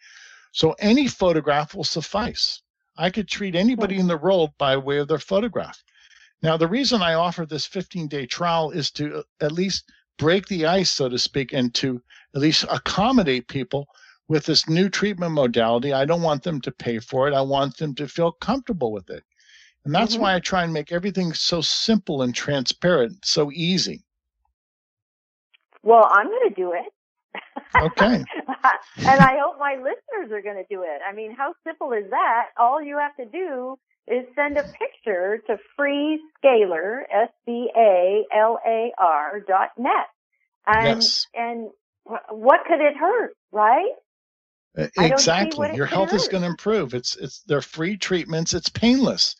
So 0.53 0.73
any 0.79 1.07
photograph 1.07 1.75
will 1.75 1.83
suffice. 1.83 2.61
I 2.97 3.09
could 3.09 3.27
treat 3.27 3.55
anybody 3.55 3.97
in 3.97 4.07
the 4.07 4.17
world 4.17 4.51
by 4.57 4.77
way 4.77 4.97
of 4.97 5.07
their 5.07 5.19
photograph. 5.19 5.83
Now, 6.41 6.57
the 6.57 6.67
reason 6.67 7.01
I 7.01 7.13
offer 7.13 7.45
this 7.45 7.65
15 7.65 8.07
day 8.07 8.25
trial 8.25 8.71
is 8.71 8.89
to 8.91 9.19
uh, 9.19 9.23
at 9.41 9.51
least 9.51 9.83
break 10.17 10.47
the 10.47 10.65
ice, 10.65 10.91
so 10.91 11.09
to 11.09 11.19
speak, 11.19 11.53
and 11.53 11.73
to 11.75 12.01
at 12.35 12.41
least 12.41 12.65
accommodate 12.69 13.47
people 13.47 13.87
with 14.27 14.45
this 14.45 14.69
new 14.69 14.89
treatment 14.89 15.33
modality. 15.33 15.93
I 15.93 16.05
don't 16.05 16.21
want 16.21 16.43
them 16.43 16.61
to 16.61 16.71
pay 16.71 16.99
for 16.99 17.27
it. 17.27 17.33
I 17.33 17.41
want 17.41 17.77
them 17.77 17.95
to 17.95 18.07
feel 18.07 18.31
comfortable 18.31 18.91
with 18.91 19.09
it. 19.09 19.23
And 19.83 19.93
that's 19.93 20.13
mm-hmm. 20.13 20.23
why 20.23 20.35
I 20.35 20.39
try 20.39 20.63
and 20.63 20.73
make 20.73 20.91
everything 20.91 21.33
so 21.33 21.61
simple 21.61 22.21
and 22.21 22.33
transparent, 22.33 23.25
so 23.25 23.51
easy. 23.51 24.03
Well, 25.83 26.07
I'm 26.09 26.27
going 26.27 26.49
to 26.49 26.55
do 26.55 26.73
it. 26.73 26.93
Okay. 27.75 28.15
and 28.97 29.19
I 29.21 29.37
hope 29.43 29.57
my 29.59 29.75
listeners 29.75 30.31
are 30.31 30.41
going 30.41 30.57
to 30.57 30.65
do 30.69 30.83
it. 30.83 31.01
I 31.07 31.13
mean, 31.13 31.35
how 31.35 31.53
simple 31.65 31.93
is 31.93 32.09
that? 32.11 32.49
All 32.57 32.81
you 32.81 32.97
have 32.99 33.15
to 33.15 33.25
do 33.25 33.77
is 34.07 34.25
send 34.35 34.57
a 34.57 34.63
picture 34.63 35.41
to 35.47 35.57
freescalar, 35.79 37.03
S-C-A-L-A-R 37.11 38.19
dot 39.47 39.69
net. 39.77 40.09
And, 40.67 41.01
yes. 41.01 41.27
and 41.33 41.69
what 42.29 42.65
could 42.67 42.81
it 42.81 42.95
hurt, 42.97 43.35
right? 43.51 43.93
Exactly. 44.75 45.75
Your 45.75 45.85
health 45.85 46.13
is 46.13 46.27
going 46.27 46.43
to 46.43 46.49
improve. 46.49 46.93
It's, 46.93 47.15
it's, 47.17 47.41
they're 47.41 47.61
free 47.61 47.97
treatments. 47.97 48.53
It's 48.53 48.69
painless. 48.69 49.35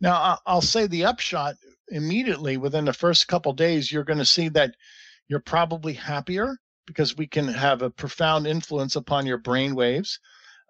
Now, 0.00 0.38
I'll 0.46 0.60
say 0.60 0.86
the 0.86 1.04
upshot 1.04 1.56
immediately 1.88 2.56
within 2.56 2.84
the 2.84 2.92
first 2.92 3.28
couple 3.28 3.52
days, 3.52 3.90
you're 3.90 4.04
going 4.04 4.18
to 4.18 4.24
see 4.24 4.48
that 4.50 4.74
you're 5.28 5.40
probably 5.40 5.92
happier 5.92 6.56
because 6.86 7.16
we 7.16 7.26
can 7.26 7.48
have 7.48 7.82
a 7.82 7.90
profound 7.90 8.46
influence 8.46 8.94
upon 8.94 9.26
your 9.26 9.38
brain 9.38 9.74
waves. 9.74 10.20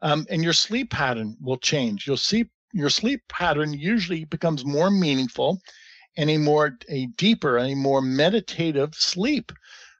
Um, 0.03 0.27
and 0.31 0.43
your 0.43 0.53
sleep 0.53 0.91
pattern 0.91 1.37
will 1.41 1.59
change. 1.59 2.07
You'll 2.07 2.17
see 2.17 2.47
your 2.73 2.91
sleep 2.91 3.23
pattern 3.29 3.73
usually 3.73 4.25
becomes 4.25 4.65
more 4.65 4.91
meaningful 4.91 5.61
and 6.17 6.31
a 6.31 6.37
more 6.37 6.77
a 6.89 7.07
deeper 7.17 7.59
a 7.59 7.75
more 7.75 8.03
meditative 8.03 8.95
sleep 8.95 9.53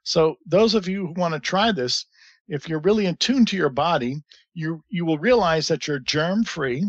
so 0.03 0.35
those 0.45 0.75
of 0.75 0.87
you 0.87 1.07
who 1.07 1.13
want 1.13 1.33
to 1.33 1.39
try 1.39 1.71
this 1.71 2.05
if 2.47 2.67
you're 2.67 2.79
really 2.79 3.05
in 3.05 3.15
tune 3.17 3.45
to 3.45 3.57
your 3.57 3.69
body 3.69 4.21
you 4.53 4.83
you 4.89 5.05
will 5.05 5.19
realize 5.19 5.67
that 5.67 5.87
you're 5.87 5.99
germ 5.99 6.43
free 6.43 6.83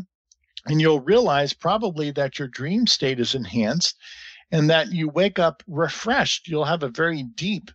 and 0.66 0.80
you'll 0.80 1.00
realize 1.00 1.52
probably 1.52 2.10
that 2.10 2.38
your 2.38 2.48
dream 2.48 2.86
state 2.86 3.20
is 3.20 3.34
enhanced 3.34 3.96
and 4.50 4.68
that 4.70 4.92
you 4.92 5.08
wake 5.08 5.38
up 5.38 5.62
refreshed. 5.66 6.48
You'll 6.48 6.64
have 6.64 6.82
a 6.82 6.88
very 6.88 7.22
deep 7.22 7.70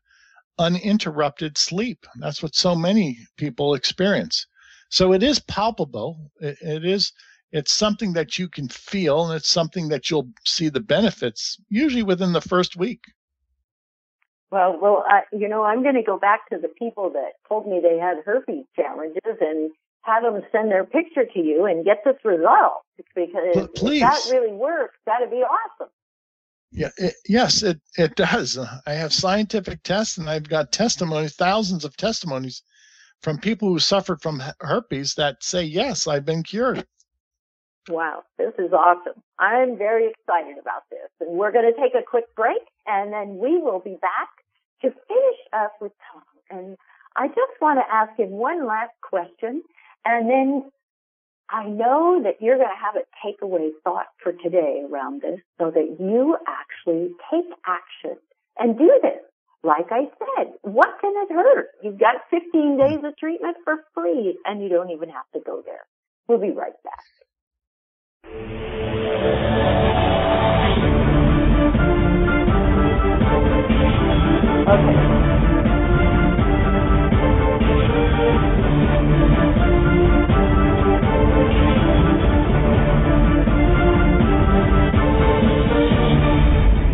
uninterrupted 0.60 1.58
sleep. 1.58 2.06
That's 2.20 2.44
what 2.44 2.56
so 2.56 2.76
many 2.76 3.18
people 3.38 3.74
experience. 3.74 4.46
So 4.90 5.14
it 5.14 5.24
is 5.24 5.40
palpable. 5.40 6.32
It, 6.40 6.58
it 6.62 6.86
is 6.86 7.12
it's 7.52 7.72
something 7.72 8.14
that 8.14 8.40
you 8.40 8.50
can 8.50 8.68
feel 8.68 9.28
and 9.28 9.36
it's 9.36 9.50
something 9.50 9.88
that 9.90 10.10
you'll 10.10 10.30
see 10.46 10.70
the 10.70 10.80
benefits 10.80 11.58
usually 11.70 12.02
within 12.02 12.34
the 12.34 12.42
first 12.42 12.76
week 12.76 13.04
well 14.54 14.78
well 14.80 15.04
I, 15.08 15.22
you 15.32 15.50
know 15.50 15.64
i'm 15.64 15.84
going 15.84 15.96
to 15.96 16.04
go 16.04 16.18
back 16.18 16.48
to 16.50 16.58
the 16.58 16.68
people 16.70 17.10
that 17.12 17.34
told 17.50 17.68
me 17.68 17.82
they 17.82 17.98
had 17.98 18.18
herpes 18.24 18.66
challenges 18.76 19.38
and 19.42 19.72
have 20.04 20.24
them 20.24 20.42
send 20.52 20.70
their 20.70 20.84
picture 20.84 21.26
to 21.26 21.40
you 21.40 21.66
and 21.66 21.84
get 21.84 22.04
this 22.06 22.18
result 22.24 22.84
because 23.16 23.70
Please. 23.76 24.02
if 24.02 24.10
that 24.10 24.28
really 24.32 24.54
works 24.54 24.96
that'd 25.06 25.32
be 25.32 25.44
awesome 25.44 25.90
yeah, 26.76 26.90
it, 26.98 27.14
yes, 27.28 27.62
it, 27.62 27.80
it 27.98 28.16
does. 28.16 28.58
I 28.88 28.94
have 28.94 29.14
scientific 29.14 29.84
tests 29.84 30.18
and 30.18 30.28
I've 30.28 30.50
got 30.50 30.72
testimonies, 30.72 31.36
thousands 31.36 31.86
of 31.86 31.96
testimonies 31.96 32.64
from 33.22 33.38
people 33.38 33.70
who 33.70 33.78
suffered 33.78 34.22
from 34.22 34.42
herpes 34.60 35.14
that 35.16 35.44
say, 35.44 35.64
yes, 35.64 36.08
I've 36.08 36.26
been 36.26 36.42
cured. 36.42 36.86
Wow, 37.90 38.24
this 38.40 38.54
is 38.58 38.74
awesome. 38.74 39.22
I'm 39.38 39.78
very 39.78 40.10
excited 40.10 40.58
about 40.58 40.84
this. 40.90 41.10
And 41.20 41.38
we're 41.38 41.52
going 41.52 41.72
to 41.72 41.80
take 41.80 41.94
a 41.94 42.04
quick 42.04 42.34
break 42.36 42.62
and 42.88 43.14
then 43.14 43.38
we 43.38 43.60
will 43.60 43.80
be 43.80 43.98
back 44.02 44.30
to 44.84 44.90
finish 44.92 45.40
up 45.54 45.74
with 45.82 45.92
Tom. 46.12 46.24
And 46.50 46.78
I 47.16 47.28
just 47.28 47.62
want 47.62 47.80
to 47.80 47.94
ask 47.94 48.18
him 48.20 48.32
one 48.32 48.66
last 48.68 48.94
question. 49.02 49.64
And 50.06 50.30
then 50.30 50.72
I 51.50 51.66
know 51.66 52.22
that 52.24 52.42
you're 52.42 52.58
going 52.58 52.70
to 52.70 52.86
have 52.86 52.96
a 52.96 53.06
takeaway 53.26 53.70
thought 53.84 54.08
for 54.22 54.34
today 54.34 54.84
around 54.90 55.22
this 55.22 55.40
so 55.60 55.72
that 55.72 55.98
you 56.00 56.38
actually 56.48 57.12
take 57.32 57.46
action 57.66 58.18
and 58.58 58.78
do 58.78 59.00
this. 59.02 59.22
Like 59.64 59.92
I 59.92 60.10
said, 60.20 60.54
what 60.62 60.90
can 61.00 61.14
it 61.16 61.32
hurt? 61.32 61.68
You've 61.82 62.00
got 62.00 62.16
15 62.30 62.78
days 62.78 63.00
of 63.04 63.16
treatment 63.18 63.58
for 63.64 63.86
free 63.94 64.38
and 64.46 64.62
you 64.62 64.68
don't 64.68 64.90
even 64.90 65.10
have 65.10 65.30
to 65.34 65.40
go 65.40 65.62
there. 65.66 65.86
We'll 66.28 66.40
be 66.40 66.52
right 66.52 66.74
back. 66.84 67.00
Okay. 74.74 75.23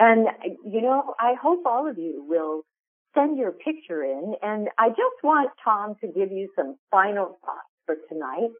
And, 0.00 0.26
you 0.66 0.82
know, 0.82 1.14
I 1.20 1.34
hope 1.40 1.60
all 1.66 1.88
of 1.88 1.98
you 1.98 2.24
will 2.26 2.62
send 3.14 3.38
your 3.38 3.52
picture 3.52 4.02
in. 4.02 4.34
And 4.42 4.70
I 4.76 4.88
just 4.88 5.22
want 5.22 5.50
Tom 5.62 5.94
to 6.00 6.08
give 6.08 6.32
you 6.32 6.48
some 6.56 6.74
final 6.90 7.38
thoughts 7.46 7.70
for 7.86 7.94
tonight 8.08 8.50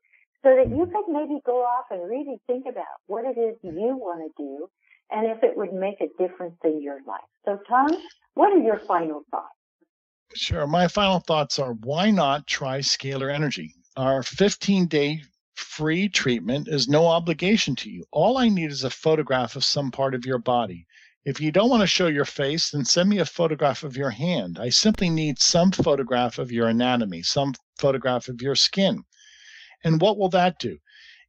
so 0.45 0.55
that 0.55 0.69
you 0.71 0.87
could 0.87 1.13
maybe 1.13 1.41
go 1.45 1.57
off 1.63 1.87
and 1.91 2.09
really 2.09 2.41
think 2.47 2.67
about 2.71 3.03
what 3.09 3.25
it 3.25 3.37
is 3.37 3.57
you 3.65 3.97
want 3.97 4.23
to 4.31 4.31
do 4.41 4.69
and 5.11 5.27
if 5.27 5.43
it 5.43 5.57
would 5.57 5.73
make 5.73 6.01
a 6.01 6.23
difference 6.23 6.55
in 6.63 6.81
your 6.81 7.01
life. 7.05 7.27
So, 7.45 7.59
Tom, 7.69 7.89
what 8.35 8.53
are 8.53 8.63
your 8.63 8.79
final 8.79 9.25
thoughts? 9.33 9.57
Sure. 10.35 10.67
My 10.67 10.89
final 10.89 11.21
thoughts 11.21 11.59
are 11.59 11.75
why 11.75 12.11
not 12.11 12.47
try 12.47 12.79
scalar 12.79 13.33
energy? 13.33 13.75
Our 13.97 14.23
15 14.23 14.87
day 14.87 15.23
free 15.55 16.09
treatment 16.09 16.69
is 16.69 16.89
no 16.89 17.07
obligation 17.07 17.77
to 17.77 17.91
you. 17.91 18.05
All 18.11 18.39
I 18.39 18.49
need 18.49 18.71
is 18.71 18.85
a 18.85 18.91
photograph 18.91 19.57
of 19.57 19.65
some 19.65 19.91
part 19.91 20.15
of 20.15 20.25
your 20.25 20.39
body. 20.39 20.87
If 21.25 21.41
you 21.41 21.53
don't 21.53 21.71
want 21.71 21.83
to 21.83 21.87
show 21.87 22.09
your 22.09 22.25
face, 22.25 22.71
then 22.71 22.85
send 22.85 23.09
me 23.09 23.19
a 23.19 23.25
photograph 23.25 23.85
of 23.85 23.97
your 23.97 24.11
hand. 24.11 24.59
I 24.59 24.71
simply 24.71 25.09
need 25.09 25.39
some 25.39 25.71
photograph 25.71 26.39
of 26.39 26.51
your 26.51 26.67
anatomy, 26.67 27.23
some 27.23 27.55
photograph 27.79 28.29
of 28.29 28.43
your 28.43 28.57
skin. 28.57 29.05
And 29.85 30.01
what 30.01 30.19
will 30.19 30.31
that 30.31 30.59
do? 30.59 30.79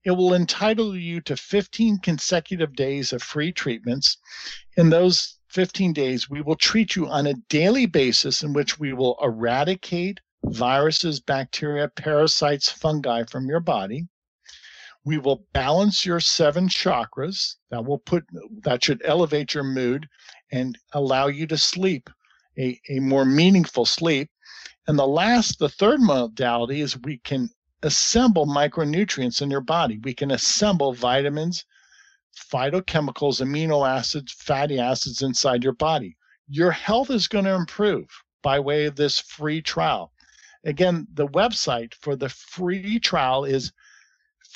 It 0.03 0.11
will 0.11 0.33
entitle 0.33 0.97
you 0.97 1.21
to 1.21 1.37
15 1.37 1.99
consecutive 1.99 2.75
days 2.75 3.13
of 3.13 3.21
free 3.21 3.51
treatments. 3.51 4.17
In 4.75 4.89
those 4.89 5.37
15 5.53 5.93
days, 5.93 6.27
we 6.27 6.41
will 6.41 6.55
treat 6.55 6.95
you 6.95 7.07
on 7.07 7.27
a 7.27 7.35
daily 7.47 7.85
basis 7.85 8.41
in 8.41 8.53
which 8.53 8.79
we 8.79 8.91
will 8.91 9.17
eradicate 9.21 10.19
viruses, 10.45 11.19
bacteria, 11.19 11.87
parasites, 11.87 12.71
fungi 12.71 13.23
from 13.25 13.45
your 13.47 13.59
body. 13.59 14.07
We 15.05 15.19
will 15.19 15.45
balance 15.53 16.07
your 16.07 16.19
seven 16.19 16.69
chakras. 16.69 17.57
That 17.69 17.85
will 17.85 17.99
put 17.99 18.25
that 18.63 18.83
should 18.83 19.03
elevate 19.05 19.53
your 19.53 19.63
mood 19.63 20.09
and 20.51 20.75
allow 20.93 21.27
you 21.27 21.45
to 21.47 21.57
sleep 21.57 22.09
a, 22.57 22.79
a 22.89 22.99
more 22.99 23.25
meaningful 23.25 23.85
sleep. 23.85 24.31
And 24.87 24.97
the 24.97 25.07
last, 25.07 25.59
the 25.59 25.69
third 25.69 26.01
modality 26.01 26.81
is 26.81 26.97
we 26.97 27.19
can 27.19 27.49
assemble 27.83 28.47
micronutrients 28.47 29.41
in 29.41 29.51
your 29.51 29.61
body. 29.61 29.99
We 29.99 30.15
can 30.15 30.31
assemble 30.31 30.93
vitamins, 30.93 31.63
phytochemicals, 32.35 33.41
amino 33.41 33.87
acids, 33.87 34.33
fatty 34.33 34.79
acids 34.79 35.21
inside 35.21 35.63
your 35.63 35.73
body. 35.73 36.17
Your 36.47 36.71
health 36.71 37.09
is 37.09 37.27
going 37.27 37.45
to 37.45 37.53
improve 37.53 38.07
by 38.41 38.59
way 38.59 38.85
of 38.85 38.95
this 38.95 39.19
free 39.19 39.61
trial. 39.61 40.11
Again, 40.65 41.07
the 41.13 41.27
website 41.27 41.93
for 41.95 42.15
the 42.15 42.29
free 42.29 42.99
trial 42.99 43.45
is 43.45 43.71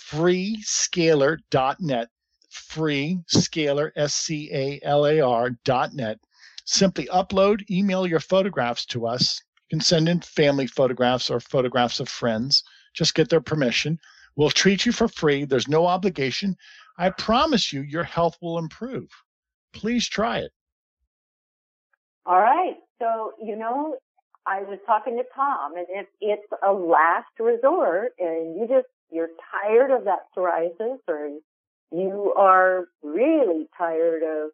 freescalar.net, 0.09 2.09
freescalar, 2.51 3.91
S 3.95 4.13
C 4.13 4.49
A 4.53 4.79
L 4.83 5.05
A 5.05 5.19
R.net. 5.19 6.19
Simply 6.65 7.07
upload, 7.07 7.69
email 7.69 8.05
your 8.05 8.19
photographs 8.19 8.85
to 8.87 9.07
us. 9.07 9.41
You 9.69 9.77
can 9.77 9.81
send 9.81 10.09
in 10.09 10.21
family 10.21 10.67
photographs 10.67 11.29
or 11.29 11.39
photographs 11.39 11.99
of 11.99 12.09
friends. 12.09 12.63
Just 12.93 13.15
get 13.15 13.29
their 13.29 13.41
permission. 13.41 13.99
We'll 14.35 14.49
treat 14.49 14.85
you 14.85 14.91
for 14.91 15.07
free. 15.07 15.45
There's 15.45 15.67
no 15.67 15.87
obligation. 15.87 16.57
I 16.97 17.11
promise 17.11 17.71
you, 17.71 17.81
your 17.81 18.03
health 18.03 18.37
will 18.41 18.57
improve. 18.57 19.09
Please 19.73 20.07
try 20.07 20.39
it. 20.39 20.51
All 22.25 22.39
right. 22.39 22.75
So, 22.99 23.33
you 23.41 23.55
know, 23.55 23.97
I 24.45 24.61
was 24.63 24.79
talking 24.85 25.17
to 25.17 25.23
Tom 25.35 25.75
and 25.75 25.85
if 25.89 26.07
it's 26.19 26.47
a 26.65 26.71
last 26.71 27.27
resort 27.39 28.13
and 28.19 28.57
you 28.57 28.67
just, 28.67 28.87
you're 29.11 29.29
tired 29.51 29.91
of 29.91 30.05
that 30.05 30.25
psoriasis 30.35 30.99
or 31.07 31.29
you 31.91 32.33
are 32.35 32.87
really 33.03 33.69
tired 33.77 34.23
of 34.23 34.49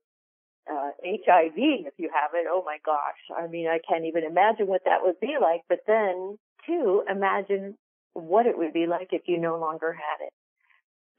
uh, 0.72 0.92
HIV 1.04 1.54
if 1.56 1.94
you 1.98 2.10
have 2.14 2.32
it. 2.34 2.46
Oh 2.50 2.64
my 2.66 2.78
gosh. 2.86 3.36
I 3.36 3.48
mean, 3.48 3.68
I 3.68 3.80
can't 3.88 4.06
even 4.06 4.24
imagine 4.24 4.68
what 4.68 4.82
that 4.86 5.02
would 5.02 5.20
be 5.20 5.36
like. 5.42 5.62
But 5.70 5.80
then 5.88 6.38
too, 6.66 7.04
imagine 7.10 7.76
what 8.14 8.46
it 8.46 8.58
would 8.58 8.74
be 8.74 8.86
like 8.86 9.10
if 9.12 9.24
you 9.26 9.40
no 9.40 9.58
longer 9.58 9.94
had 9.94 10.26
it. 10.26 10.34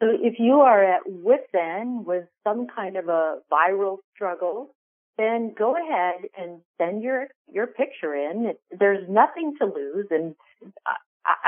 So 0.03 0.09
if 0.11 0.35
you 0.39 0.61
are 0.61 0.83
at 0.85 1.03
wit's 1.07 1.55
end 1.55 2.05
with 2.05 2.25
some 2.43 2.67
kind 2.75 2.97
of 2.97 3.09
a 3.09 3.39
viral 3.51 3.99
struggle, 4.15 4.75
then 5.17 5.55
go 5.57 5.77
ahead 5.77 6.29
and 6.37 6.61
send 6.79 7.03
your, 7.03 7.29
your 7.51 7.69
picture 7.69 8.15
in. 8.15 8.55
There's 8.77 9.09
nothing 9.09 9.55
to 9.61 9.67
lose 9.67 10.07
and 10.11 10.35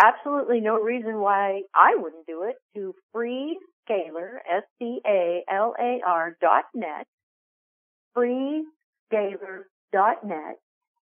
absolutely 0.00 0.60
no 0.60 0.76
reason 0.80 1.20
why 1.20 1.62
I 1.74 1.96
wouldn't 1.96 2.26
do 2.26 2.44
it 2.44 2.56
to 2.74 2.94
freescalar, 3.14 4.38
S-C-A-L-A-R 4.50 6.36
dot 6.40 6.64
net, 6.74 7.06
freescalar 8.16 9.64
dot 9.92 10.24
net, 10.24 10.58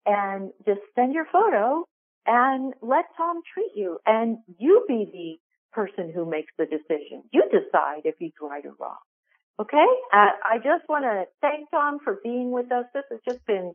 and 0.05 0.51
just 0.65 0.81
send 0.95 1.13
your 1.13 1.25
photo 1.31 1.85
and 2.25 2.73
let 2.81 3.05
Tom 3.17 3.41
treat 3.53 3.71
you 3.75 3.97
and 4.05 4.37
you 4.59 4.85
be 4.87 5.09
the 5.11 5.50
person 5.71 6.11
who 6.13 6.29
makes 6.29 6.51
the 6.57 6.65
decision. 6.65 7.23
You 7.31 7.43
decide 7.51 8.01
if 8.05 8.15
he's 8.19 8.31
right 8.41 8.65
or 8.65 8.73
wrong. 8.79 8.97
Okay? 9.59 9.85
Uh, 10.13 10.31
I 10.43 10.57
just 10.57 10.87
want 10.89 11.03
to 11.03 11.25
thank 11.41 11.69
Tom 11.71 11.99
for 12.03 12.19
being 12.23 12.51
with 12.51 12.71
us. 12.71 12.85
This 12.93 13.03
has 13.11 13.19
just 13.27 13.45
been 13.45 13.73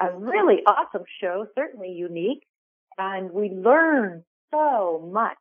a 0.00 0.16
really 0.16 0.58
awesome 0.66 1.04
show, 1.20 1.46
certainly 1.54 1.92
unique, 1.92 2.42
and 2.98 3.30
we 3.30 3.50
learn 3.50 4.24
so 4.50 5.08
much. 5.12 5.38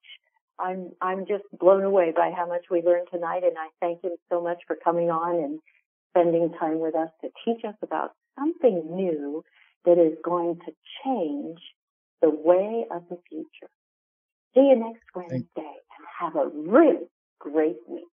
I'm 0.59 0.91
I'm 1.01 1.25
just 1.25 1.43
blown 1.57 1.83
away 1.83 2.13
by 2.15 2.31
how 2.35 2.47
much 2.47 2.65
we 2.69 2.83
learned 2.83 3.07
tonight, 3.11 3.43
and 3.43 3.57
I 3.57 3.67
thank 3.79 4.03
him 4.03 4.11
so 4.29 4.41
much 4.41 4.59
for 4.67 4.77
coming 4.81 5.09
on 5.09 5.35
and 5.43 5.59
spending 6.11 6.51
time 6.59 6.79
with 6.79 6.95
us 6.95 7.09
to 7.21 7.29
teach 7.43 7.65
us 7.65 7.75
about 7.81 8.11
something 8.37 8.95
new 8.95 9.43
that 9.85 9.97
is 9.97 10.17
going 10.23 10.59
to 10.65 10.71
change 11.03 11.59
the 12.21 12.29
way 12.29 12.85
of 12.91 13.03
the 13.09 13.17
future. 13.27 13.71
See 14.53 14.61
you 14.61 14.75
next 14.75 15.03
Wednesday 15.15 15.81
have 16.21 16.35
a 16.35 16.49
really 16.53 17.07
great 17.39 17.77
week. 17.87 18.03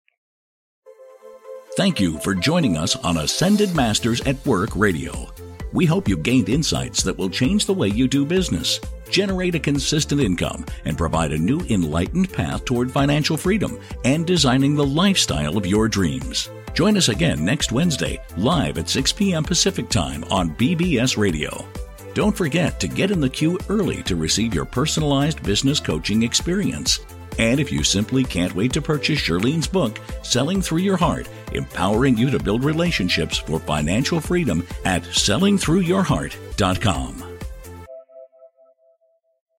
Thank 1.76 2.00
you 2.00 2.18
for 2.20 2.34
joining 2.34 2.76
us 2.76 2.96
on 2.96 3.18
Ascended 3.18 3.74
Masters 3.76 4.20
at 4.22 4.44
Work 4.46 4.70
Radio. 4.74 5.28
We 5.72 5.84
hope 5.84 6.08
you 6.08 6.16
gained 6.16 6.48
insights 6.48 7.02
that 7.02 7.16
will 7.18 7.28
change 7.28 7.66
the 7.66 7.74
way 7.74 7.88
you 7.88 8.08
do 8.08 8.24
business, 8.24 8.80
generate 9.10 9.54
a 9.54 9.60
consistent 9.60 10.22
income, 10.22 10.64
and 10.86 10.96
provide 10.96 11.32
a 11.32 11.38
new 11.38 11.60
enlightened 11.68 12.32
path 12.32 12.64
toward 12.64 12.90
financial 12.90 13.36
freedom 13.36 13.78
and 14.04 14.26
designing 14.26 14.74
the 14.74 14.86
lifestyle 14.86 15.58
of 15.58 15.66
your 15.66 15.86
dreams. 15.86 16.48
Join 16.72 16.96
us 16.96 17.10
again 17.10 17.44
next 17.44 17.70
Wednesday, 17.70 18.18
live 18.38 18.78
at 18.78 18.88
6 18.88 19.12
p.m. 19.12 19.44
Pacific 19.44 19.90
Time 19.90 20.24
on 20.30 20.50
BBS 20.56 21.18
Radio. 21.18 21.66
Don't 22.14 22.36
forget 22.36 22.80
to 22.80 22.88
get 22.88 23.10
in 23.10 23.20
the 23.20 23.28
queue 23.28 23.58
early 23.68 24.02
to 24.04 24.16
receive 24.16 24.54
your 24.54 24.64
personalized 24.64 25.42
business 25.42 25.78
coaching 25.80 26.22
experience. 26.22 27.00
And 27.38 27.58
if 27.60 27.72
you 27.72 27.84
simply 27.84 28.24
can't 28.24 28.54
wait 28.54 28.72
to 28.72 28.82
purchase 28.82 29.20
Shirlene's 29.20 29.68
book, 29.68 30.00
Selling 30.22 30.60
Through 30.60 30.78
Your 30.78 30.96
Heart, 30.96 31.28
empowering 31.52 32.16
you 32.16 32.30
to 32.30 32.38
build 32.38 32.64
relationships 32.64 33.38
for 33.38 33.60
financial 33.60 34.20
freedom 34.20 34.66
at 34.84 35.04
sellingthroughyourheart.com. 35.04 37.27